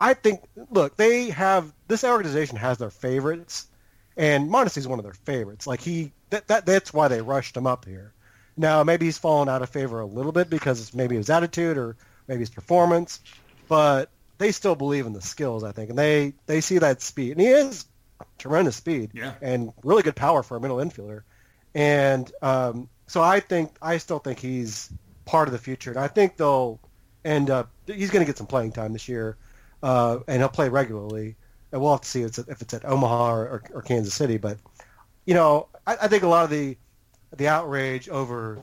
I 0.00 0.14
think, 0.14 0.40
look, 0.70 0.96
they 0.96 1.30
have 1.30 1.72
this 1.88 2.04
organization 2.04 2.56
has 2.56 2.78
their 2.78 2.90
favorites, 2.90 3.66
and 4.16 4.48
Mondesi's 4.48 4.86
one 4.86 5.00
of 5.00 5.04
their 5.04 5.14
favorites. 5.14 5.66
Like 5.66 5.80
he, 5.80 6.12
that, 6.30 6.46
that 6.46 6.64
that's 6.64 6.94
why 6.94 7.08
they 7.08 7.22
rushed 7.22 7.56
him 7.56 7.66
up 7.66 7.84
here. 7.84 8.12
Now 8.56 8.84
maybe 8.84 9.06
he's 9.06 9.18
fallen 9.18 9.48
out 9.48 9.62
of 9.62 9.70
favor 9.70 9.98
a 9.98 10.06
little 10.06 10.30
bit 10.30 10.48
because 10.48 10.94
maybe 10.94 11.16
his 11.16 11.28
attitude 11.28 11.76
or 11.76 11.96
maybe 12.28 12.40
his 12.40 12.50
performance, 12.50 13.18
but 13.66 14.10
they 14.38 14.52
still 14.52 14.76
believe 14.76 15.06
in 15.06 15.12
the 15.12 15.20
skills, 15.20 15.64
I 15.64 15.72
think, 15.72 15.90
and 15.90 15.98
they 15.98 16.34
they 16.46 16.60
see 16.60 16.78
that 16.78 17.02
speed, 17.02 17.32
and 17.32 17.40
he 17.40 17.48
is 17.48 17.86
tremendous 18.38 18.76
speed 18.76 19.10
Yeah. 19.14 19.34
and 19.42 19.72
really 19.82 20.02
good 20.02 20.16
power 20.16 20.42
for 20.42 20.56
a 20.56 20.60
middle 20.60 20.76
infielder, 20.78 21.22
and 21.74 22.30
um, 22.42 22.88
so 23.06 23.22
I 23.22 23.40
think 23.40 23.76
I 23.82 23.98
still 23.98 24.18
think 24.18 24.38
he's 24.38 24.90
part 25.24 25.48
of 25.48 25.52
the 25.52 25.58
future, 25.58 25.90
and 25.90 25.98
I 26.00 26.08
think 26.08 26.36
they'll 26.36 26.78
end 27.24 27.50
up 27.50 27.70
he's 27.86 28.10
going 28.10 28.24
to 28.24 28.26
get 28.26 28.36
some 28.38 28.46
playing 28.46 28.72
time 28.72 28.92
this 28.92 29.08
year, 29.08 29.36
uh, 29.82 30.18
and 30.28 30.38
he'll 30.40 30.48
play 30.48 30.68
regularly, 30.68 31.36
and 31.72 31.80
we'll 31.80 31.92
have 31.92 32.02
to 32.02 32.08
see 32.08 32.22
if 32.22 32.28
it's 32.28 32.38
at, 32.38 32.48
if 32.48 32.62
it's 32.62 32.74
at 32.74 32.84
Omaha 32.84 33.32
or, 33.34 33.42
or, 33.44 33.62
or 33.74 33.82
Kansas 33.82 34.14
City, 34.14 34.36
but 34.38 34.58
you 35.24 35.34
know 35.34 35.68
I, 35.86 35.96
I 36.02 36.08
think 36.08 36.22
a 36.22 36.28
lot 36.28 36.44
of 36.44 36.50
the 36.50 36.76
the 37.36 37.48
outrage 37.48 38.08
over 38.08 38.60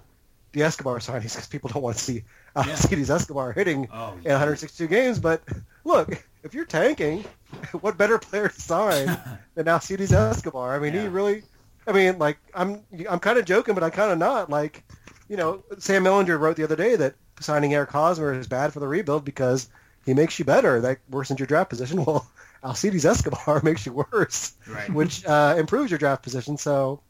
the 0.53 0.63
Escobar 0.63 0.99
signings 0.99 1.23
because 1.33 1.47
people 1.47 1.69
don't 1.73 1.81
want 1.81 1.97
to 1.97 2.03
see 2.03 2.23
Alcides 2.55 3.09
Escobar 3.09 3.51
hitting 3.53 3.87
Oh, 3.93 4.13
in 4.23 4.31
162 4.31 4.87
games. 4.87 5.19
But 5.19 5.41
look, 5.83 6.23
if 6.43 6.53
you're 6.53 6.65
tanking, 6.65 7.23
what 7.81 7.97
better 7.97 8.17
player 8.17 8.49
to 8.49 8.61
sign 8.61 9.17
than 9.55 9.67
Alcides 9.67 10.11
Escobar? 10.11 10.75
I 10.75 10.79
mean, 10.79 10.93
Yeah. 10.93 11.03
he 11.03 11.07
really. 11.07 11.43
I 11.87 11.93
mean, 11.93 12.19
like 12.19 12.37
I'm 12.53 12.81
I'm 13.09 13.19
kind 13.19 13.37
of 13.39 13.45
joking, 13.45 13.73
but 13.73 13.83
I'm 13.83 13.91
kind 13.91 14.11
of 14.11 14.17
not. 14.17 14.49
Like, 14.49 14.83
you 15.27 15.37
know, 15.37 15.63
Sam 15.79 16.03
Mellinger 16.03 16.39
wrote 16.39 16.55
the 16.57 16.63
other 16.63 16.75
day 16.75 16.95
that 16.95 17.15
signing 17.39 17.73
Eric 17.73 17.89
Hosmer 17.89 18.33
is 18.33 18.47
bad 18.47 18.71
for 18.71 18.79
the 18.79 18.87
rebuild 18.87 19.25
because 19.25 19.67
he 20.05 20.13
makes 20.13 20.37
you 20.37 20.45
better. 20.45 20.79
That 20.81 20.99
worsens 21.09 21.39
your 21.39 21.47
draft 21.47 21.69
position. 21.69 22.05
Well, 22.05 22.29
Alcides 22.63 23.03
Escobar 23.05 23.61
makes 23.63 23.87
you 23.87 23.93
worse, 24.11 24.53
Right. 24.67 24.93
which 24.93 25.25
uh, 25.25 25.55
improves 25.57 25.89
your 25.89 25.97
draft 25.97 26.21
position. 26.21 26.57
So, 26.57 27.01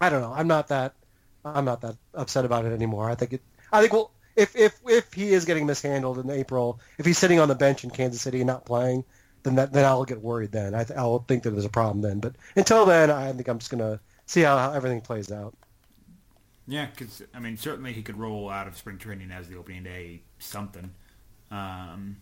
I 0.00 0.10
don't 0.10 0.20
know. 0.22 0.32
I'm 0.34 0.48
not 0.48 0.66
that 0.68 0.94
I'm 1.44 1.64
not 1.64 1.80
that 1.82 1.94
upset 2.14 2.44
about 2.44 2.64
it 2.64 2.72
anymore. 2.72 3.08
I 3.08 3.14
think 3.14 3.34
it. 3.34 3.42
I 3.72 3.80
think 3.80 3.92
well, 3.92 4.10
if 4.38 4.54
if 4.56 4.80
if 4.86 5.12
he 5.12 5.32
is 5.32 5.44
getting 5.44 5.66
mishandled 5.66 6.18
in 6.18 6.30
April, 6.30 6.80
if 6.96 7.04
he's 7.04 7.18
sitting 7.18 7.40
on 7.40 7.48
the 7.48 7.54
bench 7.54 7.82
in 7.84 7.90
Kansas 7.90 8.22
City 8.22 8.38
and 8.38 8.46
not 8.46 8.64
playing, 8.64 9.04
then 9.42 9.56
that 9.56 9.72
then 9.72 9.84
I'll 9.84 10.04
get 10.04 10.22
worried. 10.22 10.52
Then 10.52 10.74
I 10.74 10.86
I'll 10.96 11.18
think 11.18 11.42
that 11.42 11.50
there's 11.50 11.64
a 11.64 11.70
problem 11.70 12.02
then. 12.02 12.20
But 12.20 12.36
until 12.56 12.86
then, 12.86 13.10
I 13.10 13.32
think 13.32 13.48
I'm 13.48 13.58
just 13.58 13.70
gonna 13.70 14.00
see 14.26 14.42
how, 14.42 14.56
how 14.56 14.72
everything 14.72 15.00
plays 15.00 15.32
out. 15.32 15.54
Yeah, 16.68 16.86
because 16.86 17.22
I 17.34 17.40
mean, 17.40 17.56
certainly 17.56 17.92
he 17.92 18.02
could 18.02 18.16
roll 18.16 18.48
out 18.48 18.68
of 18.68 18.76
spring 18.76 18.98
training 18.98 19.32
as 19.32 19.48
the 19.48 19.56
opening 19.56 19.82
day 19.82 20.22
something, 20.38 20.90
um, 21.50 22.18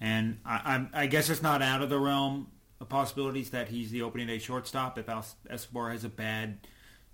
and 0.00 0.38
I, 0.44 0.60
I'm, 0.64 0.90
I 0.92 1.06
guess 1.06 1.30
it's 1.30 1.42
not 1.42 1.62
out 1.62 1.80
of 1.80 1.88
the 1.88 1.98
realm 1.98 2.48
of 2.80 2.88
possibilities 2.88 3.50
that 3.50 3.68
he's 3.68 3.90
the 3.90 4.02
opening 4.02 4.26
day 4.26 4.38
shortstop 4.38 4.98
if 4.98 5.08
Escobar 5.48 5.92
has 5.92 6.04
a 6.04 6.08
bad 6.08 6.58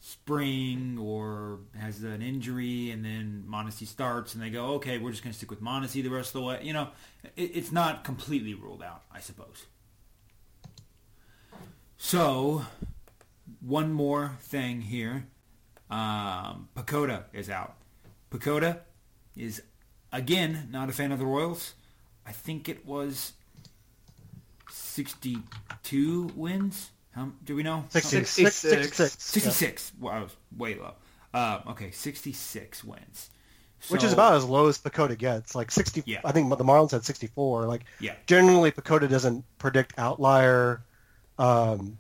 spring 0.00 0.98
or 0.98 1.60
has 1.78 2.02
an 2.02 2.22
injury, 2.22 2.90
and 2.90 3.04
then 3.04 3.44
Mondesi 3.48 3.86
starts, 3.86 4.34
and 4.34 4.42
they 4.42 4.50
go, 4.50 4.74
okay, 4.74 4.98
we're 4.98 5.10
just 5.10 5.22
going 5.22 5.32
to 5.32 5.36
stick 5.36 5.50
with 5.50 5.62
Mondesi 5.62 6.02
the 6.02 6.08
rest 6.08 6.34
of 6.34 6.40
the 6.40 6.46
way. 6.46 6.60
You 6.62 6.72
know, 6.72 6.88
it, 7.36 7.50
it's 7.54 7.70
not 7.70 8.02
completely 8.02 8.54
ruled 8.54 8.82
out, 8.82 9.02
I 9.12 9.20
suppose. 9.20 9.66
So, 11.98 12.64
one 13.60 13.92
more 13.92 14.38
thing 14.40 14.80
here. 14.80 15.26
Um, 15.90 16.68
PECOTA 16.74 17.24
is 17.32 17.50
out. 17.50 17.74
PECOTA 18.30 18.80
is, 19.36 19.62
again, 20.12 20.68
not 20.70 20.88
a 20.88 20.92
fan 20.92 21.12
of 21.12 21.18
the 21.18 21.26
Royals. 21.26 21.74
I 22.26 22.32
think 22.32 22.68
it 22.68 22.86
was 22.86 23.34
62 24.70 26.30
wins. 26.34 26.90
How, 27.12 27.28
do 27.44 27.56
we 27.56 27.62
know? 27.62 27.84
66. 27.90 28.30
66. 28.30 28.92
66, 28.92 29.22
66. 29.22 29.92
Well, 30.00 30.28
way 30.56 30.76
low. 30.76 30.94
Uh, 31.34 31.60
okay, 31.68 31.90
66 31.90 32.84
wins. 32.84 33.30
Which 33.88 34.04
is 34.04 34.12
about 34.12 34.34
as 34.34 34.44
low 34.44 34.68
as 34.68 34.78
PECOTA 34.78 35.16
gets. 35.16 35.54
Like 35.54 35.70
60. 35.70 36.02
Yeah. 36.04 36.20
I 36.24 36.32
think 36.32 36.50
the 36.50 36.64
Marlins 36.64 36.90
had 36.90 37.04
64. 37.04 37.66
Like 37.66 37.84
Yeah. 37.98 38.14
generally, 38.26 38.70
PECOTA 38.70 39.08
doesn't 39.08 39.44
predict 39.58 39.94
outlier 39.98 40.82
um, 41.38 41.98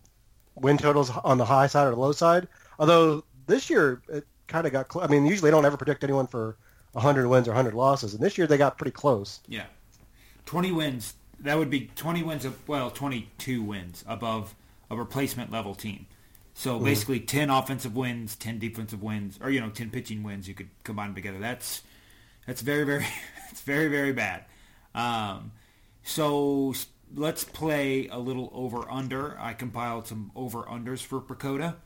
win 0.56 0.76
totals 0.76 1.10
on 1.10 1.38
the 1.38 1.44
high 1.44 1.66
side 1.66 1.86
or 1.86 1.90
the 1.90 1.96
low 1.96 2.12
side. 2.12 2.48
Although 2.78 3.24
this 3.46 3.70
year 3.70 4.02
it 4.08 4.26
kind 4.46 4.66
of 4.66 4.72
got. 4.72 4.92
Cl- 4.92 5.04
I 5.04 5.08
mean, 5.08 5.24
usually 5.24 5.50
they 5.50 5.54
don't 5.56 5.64
ever 5.64 5.78
predict 5.78 6.04
anyone 6.04 6.26
for 6.26 6.56
100 6.92 7.26
wins 7.26 7.48
or 7.48 7.52
100 7.52 7.72
losses, 7.74 8.12
and 8.14 8.22
this 8.22 8.36
year 8.36 8.46
they 8.46 8.58
got 8.58 8.76
pretty 8.76 8.90
close. 8.90 9.40
Yeah. 9.48 9.64
20 10.44 10.72
wins. 10.72 11.14
That 11.38 11.56
would 11.56 11.70
be 11.70 11.90
20 11.96 12.22
wins, 12.22 12.44
of, 12.44 12.68
well, 12.68 12.90
22 12.90 13.62
wins 13.62 14.04
above 14.06 14.54
a 14.90 14.96
replacement 14.96 15.50
level 15.50 15.74
team. 15.74 16.06
So 16.54 16.78
basically 16.78 17.20
10 17.20 17.48
offensive 17.48 17.96
wins, 17.96 18.36
10 18.36 18.58
defensive 18.58 19.02
wins, 19.02 19.38
or, 19.42 19.50
you 19.50 19.60
know, 19.60 19.70
10 19.70 19.90
pitching 19.90 20.22
wins 20.22 20.48
you 20.48 20.54
could 20.54 20.68
combine 20.84 21.08
them 21.08 21.14
together. 21.14 21.38
That's, 21.38 21.82
that's 22.46 22.60
very, 22.60 22.84
very, 22.84 23.06
it's 23.50 23.62
very, 23.62 23.88
very 23.88 24.12
bad. 24.12 24.44
Um, 24.94 25.52
so 26.02 26.74
let's 27.14 27.44
play 27.44 28.08
a 28.08 28.18
little 28.18 28.50
over-under. 28.52 29.38
I 29.38 29.54
compiled 29.54 30.06
some 30.06 30.32
over-unders 30.34 31.00
for 31.00 31.20
PECOTA. 31.20 31.76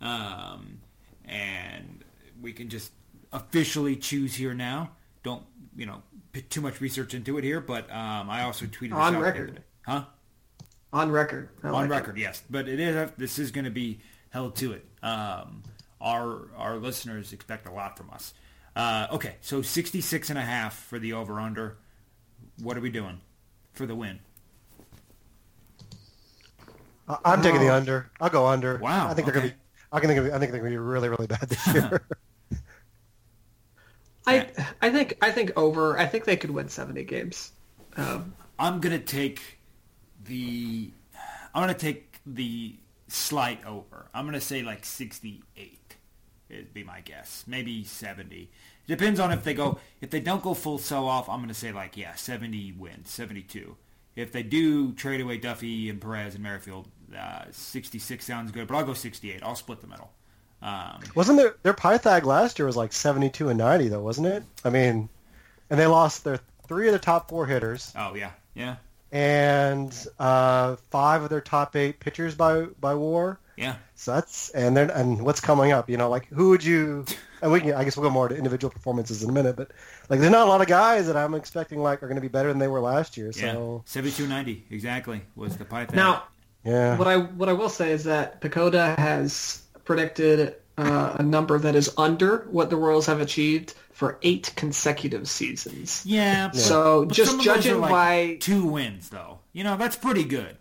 Um, 0.00 0.80
and 1.24 2.04
we 2.40 2.52
can 2.52 2.68
just 2.68 2.92
officially 3.32 3.96
choose 3.96 4.34
here 4.34 4.54
now. 4.54 4.92
Don't, 5.22 5.44
you 5.76 5.86
know, 5.86 6.02
put 6.32 6.50
too 6.50 6.60
much 6.60 6.80
research 6.80 7.14
into 7.14 7.38
it 7.38 7.44
here, 7.44 7.60
but 7.60 7.90
um, 7.90 8.28
I 8.28 8.42
also 8.42 8.66
tweeted 8.66 8.90
this 8.90 8.92
On 8.92 8.98
out 8.98 9.10
the 9.12 9.16
other 9.16 9.24
record. 9.24 9.62
Huh? 9.82 10.04
On 10.94 11.10
record. 11.10 11.48
I 11.64 11.66
on 11.68 11.72
like 11.74 11.86
it. 11.86 11.90
record, 11.90 12.16
yes. 12.18 12.42
But 12.48 12.68
it 12.68 12.78
is 12.78 13.10
this 13.18 13.38
is 13.40 13.50
going 13.50 13.64
to 13.64 13.70
be 13.70 13.98
held 14.30 14.54
to 14.56 14.72
it. 14.72 14.86
Um, 15.02 15.64
our 16.00 16.48
our 16.56 16.76
listeners 16.76 17.32
expect 17.32 17.66
a 17.66 17.72
lot 17.72 17.98
from 17.98 18.10
us. 18.10 18.32
Uh, 18.76 19.08
okay, 19.10 19.34
so 19.40 19.60
66 19.60 20.30
and 20.30 20.38
a 20.38 20.42
half 20.42 20.74
for 20.76 20.98
the 21.00 21.12
over 21.12 21.40
under. 21.40 21.76
What 22.62 22.76
are 22.76 22.80
we 22.80 22.90
doing 22.90 23.20
for 23.72 23.86
the 23.86 23.94
win? 23.96 24.20
I- 27.08 27.18
I'm 27.24 27.42
taking 27.42 27.60
the 27.60 27.74
under. 27.74 28.10
I'll 28.20 28.30
go 28.30 28.46
under. 28.46 28.78
Wow, 28.78 29.08
I 29.08 29.14
think 29.14 29.26
they're 29.26 29.36
okay. 29.36 29.48
gonna 29.48 29.52
be. 29.52 29.58
I 29.92 30.00
think 30.00 30.14
gonna 30.14 30.28
be, 30.28 30.32
I 30.32 30.38
think 30.38 30.52
they're 30.52 30.60
gonna 30.60 30.70
be 30.70 30.78
really 30.78 31.08
really 31.08 31.26
bad 31.26 31.48
this 31.48 31.66
year. 31.74 32.02
I 34.26 34.46
I 34.80 34.90
think 34.90 35.18
I 35.20 35.32
think 35.32 35.52
over. 35.56 35.98
I 35.98 36.06
think 36.06 36.24
they 36.24 36.36
could 36.36 36.50
win 36.50 36.68
70 36.68 37.02
games. 37.04 37.50
Um, 37.96 38.34
I'm 38.60 38.80
gonna 38.80 38.98
take 39.00 39.58
the 40.24 40.90
I'm 41.54 41.62
gonna 41.62 41.74
take 41.74 42.18
the 42.26 42.76
slight 43.08 43.64
over. 43.64 44.06
I'm 44.14 44.24
gonna 44.24 44.40
say 44.40 44.62
like 44.62 44.84
68. 44.84 45.96
It'd 46.50 46.74
be 46.74 46.84
my 46.84 47.00
guess. 47.00 47.44
Maybe 47.46 47.84
70. 47.84 48.50
Depends 48.86 49.18
on 49.18 49.32
if 49.32 49.44
they 49.44 49.54
go. 49.54 49.78
If 50.00 50.10
they 50.10 50.20
don't 50.20 50.42
go 50.42 50.54
full 50.54 50.78
sell 50.78 51.06
off, 51.08 51.28
I'm 51.28 51.40
gonna 51.40 51.54
say 51.54 51.72
like 51.72 51.96
yeah, 51.96 52.14
70 52.14 52.72
wins, 52.78 53.10
72. 53.10 53.76
If 54.16 54.30
they 54.32 54.42
do 54.42 54.92
trade 54.92 55.20
away 55.20 55.38
Duffy 55.38 55.90
and 55.90 56.00
Perez 56.00 56.34
and 56.34 56.44
Merrifield, 56.44 56.86
uh, 57.16 57.44
66 57.50 58.24
sounds 58.24 58.52
good. 58.52 58.68
But 58.68 58.76
I'll 58.76 58.84
go 58.84 58.94
68. 58.94 59.42
I'll 59.42 59.56
split 59.56 59.80
the 59.80 59.88
middle. 59.88 60.10
Um, 60.62 61.00
wasn't 61.14 61.38
their 61.38 61.56
their 61.62 61.74
Pythag 61.74 62.24
last 62.24 62.58
year 62.58 62.66
was 62.66 62.76
like 62.76 62.92
72 62.92 63.50
and 63.50 63.58
90 63.58 63.88
though, 63.88 64.00
wasn't 64.00 64.28
it? 64.28 64.44
I 64.64 64.70
mean, 64.70 65.08
and 65.68 65.78
they 65.78 65.86
lost 65.86 66.24
their 66.24 66.40
three 66.66 66.86
of 66.88 66.92
the 66.94 66.98
top 66.98 67.28
four 67.28 67.44
hitters 67.46 67.92
oh 67.96 68.14
yeah, 68.14 68.30
yeah, 68.54 68.76
and 69.14 70.06
uh, 70.18 70.74
five 70.90 71.22
of 71.22 71.30
their 71.30 71.40
top 71.40 71.76
eight 71.76 72.00
pitchers 72.00 72.34
by 72.34 72.62
by 72.80 72.94
WAR. 72.94 73.38
yeah. 73.56 73.76
So 73.94 74.12
that's 74.14 74.50
and 74.50 74.76
then 74.76 74.90
and 74.90 75.22
what's 75.22 75.40
coming 75.40 75.70
up? 75.72 75.88
You 75.88 75.96
know, 75.96 76.10
like 76.10 76.26
who 76.26 76.50
would 76.50 76.64
you? 76.64 77.06
And 77.40 77.52
we 77.52 77.60
can, 77.60 77.74
I 77.74 77.84
guess 77.84 77.96
we'll 77.96 78.04
go 78.08 78.10
more 78.12 78.28
to 78.28 78.34
individual 78.36 78.70
performances 78.72 79.22
in 79.22 79.30
a 79.30 79.32
minute, 79.32 79.54
but 79.54 79.70
like 80.08 80.18
there's 80.18 80.32
not 80.32 80.46
a 80.46 80.50
lot 80.50 80.60
of 80.62 80.66
guys 80.66 81.06
that 81.06 81.16
I'm 81.16 81.34
expecting 81.34 81.78
like 81.80 82.02
are 82.02 82.06
going 82.08 82.16
to 82.16 82.22
be 82.22 82.28
better 82.28 82.48
than 82.48 82.58
they 82.58 82.68
were 82.68 82.80
last 82.80 83.16
year. 83.16 83.26
Yeah, 83.36 83.52
So 83.52 83.84
72.90 83.86 84.62
exactly 84.70 85.22
was 85.36 85.56
the 85.56 85.64
Pythag. 85.64 85.94
now, 85.94 86.24
yeah, 86.64 86.96
what 86.98 87.06
I 87.06 87.18
what 87.18 87.48
I 87.48 87.52
will 87.52 87.68
say 87.68 87.92
is 87.92 88.04
that 88.04 88.40
PECOTA 88.40 88.96
has 88.98 89.62
predicted 89.84 90.56
uh, 90.76 91.16
a 91.18 91.22
number 91.22 91.58
that 91.58 91.76
is 91.76 91.92
under 91.96 92.48
what 92.50 92.68
the 92.70 92.76
Royals 92.76 93.06
have 93.06 93.20
achieved 93.20 93.74
for 93.94 94.18
eight 94.22 94.52
consecutive 94.56 95.26
seasons. 95.28 96.02
yeah, 96.04 96.50
So 96.50 97.06
but 97.06 97.14
just 97.14 97.30
some 97.30 97.40
of 97.40 97.46
those 97.46 97.54
judging 97.56 97.74
are 97.74 97.78
like 97.78 97.90
by 97.90 98.36
two 98.40 98.66
wins 98.66 99.08
though. 99.08 99.38
You 99.52 99.64
know 99.64 99.76
that's 99.76 99.96
pretty 99.96 100.24
good. 100.24 100.58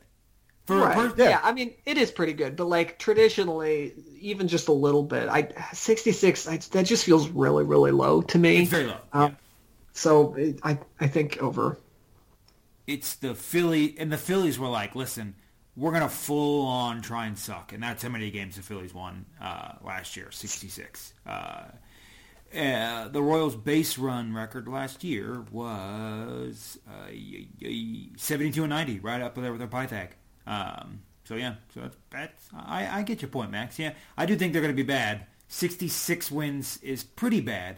For 0.65 0.77
a 0.77 0.81
Right. 0.81 0.95
per- 0.95 1.13
yeah. 1.21 1.29
Yeah. 1.31 1.39
I 1.43 1.51
mean, 1.51 1.73
it 1.85 1.97
is 1.97 2.09
pretty 2.09 2.31
good, 2.33 2.55
but 2.55 2.65
like 2.67 2.97
traditionally, 2.97 3.93
even 4.21 4.47
just 4.47 4.69
a 4.69 4.71
little 4.71 5.03
bit, 5.03 5.27
I 5.27 5.49
66, 5.73 6.47
I, 6.47 6.57
that 6.71 6.85
just 6.85 7.03
feels 7.03 7.27
really, 7.27 7.65
really 7.65 7.91
low 7.91 8.21
to 8.21 8.39
me. 8.39 8.61
it's 8.61 8.69
very 8.71 8.85
low. 8.85 8.97
Um, 9.11 9.31
yeah. 9.31 9.35
So 9.91 10.35
it, 10.35 10.59
I, 10.63 10.77
I 11.01 11.07
think 11.07 11.37
over. 11.41 11.77
It's 12.87 13.15
the 13.15 13.33
Philly 13.35 13.95
and 13.97 14.11
the 14.11 14.17
Phillies 14.17 14.57
were 14.59 14.67
like, 14.69 14.95
listen, 14.95 15.35
we're 15.75 15.91
gonna 15.91 16.07
full 16.07 16.65
on 16.67 17.01
try 17.01 17.25
and 17.25 17.37
suck, 17.37 17.73
and 17.73 17.81
that's 17.81 18.03
how 18.03 18.09
many 18.09 18.29
games 18.31 18.55
the 18.57 18.61
Phillies 18.61 18.93
won 18.93 19.25
uh, 19.41 19.73
last 19.83 20.15
year, 20.15 20.31
sixty 20.31 20.67
six. 20.67 21.13
Uh, 21.25 21.63
uh, 22.55 23.07
the 23.09 23.21
Royals' 23.21 23.55
base 23.55 23.97
run 23.97 24.33
record 24.33 24.67
last 24.67 25.03
year 25.03 25.43
was 25.51 26.77
uh, 26.87 27.07
y- 27.09 27.47
y- 27.61 28.07
72 28.17 28.63
and 28.63 28.69
90, 28.69 28.99
right 28.99 29.21
up 29.21 29.35
there 29.35 29.51
with 29.51 29.59
their 29.59 29.67
Pythag. 29.67 30.09
Um, 30.45 31.01
so 31.25 31.35
yeah, 31.35 31.55
so 31.73 31.81
that's, 31.81 31.97
that's 32.11 32.49
I, 32.53 32.99
I 32.99 33.01
get 33.03 33.21
your 33.21 33.29
point, 33.29 33.51
Max. 33.51 33.79
Yeah, 33.79 33.93
I 34.17 34.25
do 34.25 34.35
think 34.35 34.53
they're 34.53 34.61
going 34.61 34.73
to 34.75 34.81
be 34.81 34.83
bad. 34.87 35.25
66 35.47 36.31
wins 36.31 36.77
is 36.83 37.03
pretty 37.03 37.39
bad, 37.41 37.77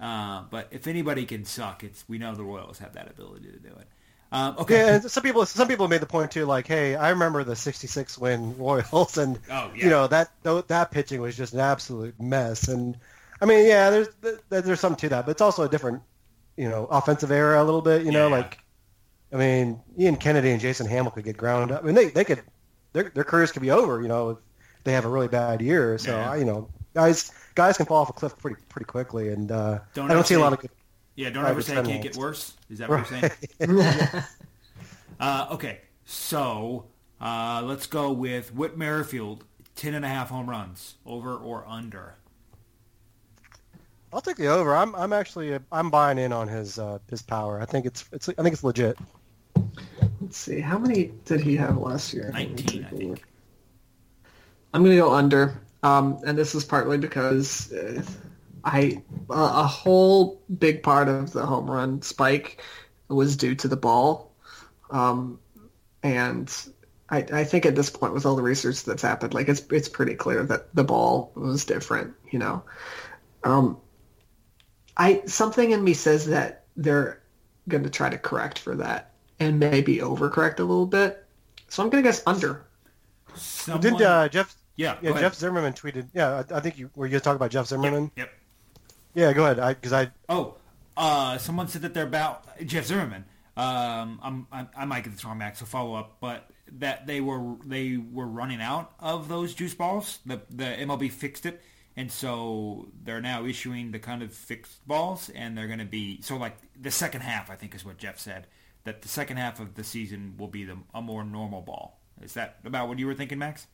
uh, 0.00 0.42
but 0.50 0.68
if 0.70 0.86
anybody 0.86 1.24
can 1.24 1.44
suck, 1.44 1.82
it's 1.82 2.04
we 2.08 2.18
know 2.18 2.34
the 2.34 2.44
Royals 2.44 2.78
have 2.78 2.92
that 2.94 3.08
ability 3.10 3.46
to 3.50 3.58
do 3.58 3.68
it. 3.68 3.86
Um, 4.32 4.56
okay, 4.58 4.78
yeah. 4.78 4.94
And 4.96 5.10
some 5.10 5.22
people 5.22 5.46
some 5.46 5.66
people 5.68 5.88
made 5.88 6.00
the 6.02 6.06
point 6.06 6.30
too, 6.30 6.44
like, 6.46 6.66
hey, 6.66 6.94
I 6.96 7.10
remember 7.10 7.42
the 7.44 7.56
'66 7.56 8.18
win 8.18 8.56
Royals, 8.58 9.16
and 9.18 9.38
Oh, 9.50 9.70
yeah. 9.74 9.84
you 9.84 9.90
know 9.90 10.06
that 10.08 10.30
that 10.68 10.90
pitching 10.90 11.20
was 11.20 11.36
just 11.36 11.54
an 11.54 11.60
absolute 11.60 12.20
mess. 12.20 12.68
And 12.68 12.98
I 13.40 13.44
mean, 13.46 13.66
yeah, 13.66 13.90
there's 13.90 14.08
there's 14.48 14.80
something 14.80 15.00
to 15.00 15.08
that, 15.10 15.26
but 15.26 15.32
it's 15.32 15.40
also 15.42 15.62
a 15.64 15.68
different, 15.68 16.02
you 16.56 16.68
know, 16.68 16.86
offensive 16.86 17.30
era 17.30 17.62
a 17.62 17.64
little 17.64 17.82
bit. 17.82 18.04
You 18.04 18.12
know, 18.12 18.28
Yeah. 18.28 18.36
like, 18.36 18.58
I 19.32 19.36
mean, 19.36 19.80
Ian 19.98 20.16
Kennedy 20.16 20.50
and 20.50 20.60
Jason 20.60 20.86
Hammel 20.86 21.12
could 21.12 21.24
get 21.24 21.36
ground 21.36 21.70
up. 21.72 21.82
I 21.82 21.86
mean, 21.86 21.94
they 21.94 22.08
they 22.08 22.24
could 22.24 22.42
their 22.92 23.10
their 23.14 23.24
careers 23.24 23.52
could 23.52 23.62
be 23.62 23.70
over. 23.70 24.00
You 24.00 24.08
know, 24.08 24.30
if 24.30 24.38
they 24.84 24.92
have 24.92 25.04
a 25.04 25.08
really 25.08 25.28
bad 25.28 25.60
year. 25.60 25.98
So 25.98 26.12
Yeah. 26.16 26.30
I, 26.32 26.36
you 26.36 26.44
know, 26.44 26.68
guys 26.94 27.30
guys 27.54 27.76
can 27.76 27.86
fall 27.86 27.98
off 28.02 28.10
a 28.10 28.12
cliff 28.14 28.36
pretty 28.38 28.60
pretty 28.68 28.86
quickly, 28.86 29.28
and 29.28 29.50
uh, 29.52 29.80
Don't 29.94 30.10
I 30.10 30.14
don't 30.14 30.26
see 30.26 30.34
a 30.34 30.38
lot 30.40 30.52
of 30.54 30.60
good. 30.60 30.70
yeah, 31.14 31.30
don't 31.30 31.44
ever 31.44 31.60
say 31.60 31.76
it 31.76 31.84
can't 31.84 32.02
get 32.02 32.16
worse. 32.16 32.54
Is 32.70 32.78
that 32.78 32.88
what 32.88 33.10
you're 33.10 33.20
saying? 33.20 34.22
Uh, 35.18 35.46
okay, 35.50 35.80
so 36.04 36.84
uh, 37.22 37.62
let's 37.64 37.86
go 37.86 38.12
with 38.12 38.54
Whit 38.54 38.76
Merrifield, 38.76 39.44
10 39.74 39.94
and 39.94 40.04
a 40.04 40.08
half 40.08 40.28
home 40.28 40.50
runs, 40.50 40.96
over 41.06 41.34
or 41.34 41.66
under. 41.66 42.16
I'll 44.12 44.20
take 44.20 44.36
the 44.36 44.46
over. 44.46 44.74
I'm 44.74 44.94
I'm 44.94 45.12
actually 45.12 45.58
I'm 45.70 45.90
buying 45.90 46.18
in 46.18 46.32
on 46.32 46.48
his 46.48 46.78
uh, 46.78 46.98
his 47.10 47.22
power. 47.22 47.60
I 47.60 47.66
think 47.66 47.86
it's 47.86 48.04
it's 48.12 48.28
I 48.28 48.42
think 48.42 48.52
it's 48.52 48.64
legit. 48.64 48.98
Let's 50.20 50.38
see, 50.38 50.60
how 50.60 50.78
many 50.78 51.12
did 51.24 51.40
he 51.40 51.56
have 51.56 51.76
last 51.76 52.12
year? 52.12 52.30
19, 52.32 52.84
I 52.84 52.88
think. 52.96 53.24
I'm 54.72 54.82
going 54.82 54.96
to 54.96 55.02
go 55.02 55.12
under, 55.12 55.60
um, 55.82 56.20
and 56.26 56.36
this 56.36 56.54
is 56.54 56.64
partly 56.64 56.98
because 56.98 57.72
uh, 57.72 58.02
I 58.64 59.02
a 59.30 59.34
a 59.34 59.66
whole 59.66 60.42
big 60.58 60.82
part 60.82 61.08
of 61.08 61.32
the 61.32 61.44
home 61.46 61.70
run 61.70 62.02
spike 62.02 62.62
was 63.08 63.36
due 63.36 63.54
to 63.54 63.68
the 63.68 63.76
ball, 63.76 64.32
um, 64.90 65.38
and 66.02 66.52
I, 67.08 67.18
I 67.18 67.44
think 67.44 67.66
at 67.66 67.76
this 67.76 67.90
point, 67.90 68.12
with 68.12 68.26
all 68.26 68.36
the 68.36 68.42
research 68.42 68.84
that's 68.84 69.02
happened, 69.02 69.32
like 69.32 69.48
it's 69.48 69.62
it's 69.70 69.88
pretty 69.88 70.14
clear 70.14 70.42
that 70.44 70.74
the 70.74 70.84
ball 70.84 71.30
was 71.34 71.64
different. 71.64 72.14
You 72.30 72.40
know, 72.40 72.62
um, 73.44 73.78
I 74.96 75.22
something 75.26 75.70
in 75.72 75.84
me 75.84 75.94
says 75.94 76.26
that 76.26 76.64
they're 76.76 77.22
going 77.68 77.84
to 77.84 77.90
try 77.90 78.08
to 78.08 78.18
correct 78.18 78.58
for 78.58 78.74
that 78.76 79.12
and 79.40 79.58
maybe 79.60 79.98
overcorrect 79.98 80.58
a 80.60 80.64
little 80.64 80.86
bit. 80.86 81.24
So 81.68 81.82
I'm 81.82 81.90
going 81.90 82.02
to 82.02 82.08
guess 82.08 82.22
under. 82.26 82.64
Someone, 83.34 83.80
Did 83.82 84.00
uh, 84.02 84.28
Jeff? 84.28 84.56
yeah, 84.76 84.96
Yeah, 85.02 85.10
Jeff 85.10 85.16
ahead. 85.18 85.34
Zimmerman 85.34 85.72
tweeted. 85.74 86.08
Yeah, 86.14 86.42
I, 86.50 86.56
I 86.56 86.60
think 86.60 86.78
you 86.78 86.90
were 86.94 87.06
you 87.06 87.18
talking 87.20 87.36
about 87.36 87.50
Jeff 87.50 87.66
Zimmerman. 87.66 88.10
Yep. 88.16 88.30
Yeah, 89.14 89.32
go 89.32 89.44
ahead. 89.44 89.58
I 89.58 89.74
because 89.74 89.92
I 89.92 90.10
Oh, 90.28 90.56
uh, 90.96 91.38
someone 91.38 91.68
said 91.68 91.82
that 91.82 91.94
they're 91.94 92.06
about 92.06 92.44
Jeff 92.66 92.86
Zimmerman. 92.86 93.24
Um, 93.56 94.20
I'm, 94.22 94.46
I, 94.52 94.66
I 94.76 94.84
might 94.84 95.04
get 95.04 95.12
this 95.12 95.24
wrong, 95.24 95.38
Max. 95.38 95.58
So 95.60 95.66
follow 95.66 95.94
up, 95.94 96.16
but 96.20 96.48
that 96.78 97.06
they 97.06 97.20
were 97.20 97.56
they 97.64 97.96
were 97.96 98.26
running 98.26 98.60
out 98.60 98.92
of 99.00 99.28
those 99.28 99.54
juice 99.54 99.74
balls. 99.74 100.18
The 100.26 100.40
the 100.50 100.64
MLB 100.64 101.10
fixed 101.10 101.46
it, 101.46 101.62
and 101.96 102.10
so 102.12 102.88
they're 103.04 103.20
now 103.20 103.44
issuing 103.44 103.90
the 103.92 103.98
kind 103.98 104.22
of 104.22 104.32
fixed 104.32 104.86
balls, 104.86 105.30
and 105.34 105.56
they're 105.56 105.66
going 105.66 105.78
to 105.78 105.84
be 105.84 106.20
so 106.22 106.36
like 106.36 106.56
the 106.80 106.90
second 106.90 107.22
half. 107.22 107.50
I 107.50 107.56
think 107.56 107.74
is 107.74 107.84
what 107.84 107.98
Jeff 107.98 108.18
said 108.18 108.46
that 108.84 109.02
the 109.02 109.08
second 109.08 109.36
half 109.38 109.58
of 109.60 109.74
the 109.74 109.82
season 109.84 110.34
will 110.38 110.48
be 110.48 110.64
the 110.64 110.76
a 110.94 111.02
more 111.02 111.24
normal 111.24 111.60
ball. 111.62 111.98
Is 112.22 112.34
that 112.34 112.58
about 112.64 112.88
what 112.88 112.98
you 112.98 113.06
were 113.06 113.14
thinking, 113.14 113.38
Max? 113.38 113.66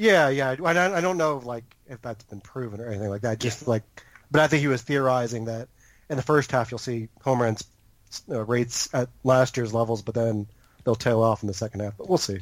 yeah 0.00 0.28
yeah 0.28 0.50
I, 0.50 0.54
don't- 0.72 0.94
I 0.94 1.00
don't 1.00 1.16
know 1.16 1.38
like 1.44 1.64
if 1.88 2.00
that's 2.02 2.22
been 2.24 2.40
proven 2.40 2.80
or 2.80 2.86
anything 2.88 3.08
like 3.10 3.22
that. 3.22 3.40
Just 3.40 3.66
like, 3.66 3.82
but 4.30 4.40
I 4.40 4.46
think 4.46 4.60
he 4.60 4.68
was 4.68 4.82
theorizing 4.82 5.46
that 5.46 5.68
in 6.08 6.16
the 6.16 6.22
first 6.22 6.52
half 6.52 6.70
you'll 6.70 6.78
see 6.78 7.08
home 7.22 7.42
runs 7.42 7.64
uh, 8.30 8.44
rates 8.44 8.88
at 8.94 9.08
last 9.24 9.56
year's 9.56 9.74
levels, 9.74 10.02
but 10.02 10.14
then 10.14 10.46
they'll 10.84 10.94
tail 10.94 11.20
off 11.22 11.42
in 11.42 11.46
the 11.48 11.54
second 11.54 11.80
half. 11.80 11.96
But 11.98 12.08
we'll 12.08 12.16
see. 12.18 12.38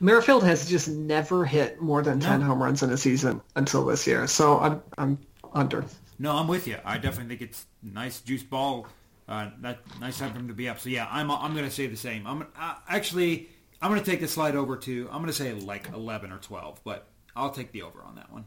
Merrifield 0.00 0.42
has 0.44 0.68
just 0.68 0.88
never 0.88 1.44
hit 1.44 1.80
more 1.80 2.02
than 2.02 2.20
ten 2.20 2.40
No. 2.40 2.46
home 2.46 2.62
runs 2.62 2.82
in 2.82 2.90
a 2.90 2.96
season 2.96 3.40
until 3.54 3.84
this 3.84 4.06
year. 4.06 4.26
So 4.26 4.58
I'm 4.58 4.82
I'm 4.96 5.18
under. 5.52 5.84
No, 6.18 6.32
I'm 6.36 6.48
with 6.48 6.66
you. 6.66 6.78
I 6.84 6.98
definitely 6.98 7.36
think 7.36 7.50
it's 7.50 7.66
nice 7.82 8.20
juice 8.20 8.42
ball. 8.42 8.86
Uh, 9.28 9.50
that 9.60 9.78
nice 10.00 10.18
time 10.18 10.32
for 10.32 10.38
him 10.38 10.48
to 10.48 10.54
be 10.54 10.68
up. 10.68 10.80
So 10.80 10.88
yeah, 10.88 11.06
I'm 11.10 11.30
I'm 11.30 11.52
going 11.52 11.66
to 11.66 11.70
say 11.70 11.86
the 11.86 11.96
same. 11.96 12.26
I'm 12.26 12.42
uh, 12.58 12.74
actually 12.88 13.48
I'm 13.80 13.90
going 13.90 14.02
to 14.02 14.10
take 14.10 14.20
the 14.20 14.28
slide 14.28 14.56
over 14.56 14.76
to 14.76 15.06
I'm 15.10 15.18
going 15.18 15.26
to 15.26 15.32
say 15.32 15.52
like 15.54 15.88
11 15.92 16.32
or 16.32 16.38
12, 16.38 16.80
but 16.84 17.06
I'll 17.36 17.50
take 17.50 17.72
the 17.72 17.82
over 17.82 18.02
on 18.02 18.16
that 18.16 18.32
one. 18.32 18.44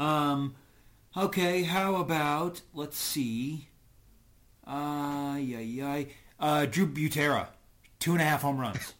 Um, 0.00 0.54
okay, 1.16 1.62
how 1.62 1.96
about 1.96 2.62
let's 2.72 2.98
see. 2.98 3.68
Uh, 4.66 5.36
yeah, 5.38 5.58
yeah. 5.60 6.04
Uh, 6.40 6.66
Drew 6.66 6.86
Butera, 6.86 7.48
two 8.00 8.12
and 8.12 8.20
a 8.20 8.24
half 8.24 8.42
home 8.42 8.58
runs. 8.58 8.94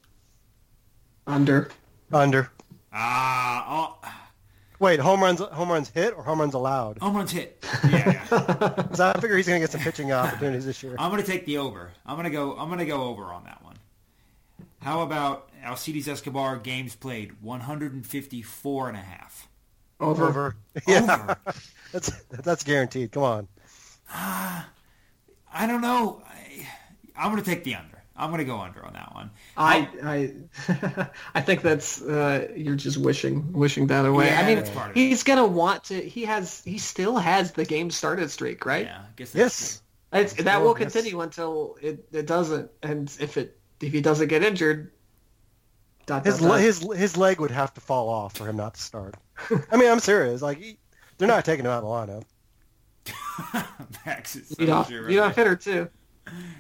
Under. 1.27 1.71
Under. 2.15 2.51
Ah, 2.93 3.99
oh, 4.05 4.11
Wait, 4.79 5.01
home 5.01 5.23
runs 5.23 5.41
home 5.41 5.69
runs 5.71 5.89
hit 5.91 6.15
or 6.17 6.23
home 6.23 6.41
runs 6.41 6.55
allowed? 6.55 6.99
home 6.99 7.17
runs 7.17 7.31
hit. 7.33 7.65
Yeah, 7.85 8.25
yeah. 8.31 8.71
'Cause 8.89 9.01
I 9.01 9.13
figure 9.15 9.37
he's 9.37 9.47
going 9.47 9.61
to 9.61 9.63
get 9.63 9.71
some 9.71 9.81
pitching 9.81 10.13
opportunities 10.13 10.65
this 10.65 10.83
year. 10.83 10.95
I'm 10.99 11.11
going 11.11 11.23
to 11.23 11.29
take 11.31 11.45
the 11.47 11.59
over. 11.59 11.91
I'm 12.07 12.15
going 12.17 12.25
to 12.25 12.31
go. 12.31 12.57
I'm 12.57 12.69
going 12.69 12.79
to 12.81 12.87
go 12.87 13.05
over 13.05 13.25
on 13.25 13.45
that 13.45 13.63
one. 13.65 13.77
How 14.81 15.03
about 15.03 15.49
Alcides 15.65 16.07
Escobar 16.09 16.57
games 16.59 16.95
played 16.95 17.41
154 17.43 18.89
and 18.89 18.97
a 18.97 19.01
half? 19.01 19.49
Over. 20.01 20.27
Over. 20.29 20.57
Yeah, 20.87 21.03
Over. 21.03 21.37
that's 21.93 22.11
that's 22.31 22.65
guaranteed. 22.65 23.13
Come 23.13 23.23
on. 23.23 23.49
I 24.13 25.67
don't 25.67 25.81
know. 25.81 26.23
I, 26.27 26.67
I'm 27.17 27.31
going 27.33 27.43
to 27.43 27.49
take 27.49 27.65
the 27.65 27.77
under. 27.77 27.94
I'm 28.17 28.31
going 28.31 28.39
to 28.39 28.45
go 28.45 28.59
under 28.61 28.85
on 28.87 28.93
that 28.93 29.13
one. 29.15 29.31
I 29.57 29.89
I 30.69 31.11
I 31.35 31.41
think 31.41 31.63
that's 31.63 32.01
uh, 32.01 32.49
you're 32.57 32.77
just 32.77 32.97
wishing 32.97 33.53
wishing 33.53 33.89
that 33.89 34.07
away. 34.07 34.27
Yeah, 34.27 34.41
I 34.41 34.47
mean, 34.47 34.57
that's 34.57 34.71
part 34.71 34.91
of 34.93 34.97
it. 34.97 35.01
he's 35.01 35.23
gonna 35.25 35.47
want 35.47 35.85
to. 35.85 36.01
He 36.01 36.25
has. 36.25 36.63
He 36.65 36.79
still 36.79 37.17
has 37.17 37.53
the 37.53 37.65
game 37.65 37.91
started 37.91 38.31
streak, 38.31 38.65
right? 38.67 38.87
Yeah, 38.87 38.99
I 38.99 39.07
guess 39.17 39.33
that's 39.33 39.37
Yes. 39.37 39.81
It's, 40.13 40.33
that 40.35 40.43
Still, 40.45 40.61
will 40.63 40.79
yes. 40.79 40.93
continue 40.93 41.21
until 41.23 41.77
it, 41.83 42.07
it 42.13 42.27
doesn't. 42.27 42.71
And 42.85 43.13
if 43.19 43.37
it 43.37 43.59
if 43.81 43.93
he 43.93 44.01
doesn't 44.01 44.29
get 44.29 44.45
injured, 44.45 44.93
dot, 46.07 46.25
His 46.25 46.39
dot, 46.39 46.43
dot. 46.43 46.51
le- 46.53 46.61
his 46.61 46.87
his 46.97 47.17
leg 47.17 47.41
would 47.41 47.51
have 47.51 47.75
to 47.75 47.81
fall 47.81 48.09
off 48.09 48.37
for 48.37 48.47
him 48.49 48.57
not 48.57 48.75
to 48.75 48.81
start. 48.81 49.17
I 49.73 49.77
mean, 49.77 49.91
I'm 49.91 49.99
serious. 49.99 50.41
Like 50.41 50.59
he, 50.59 50.79
they're 51.19 51.27
not 51.27 51.45
taking 51.45 51.65
him 51.65 51.73
out 51.73 51.83
of 51.83 52.07
the 52.09 52.23
lineup. 53.53 53.67
Max 54.07 54.37
is 54.37 54.49
so 54.51 54.55
lead 54.61 54.69
off, 54.71 54.89
sure 54.89 55.09
lead 55.09 55.19
of 55.19 55.35
hitter 55.35 55.57
too. 55.57 55.89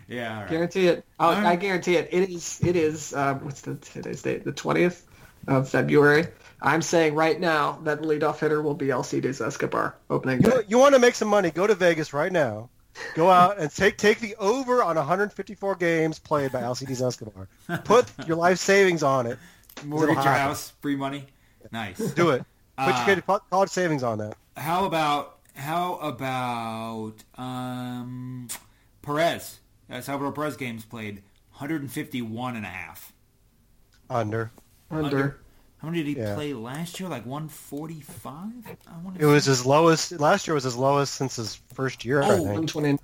Yeah, 0.08 0.34
all 0.34 0.40
right. 0.42 0.50
Guarantee 0.50 0.86
it. 0.88 1.04
I'll, 1.18 1.28
All 1.30 1.34
right. 1.36 1.46
I 1.46 1.56
guarantee 1.56 1.96
it. 1.96 2.08
It 2.12 2.28
is. 2.30 2.60
It 2.62 2.76
is. 2.76 3.12
Uh, 3.14 3.34
what's 3.34 3.62
the 3.62 3.76
today's 3.76 4.22
date? 4.22 4.44
The 4.44 4.52
twentieth 4.52 5.06
of 5.48 5.68
February. 5.68 6.26
I'm 6.62 6.82
saying 6.82 7.14
right 7.14 7.38
now 7.38 7.78
that 7.84 8.00
the 8.00 8.06
leadoff 8.06 8.38
hitter 8.38 8.62
will 8.62 8.74
be 8.74 8.86
Alcides 8.92 9.40
Escobar 9.40 9.96
opening 10.10 10.40
day. 10.40 10.50
You, 10.50 10.62
you 10.68 10.78
want 10.78 10.94
to 10.94 10.98
make 10.98 11.14
some 11.14 11.28
money? 11.28 11.50
Go 11.50 11.66
to 11.66 11.74
Vegas 11.74 12.12
right 12.12 12.32
now. 12.32 12.70
Go 13.14 13.28
out 13.30 13.58
and 13.58 13.70
take 13.70 13.96
take 13.98 14.20
the 14.20 14.36
over 14.36 14.82
on 14.82 14.96
154 14.96 15.74
games 15.76 16.18
played 16.18 16.52
by 16.52 16.62
Alcides 16.62 17.02
Escobar. 17.02 17.48
Put 17.84 18.06
your 18.26 18.36
life 18.36 18.58
savings 18.58 19.02
on 19.02 19.26
it. 19.26 19.38
Mortgage 19.84 20.14
your 20.14 20.22
house, 20.24 20.72
free 20.80 20.96
money. 20.96 21.24
Nice. 21.72 21.98
Do 21.98 22.30
it. 22.30 22.44
Put 22.78 22.94
Uh, 22.94 23.04
your 23.06 23.16
kid- 23.16 23.40
college 23.50 23.70
savings 23.70 24.02
on 24.02 24.18
that. 24.18 24.36
How 24.56 24.84
about 24.84 25.38
how 25.56 25.94
about 25.96 27.14
um, 27.36 28.48
Perez? 29.04 29.60
Uh, 29.90 30.00
Salvador 30.00 30.32
Perez 30.32 30.56
games 30.56 30.84
played 30.84 31.22
151 31.58 32.56
and 32.56 32.64
a 32.64 32.68
half. 32.68 33.12
Under. 34.10 34.50
Under. 34.90 35.40
How 35.78 35.88
many 35.90 36.02
did 36.02 36.16
he 36.16 36.22
Yeah. 36.22 36.34
play 36.34 36.54
last 36.54 36.98
year? 36.98 37.08
Like 37.08 37.26
145? 37.26 38.52
I 38.86 38.98
want 39.04 39.20
It 39.20 39.26
was 39.26 39.44
his 39.44 39.66
lowest. 39.66 40.12
Last 40.12 40.46
year 40.46 40.54
was 40.54 40.64
his 40.64 40.76
lowest 40.76 41.14
since 41.14 41.36
his 41.36 41.56
first 41.74 42.04
year. 42.04 42.22
I 42.22 42.26
Oh, 42.26 42.36
think. 42.36 42.44
129. 42.46 42.98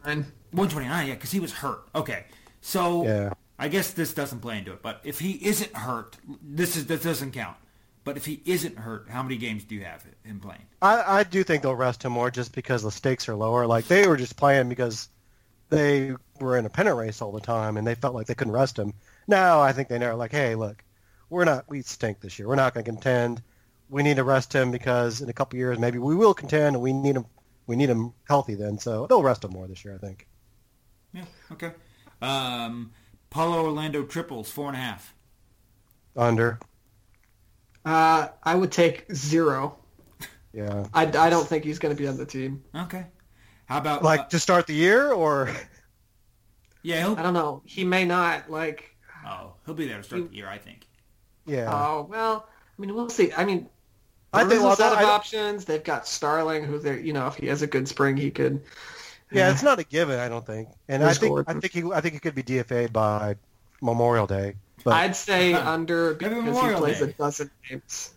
129. 0.52 1.06
Yeah, 1.08 1.14
because 1.14 1.30
he 1.30 1.40
was 1.40 1.52
hurt. 1.52 1.88
Okay, 1.94 2.24
so 2.60 3.04
Yeah. 3.04 3.32
I 3.58 3.68
guess 3.68 3.92
this 3.92 4.14
doesn't 4.14 4.40
play 4.40 4.58
into 4.58 4.72
it. 4.72 4.82
But 4.82 5.00
if 5.04 5.18
he 5.18 5.32
isn't 5.46 5.76
hurt, 5.76 6.16
this 6.42 6.76
is 6.76 6.86
this 6.86 7.02
doesn't 7.02 7.32
count. 7.32 7.56
But 8.02 8.16
if 8.16 8.24
he 8.24 8.40
isn't 8.46 8.78
hurt, 8.78 9.10
how 9.10 9.22
many 9.22 9.36
games 9.36 9.64
do 9.64 9.74
you 9.74 9.84
have 9.84 10.02
him 10.24 10.40
playing? 10.40 10.62
I, 10.80 11.18
I 11.18 11.22
do 11.24 11.44
think 11.44 11.62
they'll 11.62 11.74
rest 11.74 12.02
him 12.02 12.12
more 12.12 12.30
just 12.30 12.54
because 12.54 12.82
the 12.82 12.90
stakes 12.90 13.28
are 13.28 13.34
lower. 13.34 13.66
Like 13.66 13.86
they 13.88 14.08
were 14.08 14.16
just 14.16 14.36
playing 14.36 14.70
because 14.70 15.08
they 15.70 16.14
were 16.40 16.56
in 16.56 16.66
a 16.66 16.70
pennant 16.70 16.96
race 16.96 17.22
all 17.22 17.32
the 17.32 17.40
time 17.40 17.76
and 17.76 17.86
they 17.86 17.94
felt 17.94 18.14
like 18.14 18.26
they 18.26 18.34
couldn't 18.34 18.52
rest 18.52 18.78
him. 18.78 18.92
Now 19.26 19.60
I 19.60 19.72
think 19.72 19.88
they 19.88 19.98
know, 19.98 20.16
like, 20.16 20.32
hey, 20.32 20.54
look, 20.54 20.82
we're 21.28 21.44
not, 21.44 21.68
we 21.68 21.82
stink 21.82 22.20
this 22.20 22.38
year. 22.38 22.48
We're 22.48 22.56
not 22.56 22.74
going 22.74 22.84
to 22.84 22.90
contend. 22.90 23.42
We 23.88 24.02
need 24.02 24.16
to 24.16 24.24
rest 24.24 24.52
him 24.52 24.70
because 24.70 25.20
in 25.20 25.28
a 25.28 25.32
couple 25.32 25.58
years 25.58 25.78
maybe 25.78 25.98
we 25.98 26.14
will 26.14 26.34
contend 26.34 26.76
and 26.76 26.82
we 26.82 26.92
need 26.92 27.16
him. 27.16 27.26
We 27.66 27.76
need 27.76 27.88
him 27.88 28.12
healthy 28.28 28.56
then, 28.56 28.78
so 28.78 29.06
they'll 29.06 29.22
rest 29.22 29.44
him 29.44 29.52
more 29.52 29.68
this 29.68 29.84
year, 29.84 29.94
I 29.94 29.98
think. 30.04 30.26
Yeah. 31.12 31.24
Okay. 31.52 31.72
Um, 32.20 32.90
Paulo 33.30 33.64
Orlando 33.64 34.04
triples 34.04 34.50
four 34.50 34.66
and 34.68 34.76
a 34.76 34.80
half. 34.80 35.14
Under, 36.16 36.58
Uh, 37.84 38.28
I 38.42 38.54
would 38.54 38.72
take 38.72 39.06
zero. 39.14 39.78
yeah. 40.52 40.86
I, 40.92 41.02
I 41.06 41.30
don't 41.30 41.46
think 41.46 41.64
he's 41.64 41.78
going 41.78 41.94
to 41.94 42.00
be 42.00 42.08
on 42.08 42.16
the 42.16 42.26
team. 42.26 42.62
Okay. 42.74 43.06
How 43.70 43.78
about 43.78 44.02
Like 44.02 44.20
uh, 44.20 44.24
to 44.24 44.38
start 44.40 44.66
the 44.66 44.74
year, 44.74 45.12
or 45.12 45.48
yeah? 46.82 46.98
He'll, 47.00 47.16
I 47.16 47.22
don't 47.22 47.34
know. 47.34 47.62
He 47.64 47.84
may 47.84 48.04
not. 48.04 48.50
Like, 48.50 48.94
oh, 49.26 49.52
he'll 49.64 49.74
be 49.74 49.86
there 49.86 49.98
to 49.98 50.02
start 50.02 50.28
the 50.30 50.36
year. 50.36 50.48
I 50.48 50.58
think. 50.58 50.86
yeah. 51.46 51.70
oh 51.72 52.06
well. 52.10 52.48
I 52.78 52.82
mean, 52.82 52.94
we'll 52.94 53.08
see. 53.10 53.32
I 53.32 53.44
mean, 53.44 53.68
I 54.32 54.44
there's 54.44 54.60
think- 54.60 54.72
a 54.72 54.76
set 54.76 54.92
of 54.92 54.98
I- 54.98 55.04
options. 55.04 55.64
They've 55.66 55.84
got 55.84 56.06
Starling, 56.08 56.64
who 56.64 56.78
they, 56.78 57.00
you 57.00 57.12
know, 57.12 57.28
if 57.28 57.36
he 57.36 57.46
has 57.46 57.62
a 57.62 57.66
good 57.66 57.86
spring, 57.88 58.16
he 58.16 58.30
could. 58.30 58.62
Yeah, 59.32 59.52
it's 59.52 59.62
not 59.62 59.78
a 59.78 59.84
given, 59.84 60.18
I 60.18 60.28
don't 60.28 60.44
think. 60.44 60.68
And 60.88 61.04
I 61.04 61.12
think 61.14 61.30
Gordon? 61.30 61.56
I 61.56 61.60
think 61.60 61.72
he 61.72 61.84
I 61.92 62.00
think 62.00 62.14
he 62.14 62.20
could 62.20 62.34
be 62.34 62.42
DFA'd 62.42 62.92
by 62.92 63.36
Memorial 63.80 64.26
Day. 64.26 64.54
But 64.82 64.94
I'd 64.94 65.14
say 65.14 65.52
Huh. 65.52 65.62
under 65.70 66.16
Maybe 66.20 66.34
because 66.34 66.34
he 66.34 66.40
Memorial 66.50 66.80
plays 66.80 66.98
Day. 66.98 67.04
a 67.04 67.12
dozen 67.12 67.50
games. 67.68 68.12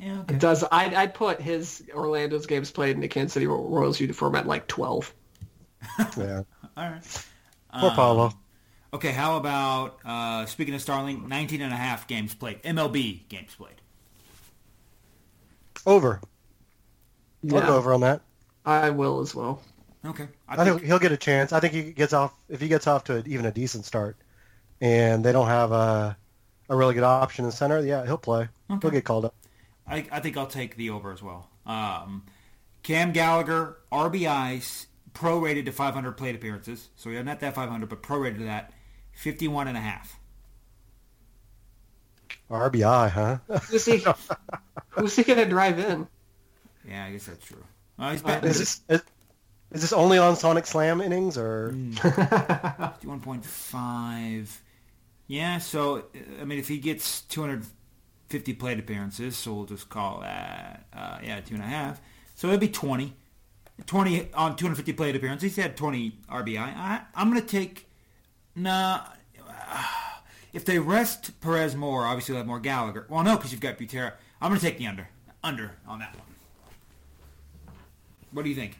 Huh. 0.00 0.06
Yeah. 0.06 0.20
Okay. 0.20 0.38
Does 0.38 0.64
I'd, 0.70 0.94
I'd 0.94 1.14
put 1.14 1.40
his 1.40 1.84
Orlando's 1.94 2.46
games 2.46 2.70
played 2.70 2.94
in 2.94 3.00
the 3.00 3.08
Kansas 3.08 3.34
City 3.34 3.46
Royals 3.46 4.00
uniform 4.00 4.34
at 4.34 4.46
like 4.46 4.66
twelve. 4.66 5.12
yeah. 6.16 6.42
All 6.76 6.90
right. 6.90 7.24
Poor 7.72 7.90
Um, 7.90 7.96
Paulo. 7.96 8.32
Okay, 8.92 9.12
how 9.12 9.36
about, 9.36 10.00
uh, 10.04 10.46
speaking 10.46 10.74
of 10.74 10.80
Starling, 10.80 11.28
19 11.28 11.62
and 11.62 11.72
a 11.72 11.76
half 11.76 12.08
games 12.08 12.34
played. 12.34 12.60
MLB 12.64 13.28
games 13.28 13.54
played. 13.54 13.80
Over. 15.86 16.20
I'll 17.44 17.60
go 17.60 17.76
over 17.76 17.94
on 17.94 18.00
that. 18.00 18.20
I 18.66 18.90
will 18.90 19.20
as 19.20 19.34
well. 19.34 19.62
Okay. 20.04 20.26
I 20.48 20.64
think 20.64 20.82
he'll 20.82 20.98
get 20.98 21.12
a 21.12 21.16
chance. 21.16 21.52
I 21.52 21.60
think 21.60 21.72
he 21.72 21.92
gets 21.92 22.12
off 22.12 22.34
if 22.48 22.60
he 22.60 22.68
gets 22.68 22.86
off 22.86 23.04
to 23.04 23.22
even 23.26 23.46
a 23.46 23.52
decent 23.52 23.84
start, 23.84 24.16
and 24.80 25.24
they 25.24 25.32
don't 25.32 25.46
have 25.46 25.72
a 25.72 26.16
a 26.68 26.76
really 26.76 26.94
good 26.94 27.02
option 27.02 27.44
in 27.44 27.50
center. 27.52 27.80
Yeah, 27.80 28.04
he'll 28.04 28.18
play. 28.18 28.48
He'll 28.68 28.90
get 28.90 29.04
called 29.04 29.26
up. 29.26 29.34
I, 29.90 30.06
I 30.12 30.20
think 30.20 30.36
I'll 30.36 30.46
take 30.46 30.76
the 30.76 30.90
over 30.90 31.10
as 31.12 31.22
well. 31.22 31.48
Um, 31.66 32.24
Cam 32.82 33.12
Gallagher, 33.12 33.76
RBIs, 33.92 34.86
prorated 35.12 35.66
to 35.66 35.72
500 35.72 36.12
plate 36.12 36.34
appearances. 36.34 36.88
So 36.96 37.10
yeah, 37.10 37.22
not 37.22 37.40
that 37.40 37.54
500, 37.54 37.88
but 37.88 38.02
prorated 38.02 38.38
to 38.38 38.44
that, 38.44 38.72
51 39.12 39.68
and 39.68 39.76
a 39.76 39.80
half. 39.80 40.18
RBI, 42.50 43.10
huh? 43.10 43.38
Who's 43.68 43.84
he? 43.84 44.02
who's 44.90 45.14
he 45.16 45.22
gonna 45.22 45.46
drive 45.46 45.78
in? 45.78 46.08
Yeah, 46.88 47.04
I 47.04 47.12
guess 47.12 47.26
that's 47.26 47.44
true. 47.44 47.62
Uh, 47.98 48.12
he's 48.12 48.24
Uh, 48.24 48.40
is 48.42 48.58
this 48.58 48.80
is, 48.88 49.02
is 49.70 49.80
this 49.82 49.92
only 49.92 50.18
on 50.18 50.34
Sonic 50.36 50.66
Slam 50.66 51.00
innings 51.00 51.38
or? 51.38 51.72
Mm. 51.74 51.94
51.5. 51.94 54.58
Yeah, 55.26 55.58
so, 55.58 56.06
I 56.40 56.44
mean, 56.44 56.58
if 56.58 56.66
he 56.66 56.78
gets 56.78 57.20
250 58.30 58.52
plate 58.54 58.78
appearances, 58.78 59.36
so 59.36 59.52
we'll 59.52 59.64
just 59.64 59.88
call 59.88 60.20
that, 60.20 60.86
uh, 60.92 61.18
yeah, 61.20 61.40
two 61.40 61.54
and 61.54 61.64
a 61.64 61.66
half. 61.66 62.00
So 62.36 62.46
it'd 62.46 62.60
be 62.60 62.68
20. 62.68 63.12
20 63.86 64.32
on 64.34 64.54
250 64.54 64.92
plate 64.92 65.16
appearances. 65.16 65.56
He 65.56 65.60
had 65.60 65.76
20 65.76 66.12
RBI. 66.30 66.58
I, 66.58 67.00
I'm 67.14 67.28
going 67.28 67.42
to 67.42 67.46
take, 67.46 67.88
nah, 68.54 69.00
if 70.52 70.64
they 70.64 70.78
rest 70.78 71.40
Perez 71.40 71.74
more, 71.74 72.04
obviously 72.06 72.34
they'll 72.34 72.42
have 72.42 72.46
more 72.46 72.60
Gallagher. 72.60 73.04
Well, 73.08 73.24
no, 73.24 73.36
because 73.36 73.50
you've 73.50 73.60
got 73.60 73.78
Butera. 73.78 74.12
I'm 74.40 74.50
going 74.50 74.60
to 74.60 74.64
take 74.64 74.78
the 74.78 74.86
under. 74.86 75.08
Under 75.42 75.72
on 75.88 75.98
that 75.98 76.14
one. 76.14 76.26
What 78.30 78.44
do 78.44 78.48
you 78.48 78.54
think? 78.54 78.78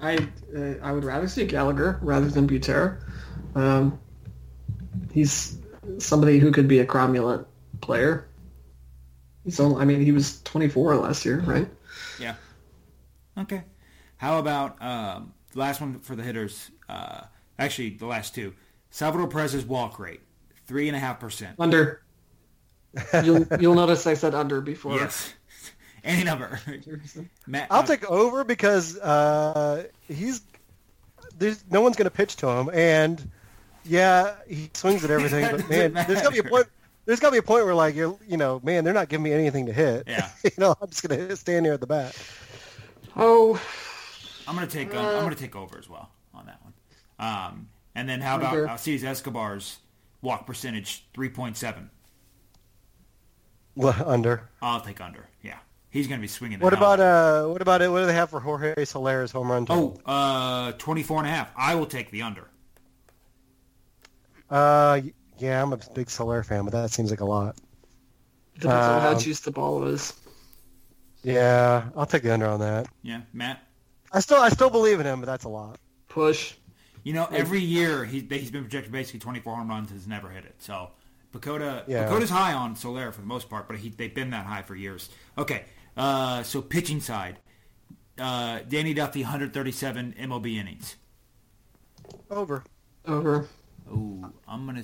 I 0.00 0.28
uh, 0.56 0.74
I 0.82 0.92
would 0.92 1.04
rather 1.04 1.26
see 1.26 1.44
Gallagher 1.46 1.98
rather 2.00 2.28
than 2.28 2.48
Butera. 2.48 3.02
Um, 3.56 3.98
he's 5.12 5.59
somebody 5.98 6.38
who 6.38 6.52
could 6.52 6.68
be 6.68 6.78
a 6.80 6.86
cromulent 6.86 7.46
player. 7.80 8.26
He's 9.44 9.58
only, 9.60 9.80
I 9.80 9.84
mean, 9.84 10.00
he 10.00 10.12
was 10.12 10.42
24 10.42 10.96
last 10.96 11.24
year, 11.24 11.40
right? 11.40 11.68
Yeah. 12.18 12.34
Okay. 13.38 13.62
How 14.16 14.38
about 14.38 14.82
um, 14.82 15.32
the 15.52 15.60
last 15.60 15.80
one 15.80 16.00
for 16.00 16.14
the 16.14 16.22
hitters? 16.22 16.70
Uh, 16.88 17.22
actually, 17.58 17.90
the 17.90 18.06
last 18.06 18.34
two. 18.34 18.54
Salvador 18.90 19.28
Perez's 19.28 19.64
walk 19.64 19.98
rate, 19.98 20.20
three 20.66 20.88
and 20.88 20.96
a 20.96 21.00
half 21.00 21.20
percent. 21.20 21.56
Under. 21.58 22.02
You'll 23.22 23.46
you'll 23.60 23.76
notice 23.76 24.04
I 24.08 24.14
said 24.14 24.34
under 24.34 24.60
before. 24.60 24.96
Yes. 24.96 25.32
Any 26.04 26.24
number. 26.24 26.58
Matt, 27.46 27.68
I'll 27.70 27.82
uh, 27.82 27.86
take 27.86 28.04
over 28.10 28.42
because 28.42 28.98
uh, 28.98 29.84
he's 30.08 30.42
there's 31.38 31.64
no 31.70 31.82
one's 31.82 31.94
going 31.94 32.06
to 32.06 32.10
pitch 32.10 32.34
to 32.36 32.48
him, 32.48 32.68
and 32.72 33.30
yeah, 33.84 34.36
he 34.48 34.70
swings 34.74 35.04
at 35.04 35.10
everything. 35.10 35.48
But 35.50 35.68
man, 35.70 35.92
doesn't 35.92 36.08
there's 36.08 36.22
got 36.22 36.34
to 36.34 36.42
be 36.42 36.48
a 36.48 36.50
point. 36.50 36.66
There's 37.06 37.20
got 37.20 37.28
to 37.28 37.32
be 37.32 37.38
a 37.38 37.42
point 37.42 37.64
where 37.64 37.74
like 37.74 37.94
you're, 37.94 38.16
you 38.28 38.36
know, 38.36 38.60
man, 38.62 38.84
they're 38.84 38.94
not 38.94 39.08
giving 39.08 39.24
me 39.24 39.32
anything 39.32 39.66
to 39.66 39.72
hit. 39.72 40.04
Yeah. 40.06 40.28
you 40.44 40.50
know, 40.58 40.74
I'm 40.80 40.88
just 40.88 41.06
going 41.06 41.28
to 41.28 41.36
stand 41.36 41.66
here 41.66 41.74
at 41.74 41.80
the 41.80 41.86
bat. 41.86 42.16
Oh, 43.16 43.60
I'm 44.46 44.54
gonna 44.54 44.66
take. 44.66 44.94
Um, 44.94 45.04
I'm 45.04 45.22
gonna 45.22 45.34
take 45.34 45.56
over 45.56 45.78
as 45.78 45.88
well 45.88 46.10
on 46.34 46.46
that 46.46 46.60
one. 46.62 46.74
Um, 47.18 47.68
and 47.94 48.08
then 48.08 48.20
how 48.20 48.36
about 48.36 48.50
Under. 48.50 48.68
Alcides 48.68 49.04
Escobar's 49.04 49.78
walk 50.22 50.46
percentage, 50.46 51.06
three 51.14 51.28
point 51.28 51.56
seven. 51.56 51.90
Well, 53.76 53.94
under. 54.06 54.48
I'll 54.60 54.80
take 54.80 55.00
under. 55.00 55.28
Yeah, 55.42 55.58
he's 55.90 56.06
gonna 56.06 56.20
be 56.20 56.28
swinging. 56.28 56.60
What 56.60 56.72
about 56.72 57.00
out 57.00 57.44
uh? 57.44 57.48
What 57.48 57.62
about 57.62 57.82
it? 57.82 57.90
What 57.90 58.00
do 58.00 58.06
they 58.06 58.12
have 58.12 58.30
for 58.30 58.40
Jorge 58.40 58.84
Soler's 58.84 59.32
home 59.32 59.50
run? 59.50 59.66
total? 59.66 60.00
Oh, 60.04 60.12
uh, 60.12 60.72
24 60.72 61.18
and 61.18 61.26
a 61.26 61.30
half. 61.30 61.50
I 61.56 61.74
will 61.76 61.86
take 61.86 62.10
the 62.10 62.22
under. 62.22 62.49
Uh, 64.50 65.00
yeah, 65.38 65.62
I'm 65.62 65.72
a 65.72 65.78
big 65.94 66.10
Soler 66.10 66.42
fan, 66.42 66.64
but 66.64 66.72
that 66.72 66.90
seems 66.90 67.10
like 67.10 67.20
a 67.20 67.24
lot. 67.24 67.56
Depends 68.54 68.74
on 68.86 69.00
how 69.00 69.10
Um, 69.12 69.18
juiced 69.18 69.44
the 69.44 69.50
ball 69.50 69.84
is. 69.84 70.12
Yeah, 71.22 71.88
I'll 71.96 72.06
take 72.06 72.22
the 72.22 72.32
under 72.32 72.46
on 72.46 72.60
that. 72.60 72.86
Yeah, 73.02 73.22
Matt. 73.32 73.62
I 74.12 74.20
still 74.20 74.38
I 74.38 74.48
still 74.48 74.70
believe 74.70 75.00
in 75.00 75.06
him, 75.06 75.20
but 75.20 75.26
that's 75.26 75.44
a 75.44 75.48
lot. 75.48 75.78
Push. 76.08 76.54
You 77.04 77.12
know, 77.14 77.26
every 77.30 77.60
year 77.60 78.04
he, 78.04 78.20
he's 78.28 78.50
been 78.50 78.62
projected 78.64 78.92
basically 78.92 79.20
24 79.20 79.56
home 79.56 79.68
runs, 79.68 79.90
has 79.90 80.06
never 80.06 80.28
hit 80.28 80.44
it. 80.44 80.56
So, 80.58 80.90
PECOTA, 81.32 81.84
Yeah. 81.86 82.06
PECOTA's 82.08 82.28
high 82.30 82.52
on 82.52 82.76
Soler 82.76 83.10
for 83.12 83.20
the 83.22 83.26
most 83.26 83.48
part, 83.48 83.68
but 83.68 83.78
he, 83.78 83.88
they've 83.88 84.14
been 84.14 84.30
that 84.30 84.44
high 84.44 84.60
for 84.62 84.74
years. 84.74 85.08
Okay, 85.38 85.64
uh, 85.96 86.42
so 86.42 86.60
pitching 86.60 87.00
side, 87.00 87.38
uh, 88.18 88.60
Danny 88.68 88.92
Duffy, 88.92 89.22
137 89.22 90.14
MLB 90.18 90.56
innings. 90.58 90.96
Over. 92.30 92.64
Over. 93.06 93.48
Ooh, 93.90 94.32
I'm 94.48 94.66
gonna, 94.66 94.82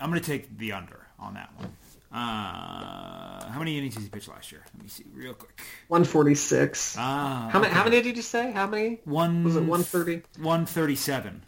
I'm 0.00 0.10
gonna 0.10 0.20
take 0.20 0.56
the 0.58 0.72
under 0.72 1.06
on 1.18 1.34
that 1.34 1.50
one. 1.56 1.72
Uh, 2.10 3.50
how 3.50 3.58
many 3.58 3.76
innings 3.76 3.94
did 3.94 4.04
he 4.04 4.08
pitch 4.08 4.28
last 4.28 4.50
year? 4.50 4.62
Let 4.74 4.82
me 4.82 4.88
see 4.88 5.04
real 5.12 5.34
quick. 5.34 5.60
146. 5.88 6.96
Ah, 6.98 7.48
how 7.52 7.60
many? 7.60 7.72
How 7.74 7.84
many 7.84 8.00
did 8.00 8.16
you 8.16 8.22
say? 8.22 8.50
How 8.50 8.66
many? 8.66 9.00
One 9.04 9.44
Was 9.44 9.56
it 9.56 9.60
130? 9.60 10.22
137. 10.42 11.44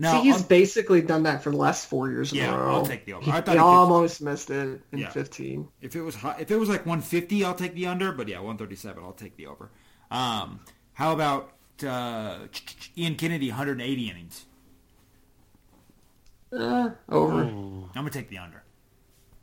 No, 0.00 0.12
See, 0.12 0.20
he's 0.28 0.36
I'll- 0.42 0.48
basically 0.48 1.00
done 1.02 1.24
that 1.24 1.42
for 1.42 1.50
the 1.50 1.56
last 1.56 1.86
four 1.88 2.08
years 2.08 2.32
in 2.32 2.38
Yeah, 2.38 2.54
a 2.54 2.58
row. 2.58 2.74
I'll 2.76 2.86
take 2.86 3.04
the 3.04 3.14
over. 3.14 3.24
He, 3.24 3.30
I 3.32 3.40
thought 3.40 3.52
he 3.52 3.58
he 3.58 3.58
almost 3.58 4.20
missed 4.22 4.50
it 4.50 4.80
in 4.92 4.98
Yeah. 4.98 5.10
15. 5.10 5.68
If 5.80 5.96
it 5.96 6.02
was 6.02 6.14
high, 6.14 6.36
if 6.38 6.50
it 6.52 6.56
was 6.56 6.68
like 6.68 6.86
150, 6.86 7.44
I'll 7.44 7.54
take 7.54 7.74
the 7.74 7.86
under. 7.86 8.12
But 8.12 8.28
yeah, 8.28 8.36
137, 8.38 9.02
I'll 9.02 9.12
take 9.12 9.36
the 9.36 9.46
over. 9.46 9.70
Um, 10.10 10.60
how 10.92 11.12
about 11.12 11.52
uh, 11.84 12.46
Ian 12.96 13.16
Kennedy, 13.16 13.48
180 13.48 14.10
innings? 14.10 14.46
Uh, 16.52 16.90
over. 17.08 17.42
I'm 17.42 17.90
gonna 17.94 18.10
take 18.10 18.28
the 18.28 18.38
under. 18.38 18.62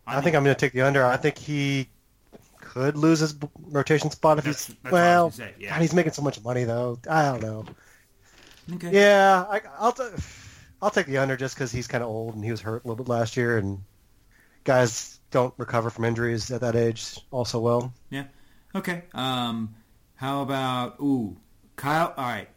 I 0.07 0.21
think 0.21 0.35
I'm 0.35 0.43
going 0.43 0.55
to 0.55 0.59
take 0.59 0.73
the 0.73 0.81
under. 0.81 1.03
I 1.03 1.17
think 1.17 1.35
he 1.35 1.89
could 2.61 2.95
lose 2.95 3.21
his 3.21 3.35
rotation 3.69 4.11
spot 4.11 4.37
if 4.37 4.43
That's- 4.43 4.67
he's 4.67 4.75
that's 4.83 4.93
well. 4.93 5.31
say, 5.31 5.55
yeah. 5.57 5.71
God, 5.71 5.81
he's 5.81 5.93
making 5.95 6.13
so 6.13 6.21
much 6.21 6.43
money 6.43 6.63
though. 6.63 6.99
I 7.09 7.23
don't 7.23 7.41
know. 7.41 7.65
Okay. 8.75 8.91
Yeah, 8.91 9.45
I, 9.49 9.61
I'll 9.79 9.91
t- 9.93 10.03
I'll 10.81 10.91
take 10.91 11.07
the 11.07 11.17
under 11.17 11.35
just 11.35 11.55
because 11.55 11.71
he's 11.71 11.87
kind 11.87 12.03
of 12.03 12.09
old 12.11 12.35
and 12.35 12.43
he 12.45 12.51
was 12.51 12.61
hurt 12.61 12.83
a 12.85 12.87
little 12.87 13.03
bit 13.03 13.09
last 13.09 13.35
year, 13.35 13.57
and 13.57 13.79
guys 14.63 15.19
don't 15.31 15.53
recover 15.57 15.89
from 15.89 16.05
injuries 16.05 16.51
at 16.51 16.61
that 16.61 16.75
age 16.75 17.19
also 17.31 17.59
well. 17.59 17.91
Yeah. 18.11 18.25
Okay. 18.75 19.03
Um, 19.15 19.73
how 20.15 20.43
about 20.43 20.99
ooh, 20.99 21.35
Kyle? 21.77 22.13
All 22.15 22.25
right. 22.25 22.49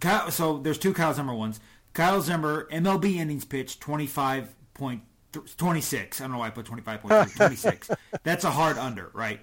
Kyle. 0.00 0.30
So 0.30 0.58
there's 0.58 0.78
two 0.78 0.92
Kyle's 0.94 1.18
number 1.18 1.34
ones. 1.34 1.60
Kyle 1.96 2.20
Zimmer 2.20 2.68
MLB 2.70 3.16
innings 3.16 3.46
pitched 3.46 3.80
25 3.80 4.54
point 4.74 5.00
26. 5.32 6.20
I 6.20 6.24
don't 6.24 6.32
know 6.32 6.38
why 6.38 6.48
I 6.48 6.50
put 6.50 6.66
25.3. 6.66 7.34
26. 7.36 7.90
That's 8.22 8.44
a 8.44 8.50
hard 8.50 8.76
under, 8.76 9.10
right? 9.14 9.40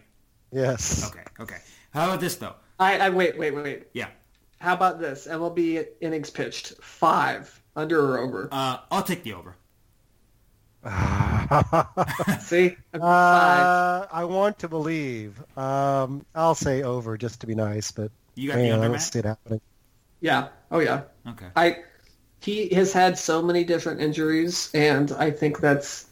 Yes. 0.51 1.03
Okay. 1.09 1.23
Okay. 1.39 1.57
How 1.95 2.05
about 2.05 2.19
this 2.19 2.35
though? 2.35 2.53
I, 2.79 2.99
I 2.99 3.09
wait, 3.09 3.39
wait, 3.39 3.55
wait. 3.55 3.87
Yeah. 3.93 4.09
How 4.59 4.75
about 4.75 4.99
this? 4.99 5.25
MLB 5.27 5.83
innings 5.99 6.29
pitched 6.29 6.73
five, 6.79 7.59
under 7.75 7.99
or 7.99 8.19
over. 8.19 8.49
Uh, 8.51 8.77
I'll 8.91 9.01
take 9.01 9.23
the 9.23 9.33
over. 9.33 9.55
See. 12.39 12.77
Uh, 12.93 14.05
I 14.11 14.25
want 14.25 14.59
to 14.59 14.67
believe. 14.69 15.41
Um, 15.57 16.23
I'll 16.35 16.53
say 16.53 16.83
over 16.83 17.17
just 17.17 17.41
to 17.41 17.47
be 17.47 17.55
nice, 17.55 17.91
but 17.91 18.11
You 18.35 18.49
got 18.49 18.57
the 18.57 18.69
under, 18.69 18.75
I 18.75 18.81
don't 18.83 18.91
Matt? 18.91 19.01
see 19.01 19.17
it 19.19 19.25
happening. 19.25 19.61
Yeah. 20.21 20.49
Oh 20.69 20.79
yeah. 20.79 21.01
Okay. 21.27 21.47
I 21.55 21.77
he 22.43 22.67
has 22.75 22.91
had 22.91 23.17
so 23.17 23.41
many 23.41 23.63
different 23.63 24.01
injuries, 24.01 24.69
and 24.73 25.11
I 25.13 25.31
think 25.31 25.61
that's 25.61 26.07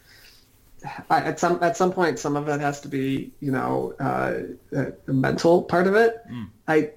I, 1.10 1.20
at 1.20 1.38
some 1.38 1.62
at 1.62 1.76
some 1.76 1.92
point 1.92 2.18
some 2.18 2.36
of 2.36 2.48
it 2.48 2.60
has 2.60 2.80
to 2.80 2.88
be 2.88 3.32
you 3.40 3.52
know 3.52 3.94
uh, 4.00 4.40
a, 4.72 5.12
mental 5.12 5.62
part 5.62 5.86
of 5.86 5.94
it. 5.94 6.22
I 6.68 6.90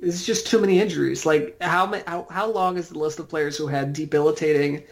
it's 0.00 0.26
just 0.26 0.48
too 0.48 0.58
many 0.58 0.80
injuries. 0.80 1.24
Like 1.24 1.56
how 1.62 1.86
how 2.06 2.26
how 2.30 2.50
long 2.50 2.76
is 2.76 2.88
the 2.88 2.98
list 2.98 3.20
of 3.20 3.28
players 3.28 3.56
who 3.56 3.68
had 3.68 3.92
debilitating 3.92 4.82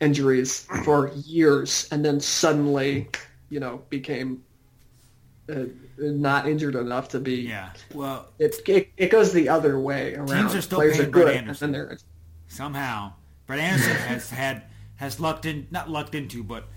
injuries 0.00 0.68
for 0.84 1.10
years 1.24 1.88
and 1.90 2.04
then 2.04 2.20
suddenly 2.20 3.08
you 3.50 3.58
know 3.58 3.82
became 3.88 4.44
uh, 5.48 5.64
not 5.96 6.46
injured 6.46 6.74
enough 6.76 7.08
to 7.08 7.18
be 7.18 7.36
Yeah. 7.36 7.70
Well, 7.94 8.28
it, 8.38 8.56
it 8.68 8.90
it 8.98 9.10
goes 9.10 9.32
the 9.32 9.48
other 9.48 9.78
way 9.78 10.14
around. 10.16 10.28
Teams 10.28 10.54
are 10.54 10.60
still 10.60 10.78
Players 10.78 10.98
paying 10.98 11.08
are 11.08 11.12
Brett 11.12 11.26
good, 11.26 11.36
Anderson. 11.36 11.74
and 11.74 12.02
somehow 12.48 13.14
Brett 13.48 13.58
Anderson 13.60 13.96
has 13.96 14.30
had 14.30 14.62
has 14.96 15.18
lucked 15.18 15.46
in 15.46 15.66
not 15.70 15.90
lucked 15.90 16.14
into, 16.14 16.44
but 16.44 16.68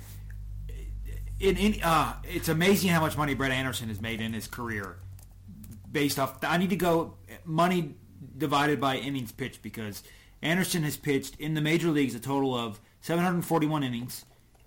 in, 1.39 1.57
in 1.57 1.84
uh, 1.84 2.13
it's 2.24 2.49
amazing 2.49 2.89
how 2.89 3.01
much 3.01 3.17
money 3.17 3.34
Brett 3.36 3.51
Anderson 3.51 3.89
has 3.89 3.99
made 4.01 4.22
in 4.22 4.34
his 4.34 4.47
career 4.47 4.97
based 5.91 6.17
off. 6.17 6.43
I 6.43 6.57
need 6.57 6.69
to 6.72 6.76
go 6.76 7.15
money 7.45 7.95
divided 8.38 8.80
by 8.80 8.95
innings 8.97 9.32
pitched 9.34 9.61
because 9.61 10.01
Anderson 10.41 10.84
has 10.84 10.95
pitched 10.97 11.36
in 11.39 11.53
the 11.55 11.61
major 11.61 11.89
leagues 11.89 12.15
a 12.15 12.19
total 12.19 12.55
of 12.55 12.80
741 13.01 13.84
innings, 13.84 14.24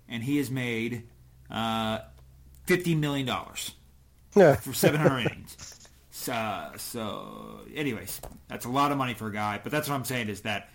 and 0.07 0.23
he 0.23 0.37
has 0.37 0.51
made 0.51 1.03
uh, 1.49 1.99
50 2.67 2.93
million 2.95 3.25
dollars 3.25 3.71
Yeah. 4.35 4.55
for 4.55 4.73
700 4.73 5.19
innings. 5.31 5.71
So, 6.17 6.71
so, 6.77 7.59
anyways, 7.75 8.21
that's 8.47 8.63
a 8.65 8.69
lot 8.69 8.91
of 8.93 8.97
money 8.97 9.13
for 9.13 9.27
a 9.27 9.31
guy. 9.33 9.59
But 9.61 9.71
that's 9.71 9.87
what 9.89 9.95
I'm 9.95 10.05
saying 10.05 10.29
is 10.29 10.41
that 10.41 10.69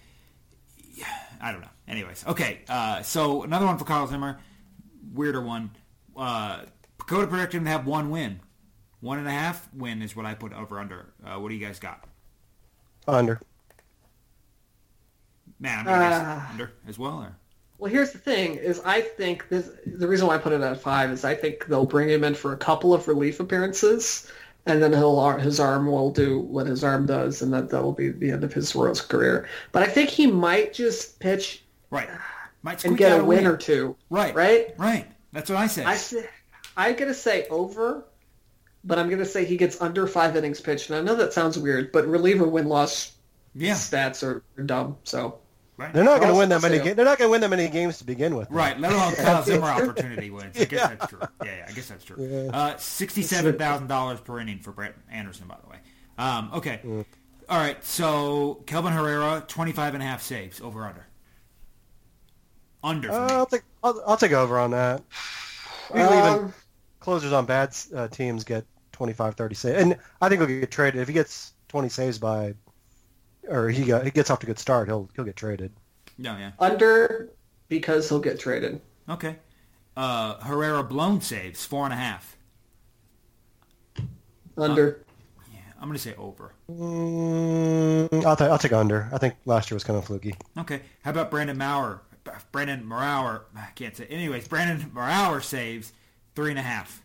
I 1.40 1.52
don't 1.52 1.60
know. 1.60 1.68
Anyways, 1.88 2.24
okay. 2.26 2.60
Uh, 2.68 3.02
so 3.02 3.42
another 3.42 3.66
one 3.66 3.78
for 3.78 3.84
Kyle 3.84 4.06
Zimmer, 4.06 4.38
weirder 5.12 5.40
one. 5.40 5.70
Uh, 6.16 6.60
PECOTA 6.98 7.28
predicted 7.28 7.58
him 7.58 7.64
to 7.64 7.70
have 7.70 7.86
one 7.86 8.10
win, 8.10 8.40
one 9.00 9.18
and 9.18 9.26
a 9.26 9.30
half 9.32 9.68
win 9.74 10.02
is 10.02 10.14
what 10.14 10.26
I 10.26 10.34
put 10.34 10.52
over 10.52 10.78
under. 10.78 11.12
Uh, 11.24 11.38
what 11.40 11.48
do 11.48 11.54
you 11.54 11.66
guys 11.66 11.78
got? 11.78 12.04
Under. 13.08 13.40
Man, 15.58 15.80
I'm 15.80 15.84
gonna 15.84 15.98
guess 15.98 16.20
Uh, 16.20 16.52
under 16.52 16.72
as 16.86 16.98
well. 16.98 17.18
Or? 17.20 17.36
Well, 17.78 17.90
here's 17.90 18.12
the 18.12 18.18
thing: 18.18 18.56
is 18.56 18.80
I 18.84 19.00
think 19.00 19.48
this, 19.48 19.70
the 19.86 20.06
reason 20.06 20.26
why 20.26 20.34
I 20.34 20.38
put 20.38 20.52
it 20.52 20.60
at 20.60 20.80
five 20.80 21.10
is 21.10 21.24
I 21.24 21.34
think 21.34 21.66
they'll 21.66 21.86
bring 21.86 22.08
him 22.08 22.24
in 22.24 22.34
for 22.34 22.52
a 22.52 22.56
couple 22.56 22.92
of 22.94 23.08
relief 23.08 23.40
appearances, 23.40 24.30
and 24.66 24.82
then 24.82 24.92
he'll 24.92 25.38
his 25.38 25.58
arm 25.60 25.86
will 25.86 26.10
do 26.10 26.40
what 26.40 26.66
his 26.66 26.84
arm 26.84 27.06
does, 27.06 27.42
and 27.42 27.52
that 27.52 27.70
that 27.70 27.82
will 27.82 27.92
be 27.92 28.10
the 28.10 28.30
end 28.30 28.44
of 28.44 28.52
his 28.52 28.74
Royals 28.74 29.00
career. 29.00 29.48
But 29.72 29.82
I 29.82 29.86
think 29.86 30.10
he 30.10 30.26
might 30.26 30.72
just 30.72 31.18
pitch 31.20 31.64
Right. 31.90 32.08
Might 32.62 32.84
and 32.84 32.96
get 32.96 33.20
a 33.20 33.24
win 33.24 33.46
or 33.46 33.56
two. 33.56 33.96
Right. 34.08 34.34
Right. 34.34 34.74
Right. 34.78 35.06
That's 35.32 35.50
what 35.50 35.58
I 35.58 35.66
said. 35.66 35.86
I 35.86 35.96
say, 35.96 36.28
I'm 36.76 36.96
gonna 36.96 37.14
say 37.14 37.46
over, 37.48 38.04
but 38.84 38.98
I'm 38.98 39.10
gonna 39.10 39.24
say 39.24 39.44
he 39.44 39.56
gets 39.56 39.80
under 39.80 40.06
five 40.06 40.36
innings 40.36 40.60
pitched. 40.60 40.90
And 40.90 40.98
I 40.98 41.02
know 41.02 41.16
that 41.16 41.32
sounds 41.32 41.58
weird, 41.58 41.92
but 41.92 42.06
reliever 42.06 42.46
win 42.46 42.68
loss 42.68 43.16
yeah. 43.54 43.74
stats 43.74 44.22
are, 44.22 44.42
are 44.56 44.62
dumb. 44.62 44.96
So 45.04 45.39
Right. 45.80 45.94
They're 45.94 46.04
not 46.04 46.20
going 46.20 46.32
to 46.32 46.38
win 46.38 46.48
that 46.50 46.60
many. 46.60 46.76
say- 46.78 46.84
Ga- 46.84 46.92
they're 46.92 47.04
not 47.06 47.16
going 47.18 47.28
to 47.28 47.32
win 47.32 47.40
that 47.40 47.48
many 47.48 47.66
games 47.68 47.96
to 47.98 48.04
begin 48.04 48.36
with. 48.36 48.50
Right, 48.50 48.78
let 48.78 48.92
alone 48.92 49.14
Kyle 49.14 49.42
Zimmer 49.44 49.66
opportunity 49.68 50.28
wins. 50.28 50.54
I 50.58 50.64
guess 50.66 50.72
Yeah. 50.80 50.86
that's 50.94 51.06
true. 51.08 51.20
Yeah, 51.44 51.56
yeah, 51.56 51.66
I 51.68 51.72
guess 51.72 51.88
that's 51.88 52.04
true. 52.04 52.16
Yeah. 52.22 52.50
Uh, 52.56 52.76
Sixty-seven 52.76 53.56
thousand 53.56 53.86
dollars 53.86 54.20
per 54.20 54.38
inning 54.40 54.58
for 54.58 54.72
Brett 54.72 54.94
Anderson, 55.10 55.46
by 55.46 55.56
the 55.64 55.70
way. 55.70 55.78
Um, 56.18 56.50
okay, 56.54 56.80
all 57.48 57.56
right. 57.58 57.82
So 57.82 58.62
Kelvin 58.66 58.92
Herrera, 58.92 59.42
25 59.48 59.94
and 59.94 60.02
a 60.02 60.06
half 60.06 60.20
saves 60.22 60.60
over 60.60 60.84
under. 60.84 61.06
Under. 62.82 63.08
For 63.08 63.14
Uh, 63.14 63.26
me. 63.28 63.32
I'll 63.34 63.46
take. 63.46 63.62
I'll, 63.82 64.02
I'll 64.06 64.16
take 64.16 64.32
over 64.32 64.58
on 64.58 64.70
that. 64.72 65.02
Usually 65.94 66.18
even 66.18 66.28
um, 66.30 66.54
closers 67.00 67.32
on 67.32 67.46
bad 67.46 67.74
uh, 67.94 68.08
teams 68.08 68.44
get 68.44 68.64
25, 68.92 69.34
30 69.34 69.54
saves, 69.54 69.82
and 69.82 69.96
I 70.20 70.28
think 70.28 70.40
he'll 70.40 70.60
get 70.60 70.70
traded 70.70 71.00
if 71.00 71.08
he 71.08 71.14
gets 71.14 71.54
20 71.68 71.88
saves 71.88 72.18
by, 72.18 72.54
or 73.50 73.68
he 73.68 73.84
got 73.84 74.04
he 74.04 74.10
gets 74.10 74.30
off 74.30 74.38
to 74.40 74.46
a 74.46 74.48
good 74.48 74.58
start. 74.58 74.88
He'll 74.88 75.08
he'll 75.14 75.24
get 75.24 75.36
traded. 75.36 75.72
No, 76.18 76.36
yeah. 76.36 76.52
under 76.58 77.30
because 77.68 78.08
he'll 78.08 78.20
get 78.20 78.38
traded. 78.38 78.80
Okay. 79.08 79.36
Uh, 79.96 80.38
Herrera 80.40 80.82
blown 80.82 81.20
saves 81.20 81.64
four 81.64 81.84
and 81.84 81.92
a 81.92 81.96
half. 81.96 82.36
Under. 84.56 85.04
Yeah, 85.52 85.58
I'm 85.80 85.88
gonna 85.88 85.98
say 85.98 86.14
over. 86.16 86.52
Mm, 86.70 88.24
I'll, 88.24 88.36
ta- 88.36 88.46
I'll 88.46 88.58
take 88.58 88.72
under. 88.72 89.08
I 89.12 89.18
think 89.18 89.34
last 89.46 89.70
year 89.70 89.76
was 89.76 89.84
kind 89.84 89.98
of 89.98 90.04
fluky. 90.04 90.34
Okay. 90.58 90.80
How 91.02 91.10
about 91.10 91.30
Brandon 91.30 91.58
Maurer? 91.58 92.02
Brandon 92.52 92.84
Maurer. 92.84 93.46
I 93.56 93.68
can't 93.74 93.96
say. 93.96 94.06
Anyways, 94.06 94.46
Brandon 94.46 94.90
Maurer 94.92 95.40
saves 95.40 95.92
three 96.34 96.50
and 96.50 96.58
a 96.58 96.62
half. 96.62 97.02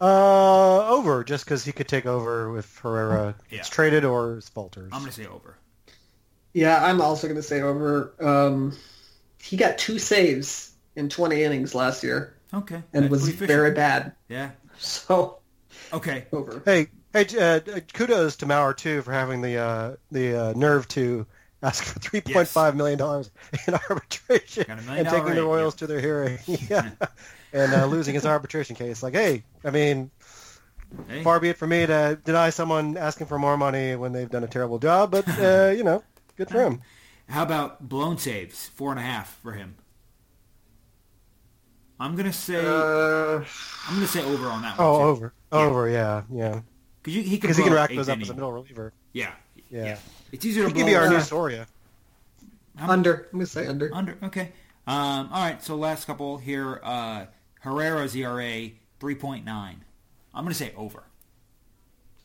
Uh, 0.00 0.88
over 0.88 1.22
just 1.24 1.44
because 1.44 1.64
he 1.64 1.72
could 1.72 1.88
take 1.88 2.06
over 2.06 2.56
if 2.58 2.78
Herrera 2.78 3.34
gets 3.50 3.68
Yeah. 3.68 3.74
traded 3.74 4.04
or 4.04 4.40
falters. 4.40 4.90
I'm 4.92 5.00
gonna 5.00 5.12
say 5.12 5.26
over. 5.26 5.56
Yeah, 6.52 6.84
I'm 6.84 7.00
also 7.00 7.28
going 7.28 7.36
to 7.36 7.44
say 7.44 7.60
over. 7.60 8.12
Um, 8.20 8.76
he 9.40 9.56
got 9.56 9.78
two 9.78 9.98
saves 10.00 10.72
in 10.96 11.08
20 11.08 11.44
innings 11.44 11.74
last 11.76 12.02
year 12.02 12.34
Okay. 12.52 12.82
and 12.92 13.04
That's 13.04 13.10
was 13.10 13.28
very 13.28 13.70
bad. 13.70 14.12
Yeah. 14.28 14.50
So 14.78 15.38
Okay. 15.92 16.26
over. 16.32 16.60
Hey, 16.64 16.88
hey, 17.12 17.26
uh, 17.38 17.60
kudos 17.92 18.36
to 18.36 18.46
Maurer 18.46 18.74
too 18.74 19.02
for 19.02 19.12
having 19.12 19.42
the 19.42 19.58
uh, 19.58 19.96
the 20.10 20.34
uh, 20.34 20.52
nerve 20.56 20.88
to 20.88 21.26
ask 21.62 21.84
for 21.84 21.98
three 22.00 22.20
point 22.20 22.48
five 22.48 22.74
million 22.74 22.98
dollars 22.98 23.30
in 23.68 23.74
arbitration 23.90 24.64
Got 24.66 24.78
a 24.78 24.82
million 24.82 25.06
and 25.06 25.08
taking 25.08 25.24
dollar 25.26 25.34
the 25.36 25.44
Royals 25.44 25.74
yep. 25.74 25.78
to 25.78 25.86
their 25.86 26.00
hearing. 26.00 26.38
yeah, 26.46 26.90
and 27.52 27.72
uh, 27.72 27.86
losing 27.86 28.14
his 28.14 28.24
arbitration 28.26 28.76
case. 28.76 29.02
Like, 29.02 29.14
hey, 29.14 29.42
I 29.64 29.70
mean, 29.70 30.10
Hey, 31.08 31.22
far 31.22 31.38
be 31.40 31.48
it 31.50 31.56
for 31.56 31.66
me 31.68 31.86
to 31.86 32.18
deny 32.24 32.50
someone 32.50 32.96
asking 32.96 33.28
for 33.28 33.38
more 33.38 33.56
money 33.56 33.94
when 33.96 34.12
they've 34.12 34.28
done 34.30 34.42
a 34.44 34.48
terrible 34.48 34.78
job, 34.78 35.10
but 35.12 35.26
uh, 35.38 35.70
you 35.76 35.84
know, 35.84 36.02
good 36.36 36.48
for 36.50 36.62
him. 36.62 36.80
How 37.28 37.44
about 37.44 37.88
blown 37.88 38.18
saves? 38.18 38.66
Four 38.68 38.90
and 38.90 38.98
a 38.98 39.02
half 39.04 39.36
for 39.42 39.52
him. 39.52 39.76
I'm 41.98 42.16
gonna 42.16 42.32
say 42.32 42.56
Uh, 42.64 43.44
I'm 43.88 43.94
gonna 43.94 44.06
say 44.06 44.24
over 44.24 44.46
on 44.48 44.62
that 44.62 44.78
one. 44.78 44.86
Oh, 44.86 44.96
too. 44.98 45.02
over, 45.04 45.34
over, 45.52 45.88
yeah, 45.90 46.22
yeah, 46.32 46.60
Because 47.02 47.14
he 47.14 47.22
can 47.24 47.30
because 47.40 47.56
he 47.58 47.62
can 47.62 47.72
rack 47.74 47.90
those 47.94 48.08
up 48.08 48.18
as 48.20 48.30
a 48.30 48.34
middle 48.34 48.52
reliever. 48.52 48.92
Yeah, 49.12 49.32
Yeah, 49.68 49.84
yeah. 49.84 49.98
It's 50.32 50.44
easier 50.44 50.62
to 50.64 50.68
he 50.68 50.74
blow. 50.74 50.82
could 50.84 50.88
be 50.90 50.96
our 50.96 51.04
a- 51.06 51.10
new 51.10 51.20
Soria. 51.20 51.66
under. 52.78 53.26
I'm 53.32 53.38
gonna 53.38 53.46
say 53.46 53.66
under. 53.66 53.94
Under. 53.94 54.16
Okay. 54.24 54.52
Um, 54.86 55.28
all 55.32 55.44
right. 55.44 55.62
So 55.62 55.76
last 55.76 56.06
couple 56.06 56.38
here. 56.38 56.80
Uh, 56.82 57.26
Herrera's 57.60 58.14
ERA 58.16 58.70
three 58.98 59.14
point 59.14 59.44
nine. 59.44 59.84
I'm 60.34 60.44
gonna 60.44 60.54
say 60.54 60.72
over. 60.76 61.04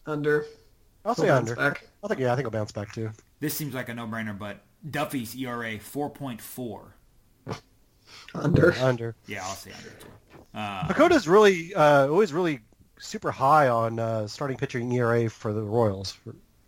Under. 0.06 0.46
I'll 1.04 1.16
say 1.16 1.26
He'll 1.26 1.36
bounce 1.36 1.50
under. 1.52 1.56
back. 1.72 1.88
I 2.04 2.08
think 2.08 2.20
yeah, 2.20 2.34
I 2.34 2.36
think 2.36 2.46
I'll 2.46 2.52
bounce 2.52 2.72
back 2.72 2.94
too. 2.94 3.12
This 3.40 3.54
seems 3.54 3.74
like 3.74 3.90
a 3.90 3.94
no-brainer, 3.94 4.38
but 4.38 4.62
Duffy's 4.90 5.36
ERA 5.36 5.78
four 5.80 6.10
point 6.10 6.42
four. 6.42 6.96
Under. 8.34 8.74
Under. 8.74 9.16
Yeah, 9.28 9.44
I'll 9.44 9.56
say 9.56 9.72
under 9.72 9.90
too. 9.90 10.08
Uh, 10.54 10.88
PECOTA's 10.88 11.28
really 11.28 11.74
uh, 11.74 12.08
always 12.08 12.32
really 12.34 12.60
super 13.00 13.32
high 13.32 13.68
on 13.68 14.00
uh, 14.00 14.28
starting 14.28 14.58
pitching 14.58 14.92
ERA 14.94 15.30
for 15.30 15.54
the 15.54 15.62
Royals. 15.62 16.18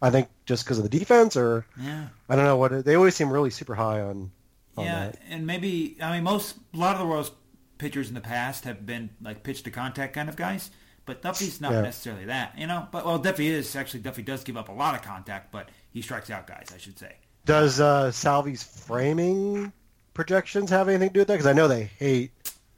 I 0.02 0.10
think 0.10 0.28
just 0.46 0.66
because 0.66 0.78
of 0.78 0.84
the 0.84 0.90
defense, 0.90 1.36
or 1.38 1.66
yeah. 1.82 2.08
I 2.30 2.36
don't 2.36 2.46
know 2.46 2.58
what 2.58 2.72
it, 2.72 2.86
they 2.86 2.96
always 2.96 3.16
seem 3.16 3.30
really 3.32 3.50
super 3.50 3.76
high 3.76 4.02
on. 4.02 4.32
on 4.78 4.86
Yeah, 4.86 5.06
that. 5.08 5.20
and 5.30 5.46
maybe 5.48 5.98
I 6.02 6.12
mean 6.14 6.24
most 6.24 6.58
a 6.74 6.78
lot 6.78 6.96
of 6.96 7.00
the 7.02 7.06
Royals 7.08 7.32
pitchers 7.78 8.10
in 8.10 8.16
the 8.16 8.22
past 8.22 8.64
have 8.66 8.86
been 8.86 9.10
like 9.22 9.44
pitch 9.44 9.64
to 9.64 9.72
contact 9.72 10.14
kind 10.14 10.30
of 10.30 10.36
guys, 10.36 10.72
but 11.06 11.22
Duffy's 11.22 11.62
not 11.62 11.72
Yeah. 11.74 11.82
necessarily 11.82 12.26
that, 12.26 12.58
you 12.58 12.68
know. 12.68 12.88
But 12.92 13.06
well, 13.06 13.20
Duffy 13.20 13.48
is 13.48 13.76
actually 13.76 14.02
Duffy 14.02 14.22
does 14.24 14.44
give 14.44 14.58
up 14.58 14.70
a 14.70 14.74
lot 14.74 14.96
of 14.96 15.02
contact, 15.02 15.52
but 15.52 15.70
he 15.92 16.02
strikes 16.02 16.30
out 16.30 16.48
guys, 16.48 16.68
I 16.74 16.78
should 16.78 16.98
say. 17.00 17.16
Does 17.46 17.80
uh, 17.80 18.12
Salvy's 18.12 18.64
framing 18.64 19.72
projections 20.14 20.70
have 20.70 20.90
anything 20.90 21.10
to 21.10 21.14
do 21.14 21.20
with 21.22 21.28
that? 21.30 21.36
Because 21.36 21.48
I 21.48 21.54
know 21.54 21.68
they 21.68 21.86
hate 21.86 22.32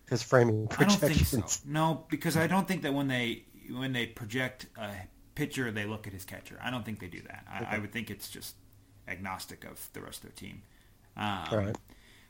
his 0.10 0.22
framing 0.22 0.68
I 0.72 0.84
don't 0.84 1.00
projections. 1.00 1.30
think 1.32 1.50
so. 1.50 1.60
No, 1.66 2.06
because 2.10 2.38
I 2.38 2.48
don't 2.48 2.68
think 2.68 2.82
that 2.84 2.94
when 2.94 3.08
they 3.08 3.44
when 3.72 3.94
they 3.94 4.06
project 4.08 4.66
a 4.78 4.92
pitcher, 5.36 5.72
they 5.72 5.86
look 5.86 6.06
at 6.08 6.14
his 6.14 6.26
catcher. 6.26 6.60
I 6.62 6.70
don't 6.72 6.84
think 6.86 7.00
they 7.00 7.08
do 7.08 7.22
that. 7.24 7.46
I, 7.50 7.76
I 7.76 7.80
would 7.80 7.92
think 7.92 8.10
it's 8.10 8.30
just 8.30 8.56
agnostic 9.08 9.64
of 9.64 9.88
the 9.94 10.02
rest 10.02 10.18
of 10.24 10.24
their 10.24 10.32
team. 10.50 10.62
Um, 11.18 11.40
All 11.52 11.58
right. 11.58 11.76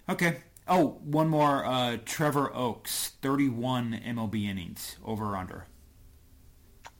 Okay. 0.09 0.37
Oh, 0.69 0.99
one 1.03 1.27
more. 1.27 1.65
Uh, 1.65 1.97
Trevor 2.05 2.55
Oaks, 2.55 3.13
31 3.21 3.99
MLB 4.05 4.45
innings, 4.47 4.97
over 5.03 5.25
or 5.31 5.35
under. 5.37 5.65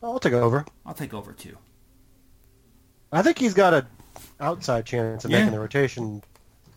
I'll 0.01 0.19
take 0.19 0.33
over. 0.33 0.65
I'll 0.85 0.93
take 0.93 1.13
over 1.13 1.33
too. 1.33 1.57
I 3.11 3.21
think 3.21 3.37
he's 3.37 3.53
got 3.53 3.73
an 3.73 3.85
outside 4.39 4.85
chance 4.85 5.25
of 5.25 5.31
Yeah. 5.31 5.39
making 5.39 5.53
the 5.53 5.59
rotation 5.59 6.21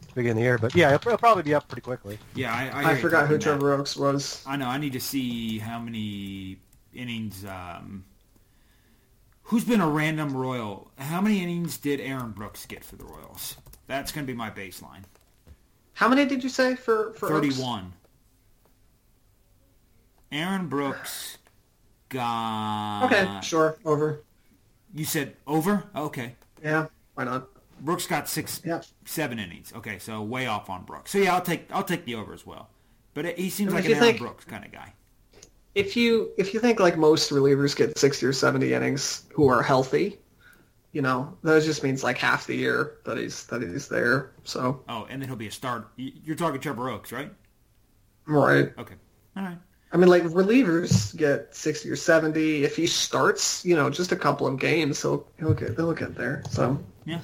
to 0.09 0.15
begin 0.15 0.37
the 0.37 0.43
year, 0.43 0.59
but 0.59 0.75
yeah, 0.75 0.91
he'll, 0.91 0.99
he'll 0.99 1.19
probably 1.19 1.43
be 1.43 1.55
up 1.55 1.69
pretty 1.69 1.83
quickly. 1.83 2.19
Yeah, 2.35 2.53
I, 2.55 2.69
I, 2.83 2.91
I 2.93 2.95
forgot 2.97 3.27
who 3.29 3.39
talking 3.39 3.39
that. 3.39 3.43
Trevor 3.43 3.73
Oaks 3.75 3.97
was. 3.97 4.43
I 4.47 4.57
know. 4.57 4.67
I 4.67 4.79
need 4.79 4.93
to 4.95 5.01
see 5.01 5.59
how 5.59 5.79
many 5.79 6.59
innings. 6.93 7.45
Um, 7.45 8.05
who's 9.45 9.65
been 9.65 9.81
a 9.81 9.89
random 9.89 10.37
Royal? 10.37 10.91
How 10.99 11.21
many 11.21 11.43
innings 11.43 11.79
did 11.79 12.01
Aaron 12.01 12.33
Brooks 12.33 12.67
get 12.67 12.85
for 12.85 12.97
the 12.97 13.05
Royals? 13.05 13.57
That's 13.87 14.13
going 14.13 14.27
to 14.27 14.33
be 14.33 14.37
my 14.37 14.51
baseline. 14.51 15.05
How 15.95 16.09
many 16.09 16.25
did 16.27 16.43
you 16.43 16.49
say 16.49 16.75
for 16.75 17.13
for 17.15 17.27
Oaks? 17.33 17.57
31. 17.57 17.93
Aaron 20.31 20.67
Brooks 20.69 21.39
got. 22.09 23.05
Okay, 23.05 23.41
sure. 23.43 23.77
Over. 23.85 24.23
You 24.95 25.05
said 25.05 25.37
over? 25.47 25.85
Okay. 25.95 26.35
Yeah. 26.63 26.87
Why 27.15 27.25
not? 27.25 27.49
Brooks 27.81 28.07
got 28.07 28.29
six, 28.29 28.61
Yeah. 28.65 28.81
seven 29.05 29.39
innings. 29.39 29.73
Okay, 29.75 29.99
so 29.99 30.23
way 30.23 30.47
off 30.47 30.71
on 30.71 30.85
Brooks. 30.85 31.11
So 31.11 31.19
yeah, 31.19 31.35
I'll 31.35 31.41
take 31.43 31.67
I'll 31.73 31.83
take 31.85 32.05
the 32.05 32.15
over 32.15 32.33
as 32.33 32.47
well. 32.47 32.71
But 33.15 33.27
it, 33.27 33.39
he 33.39 33.51
seems 33.51 33.73
I 33.73 33.77
mean, 33.77 33.85
like 33.85 33.91
an 33.91 33.97
Aaron 33.97 34.05
think- 34.07 34.19
Brooks 34.21 34.45
kind 34.45 34.65
of 34.65 34.73
guy. 34.73 34.93
If 35.75 35.97
you 35.97 36.31
if 36.39 36.53
you 36.55 36.61
think 36.61 36.81
like 36.81 36.97
most 36.99 37.31
relievers 37.31 37.75
get 37.75 37.97
sixty 37.99 38.27
or 38.27 38.33
seventy 38.33 38.73
innings 38.75 39.25
who 39.33 39.49
are 39.49 39.63
healthy, 39.63 40.19
you 40.93 41.03
know 41.03 41.37
that 41.43 41.63
just 41.63 41.83
means 41.83 42.05
like 42.05 42.19
half 42.19 42.47
the 42.47 42.55
year 42.55 42.99
that 43.05 43.17
he's 43.19 43.47
that 43.47 43.63
he's 43.63 43.89
there. 43.89 44.33
So 44.45 44.83
Oh, 44.89 45.07
and 45.11 45.21
then 45.21 45.29
he'll 45.29 45.37
be 45.37 45.47
a 45.49 45.51
start. 45.53 45.89
You're 45.97 46.37
talking 46.37 46.61
Trevor 46.61 46.91
Oaks, 46.91 47.13
right? 47.13 47.33
right. 48.27 48.73
Okay. 48.79 48.95
All 49.37 49.43
right. 49.43 49.59
I 49.95 49.97
mean, 49.99 50.09
like 50.09 50.23
relievers 50.25 51.15
get 51.17 51.55
sixty 51.55 51.91
or 51.91 51.97
seventy. 51.97 52.65
If 52.65 52.77
he 52.77 52.87
starts, 52.87 53.65
you 53.65 53.77
know, 53.77 53.91
just 53.91 54.13
a 54.13 54.17
couple 54.17 54.47
of 54.47 54.59
games, 54.59 55.03
he'll 55.03 55.27
he'll 55.39 55.55
get 55.55 55.75
he'll 55.77 55.93
get 55.93 56.15
there. 56.15 56.43
So 56.51 56.79
Yeah. 57.05 57.21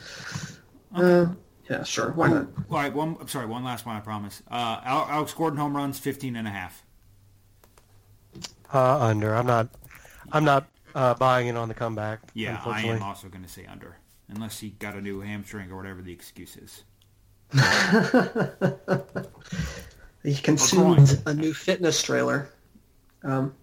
uh, 0.94 1.26
yeah, 1.70 1.82
sure. 1.84 2.12
Why 2.12 2.28
not? 2.28 2.46
All 2.70 2.76
right. 2.78 2.92
One. 2.92 3.16
I'm 3.20 3.28
sorry. 3.28 3.46
One 3.46 3.64
last 3.64 3.86
one. 3.86 3.96
I 3.96 4.00
promise. 4.00 4.42
Uh, 4.50 4.80
Alex 4.84 5.32
Gordon 5.34 5.58
home 5.58 5.76
runs 5.76 5.98
15 5.98 6.36
and 6.36 6.46
a 6.48 6.50
half. 6.50 6.82
Uh, 8.72 8.98
under. 8.98 9.34
I'm 9.34 9.46
not. 9.46 9.68
I'm 10.32 10.44
not 10.44 10.66
uh, 10.94 11.14
buying 11.14 11.46
in 11.48 11.56
on 11.56 11.68
the 11.68 11.74
comeback. 11.74 12.20
Yeah, 12.34 12.60
I 12.64 12.82
am 12.82 13.02
also 13.02 13.28
going 13.28 13.44
to 13.44 13.48
say 13.48 13.66
under, 13.66 13.96
unless 14.28 14.60
he 14.60 14.70
got 14.70 14.94
a 14.94 15.00
new 15.00 15.20
hamstring 15.20 15.70
or 15.70 15.76
whatever 15.76 16.02
the 16.02 16.12
excuse 16.12 16.56
is. 16.56 16.84
He 20.24 20.34
consumed 20.34 21.22
a 21.26 21.32
new 21.32 21.54
fitness 21.54 22.02
trailer. 22.02 22.50
Um, 23.22 23.54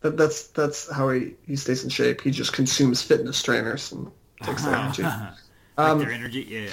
that, 0.00 0.16
that's 0.16 0.48
that's 0.48 0.90
how 0.90 1.10
he, 1.10 1.34
he 1.46 1.56
stays 1.56 1.84
in 1.84 1.90
shape. 1.90 2.20
He 2.22 2.30
just 2.30 2.52
consumes 2.52 3.02
fitness 3.02 3.42
trainers 3.42 3.92
and 3.92 4.10
takes 4.42 4.64
their 4.64 4.74
energy. 4.74 5.02
like 5.02 5.34
Um, 5.76 5.98
their 5.98 6.10
energy. 6.10 6.46
Yeah. 6.48 6.70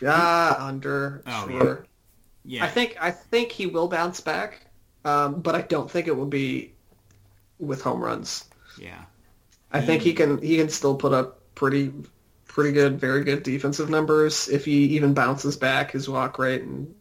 Yeah, 0.00 0.54
under 0.58 1.22
Oh, 1.26 1.48
sure. 1.48 1.86
Yeah. 2.44 2.64
I 2.64 2.68
think 2.68 2.96
I 3.00 3.10
think 3.10 3.52
he 3.52 3.66
will 3.66 3.88
bounce 3.88 4.20
back, 4.20 4.66
um, 5.04 5.40
but 5.40 5.54
I 5.54 5.62
don't 5.62 5.90
think 5.90 6.06
it 6.06 6.16
will 6.16 6.26
be 6.26 6.72
with 7.58 7.82
home 7.82 8.02
runs. 8.02 8.44
Yeah. 8.80 9.04
I 9.70 9.80
think 9.80 10.02
he 10.02 10.14
can 10.14 10.40
he 10.40 10.56
can 10.56 10.68
still 10.68 10.94
put 10.94 11.12
up 11.12 11.40
pretty 11.54 11.92
pretty 12.46 12.72
good, 12.72 12.98
very 12.98 13.22
good 13.22 13.42
defensive 13.42 13.90
numbers. 13.90 14.48
If 14.48 14.64
he 14.64 14.84
even 14.86 15.14
bounces 15.14 15.56
back 15.56 15.92
his 15.92 16.08
walk 16.08 16.38
rate 16.38 16.62
and 16.62 16.92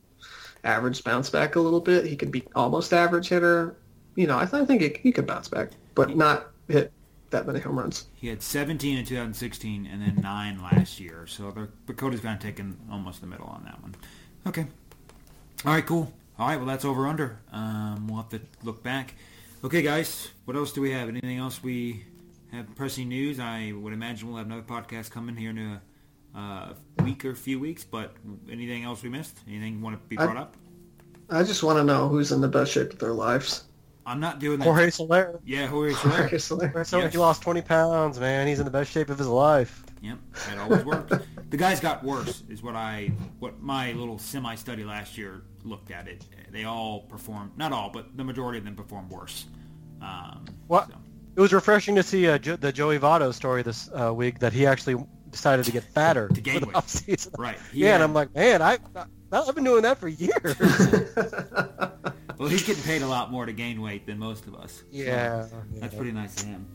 average 0.64 1.03
bounce 1.03 1.30
back 1.30 1.55
a 1.55 1.60
little 1.60 1.80
bit, 1.80 2.05
he 2.05 2.16
could 2.16 2.32
be 2.32 2.43
almost 2.55 2.93
average 2.93 3.30
hitter. 3.30 3.78
You 4.16 4.28
know, 4.28 4.38
I, 4.38 4.45
th- 4.45 4.62
I 4.62 4.66
think 4.66 4.82
he, 4.82 4.99
he 5.01 5.12
could 5.12 5.26
bounce 5.26 5.47
back, 5.47 5.70
but 5.95 6.16
not 6.16 6.51
hit 6.68 6.91
that 7.30 7.47
many 7.47 7.60
home 7.60 7.78
runs. 7.78 8.08
He 8.16 8.28
had 8.28 8.41
17 8.41 8.97
in 8.97 9.05
2016 9.05 9.86
and 9.86 10.01
then 10.01 10.16
nine 10.22 10.62
last 10.62 10.99
year. 10.99 11.26
So 11.28 11.51
the 11.51 11.70
PECOTA's 11.91 12.22
kind 12.22 12.36
of 12.36 12.41
taken 12.41 12.78
almost 12.91 13.22
the 13.22 13.28
middle 13.28 13.47
on 13.47 13.64
that 13.66 13.82
one. 13.82 13.95
Okay. 14.47 14.66
All 15.66 15.74
right, 15.74 15.86
cool. 15.86 16.12
All 16.39 16.47
right, 16.47 16.58
well, 16.58 16.68
that's 16.68 16.86
over 16.86 17.08
under. 17.08 17.39
Um, 17.51 18.08
we'll 18.08 18.18
have 18.18 18.30
to 18.30 18.41
look 18.64 18.84
back. 18.84 19.16
Okay, 19.64 19.82
guys, 19.82 20.30
what 20.45 20.55
else 20.55 20.72
do 20.72 20.82
we 20.82 20.91
have? 20.91 21.10
Anything 21.10 21.38
else 21.38 21.62
we 21.64 22.05
have 22.51 22.74
pressing 22.76 23.10
news? 23.10 23.39
I 23.39 23.74
would 23.76 23.91
imagine 23.93 24.28
we'll 24.28 24.38
have 24.38 24.45
another 24.45 24.62
podcast 24.62 25.10
coming 25.12 25.36
here 25.36 25.49
in 25.49 25.58
a 25.58 25.82
uh, 26.36 26.74
week 27.03 27.26
or 27.26 27.34
few 27.36 27.60
weeks, 27.60 27.84
but 27.84 28.16
anything 28.51 28.84
else 28.84 29.01
we 29.03 29.10
missed? 29.10 29.39
Anything 29.47 29.78
you 29.78 29.84
want 29.84 29.95
to 30.01 30.08
be 30.08 30.18
I- 30.18 30.26
brought 30.26 30.38
up? 30.38 30.55
I 31.30 31.43
just 31.43 31.62
want 31.62 31.78
to 31.78 31.84
know 31.84 32.08
who's 32.08 32.32
in 32.32 32.39
the 32.39 32.47
best 32.47 32.72
shape 32.72 32.93
of 32.93 32.99
their 32.99 33.12
lives. 33.12 33.66
I'm 34.05 34.22
not 34.22 34.39
doing 34.39 34.60
that. 34.60 34.64
Jorge 34.66 34.89
Soler. 34.89 35.41
Yeah, 35.43 35.66
Jorge 35.68 35.93
Soler. 35.95 36.16
Jorge 36.16 36.38
Soler. 36.38 36.68
Jorge 36.70 36.84
Soler, 36.86 37.03
Yes. 37.03 37.12
He 37.12 37.18
lost 37.20 37.41
20 37.41 37.62
pounds, 37.64 38.18
man. 38.18 38.47
He's 38.47 38.60
in 38.60 38.66
the 38.66 38.72
best 38.72 38.91
shape 38.91 39.10
of 39.10 39.18
his 39.18 39.28
life. 39.28 39.84
Yep, 40.01 40.18
that 40.47 40.58
always 40.60 40.86
works. 40.86 41.18
the 41.49 41.58
guys 41.58 41.82
got 41.82 42.03
worse, 42.03 42.43
is 42.47 42.64
what 42.64 42.76
I, 42.76 43.12
what 43.39 43.60
my 43.62 43.91
little 43.93 44.18
semi-study 44.20 44.86
last 44.86 45.18
year 45.18 45.41
looked 45.68 45.91
at 45.91 46.07
it. 46.07 46.26
They 46.51 46.63
all 46.63 47.01
performed, 47.01 47.51
not 47.57 47.72
all, 47.72 47.89
but 47.89 48.15
the 48.18 48.24
majority 48.24 48.57
of 48.59 48.65
them 48.65 48.76
performed 48.76 49.11
worse. 49.11 49.45
Um, 50.01 50.45
What? 50.68 50.88
so, 50.89 50.95
It 51.36 51.41
was 51.41 51.53
refreshing 51.53 51.95
to 51.95 52.03
see 52.03 52.28
uh, 52.28 52.38
jo- 52.38 52.55
the 52.55 52.72
Joey 52.72 52.99
Votto 52.99 53.34
story 53.34 53.63
this 53.63 53.89
uh, 53.93 54.13
week 54.13 54.39
that 54.39 54.53
he 54.53 54.65
actually 54.65 54.95
decided 55.30 55.65
to 55.65 55.72
get 55.72 55.84
fatter 55.84 56.30
To 56.30 56.41
gain 56.41 56.55
for 56.55 56.59
the 56.61 56.65
weight. 56.68 56.76
offseason. 56.76 57.38
right. 57.38 57.57
He 57.72 57.82
Yeah, 57.82 57.95
and 57.95 58.03
I'm 58.03 58.13
like, 58.13 58.34
man, 58.34 58.61
I, 58.61 58.78
I've 59.32 59.53
been 59.55 59.63
doing 59.63 59.82
that 59.84 59.97
for 59.97 60.07
years. 60.07 60.55
well, 62.38 62.47
he's 62.49 62.63
getting 62.65 62.84
paid 62.84 63.01
a 63.01 63.07
lot 63.07 63.32
more 63.32 63.45
to 63.45 63.51
gain 63.53 63.82
weight 63.82 64.05
than 64.05 64.18
most 64.20 64.45
of 64.47 64.55
us. 64.55 64.78
So 64.78 64.84
yeah. 64.91 65.47
that's 65.74 65.95
pretty 65.95 66.11
nice 66.11 66.41
of 66.41 66.47
him. 66.47 66.65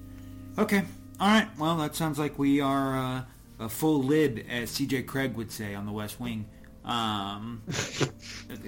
Okay. 0.58 0.82
All 1.18 1.28
right. 1.28 1.48
Well, 1.58 1.76
that 1.78 1.94
sounds 1.94 2.18
like 2.18 2.38
we 2.38 2.60
are 2.60 2.96
uh, 2.98 3.22
a 3.60 3.68
full 3.68 4.02
lid, 4.02 4.44
as 4.50 4.70
C.J. 4.70 5.04
Cregg 5.04 5.34
would 5.34 5.50
say 5.52 5.74
on 5.74 5.86
The 5.86 5.92
West 5.92 6.20
Wing. 6.20 6.46
Um, 6.84 7.62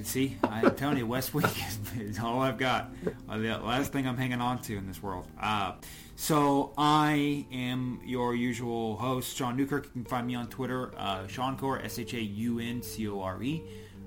see, 0.05 0.37
I'm 0.43 0.75
telling 0.75 0.99
you, 0.99 1.07
West 1.07 1.35
Wing 1.35 1.45
is, 1.47 1.79
is 1.99 2.19
all 2.19 2.41
I've 2.41 2.59
got. 2.59 2.93
Uh, 3.29 3.39
the 3.39 3.59
last 3.59 3.93
thing 3.93 4.07
I'm 4.07 4.17
hanging 4.17 4.41
on 4.41 4.61
to 4.63 4.77
in 4.77 4.87
this 4.87 5.03
world. 5.03 5.27
Uh, 5.41 5.75
so 6.17 6.73
I 6.79 7.47
am 7.53 8.01
your 8.05 8.35
usual 8.35 8.97
host, 8.97 9.37
Shaun 9.37 9.57
Newkirk. 9.57 9.87
You 9.87 9.91
can 9.91 10.05
find 10.05 10.27
me 10.27 10.35
on 10.35 10.49
Twitter, 10.49 10.93
uh, 10.97 11.27
Shaun 11.27 11.57
Core, 11.57 11.81
S-H-A-U-N-C-O-R-E. 11.81 13.63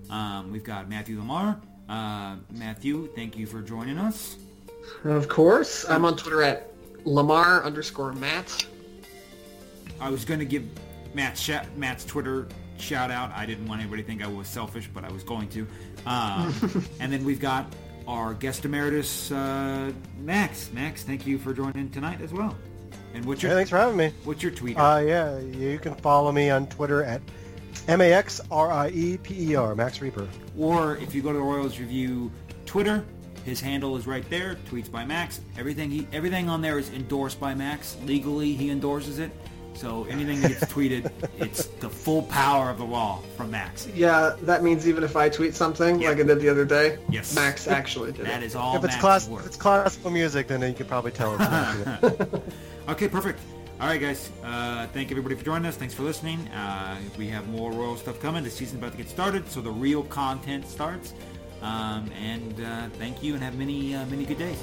Um, 0.09 0.51
we've 0.51 0.63
got 0.63 0.89
Matthew 0.89 1.17
LaMar. 1.17 1.59
Uh, 1.89 2.37
Matthew, 2.51 3.09
thank 3.15 3.37
you 3.37 3.45
for 3.45 3.61
joining 3.61 3.97
us. 3.97 4.37
Of 5.03 5.27
course. 5.27 5.85
I'm 5.89 6.05
on 6.05 6.15
Twitter 6.15 6.41
at 6.43 6.71
Lamar 7.03 7.63
underscore 7.63 8.13
Matt. 8.13 8.65
I 9.99 10.09
was 10.09 10.25
going 10.25 10.39
to 10.39 10.45
give 10.45 10.65
Matt's, 11.13 11.49
Matt's 11.75 12.05
Twitter 12.05 12.47
shout 12.77 13.11
out. 13.11 13.31
I 13.31 13.45
didn't 13.45 13.67
want 13.67 13.81
anybody 13.81 14.01
to 14.03 14.07
think 14.07 14.23
I 14.23 14.27
was 14.27 14.47
selfish, 14.47 14.89
but 14.93 15.03
I 15.03 15.11
was 15.11 15.23
going 15.23 15.49
to. 15.49 15.67
Um, 16.05 16.53
and 16.99 17.11
then 17.11 17.23
we've 17.23 17.39
got 17.39 17.65
our 18.07 18.33
guest 18.33 18.63
emeritus, 18.65 19.31
uh, 19.31 19.91
Max. 20.19 20.71
Max, 20.73 21.03
thank 21.03 21.27
you 21.27 21.37
for 21.37 21.53
joining 21.53 21.89
tonight 21.89 22.21
as 22.21 22.31
well. 22.31 22.55
And 23.13 23.25
what's 23.25 23.41
your 23.41 23.51
Hey, 23.51 23.55
thanks 23.57 23.69
for 23.69 23.77
having 23.77 23.97
me. 23.97 24.13
what's 24.23 24.41
your 24.43 24.51
tweet? 24.51 24.77
Uh, 24.77 25.01
yeah, 25.05 25.39
you 25.39 25.79
can 25.79 25.95
follow 25.95 26.31
me 26.31 26.49
on 26.49 26.67
Twitter 26.67 27.03
at 27.03 27.21
M-A-X-R-I-E-P-E-R, 27.87 29.75
Max 29.75 29.99
Rieper. 29.99 30.27
or 30.57 30.97
if 30.97 31.13
you 31.15 31.21
go 31.21 31.31
to 31.31 31.37
the 31.37 31.43
Royals 31.43 31.79
Review 31.79 32.31
Twitter, 32.65 33.05
his 33.45 33.61
handle 33.61 33.95
is 33.95 34.05
right 34.07 34.29
there. 34.29 34.57
Tweets 34.69 34.91
by 34.91 35.05
Max. 35.05 35.39
Everything 35.57 35.89
he 35.89 36.05
everything 36.11 36.49
on 36.49 36.61
there 36.61 36.77
is 36.79 36.89
endorsed 36.89 37.39
by 37.39 37.53
Max. 37.55 37.95
Legally, 38.05 38.53
he 38.53 38.69
endorses 38.69 39.19
it. 39.19 39.31
So 39.77 40.05
anything 40.05 40.41
that 40.41 40.47
gets 40.49 40.65
tweeted, 40.73 41.11
it's 41.37 41.65
the 41.65 41.89
full 41.89 42.23
power 42.23 42.71
of 42.71 42.79
the 42.79 42.83
law 42.83 43.21
from 43.35 43.51
Max. 43.51 43.87
Yeah, 43.93 44.35
that 44.41 44.63
means 44.63 44.87
even 44.87 45.03
if 45.03 45.15
I 45.15 45.29
tweet 45.29 45.53
something 45.53 46.01
Yeah. 46.01 46.09
like 46.09 46.19
I 46.19 46.23
did 46.23 46.39
the 46.41 46.49
other 46.49 46.65
day, 46.65 46.97
Yes. 47.09 47.35
Max 47.35 47.67
actually 47.67 48.11
did 48.11 48.25
That 48.25 48.41
it. 48.41 48.47
is 48.47 48.55
all 48.55 48.75
if 48.75 48.83
it's 48.83 48.93
Max's 48.95 49.01
class, 49.01 49.27
work. 49.29 49.41
if 49.41 49.47
it's 49.47 49.55
classical 49.57 50.09
music, 50.09 50.47
then 50.47 50.61
you 50.63 50.73
can 50.73 50.87
probably 50.87 51.11
tell. 51.11 51.37
Okay, 52.89 53.09
perfect. 53.09 53.39
All 53.81 53.87
right, 53.87 53.99
guys. 54.01 54.31
Uh, 54.43 54.87
thank 54.93 55.11
everybody 55.11 55.35
for 55.35 55.43
joining 55.43 55.65
us. 55.67 55.75
Thanks 55.75 55.93
for 55.93 56.03
listening. 56.03 56.39
Uh, 56.47 56.97
we 57.17 57.27
have 57.27 57.47
more 57.49 57.69
Royal 57.71 57.97
stuff 57.97 58.19
coming. 58.21 58.43
The 58.45 58.49
season's 58.49 58.79
about 58.79 58.93
to 58.93 58.97
get 58.97 59.09
started, 59.09 59.47
so 59.49 59.59
the 59.61 59.69
real 59.71 60.03
content 60.03 60.65
starts. 60.67 61.13
Um, 61.61 62.09
and 62.23 62.61
uh, 62.63 62.87
thank 62.97 63.21
you, 63.21 63.33
and 63.35 63.43
have 63.43 63.55
many, 63.57 63.93
uh, 63.93 64.05
many 64.05 64.23
good 64.25 64.37
days. 64.39 64.57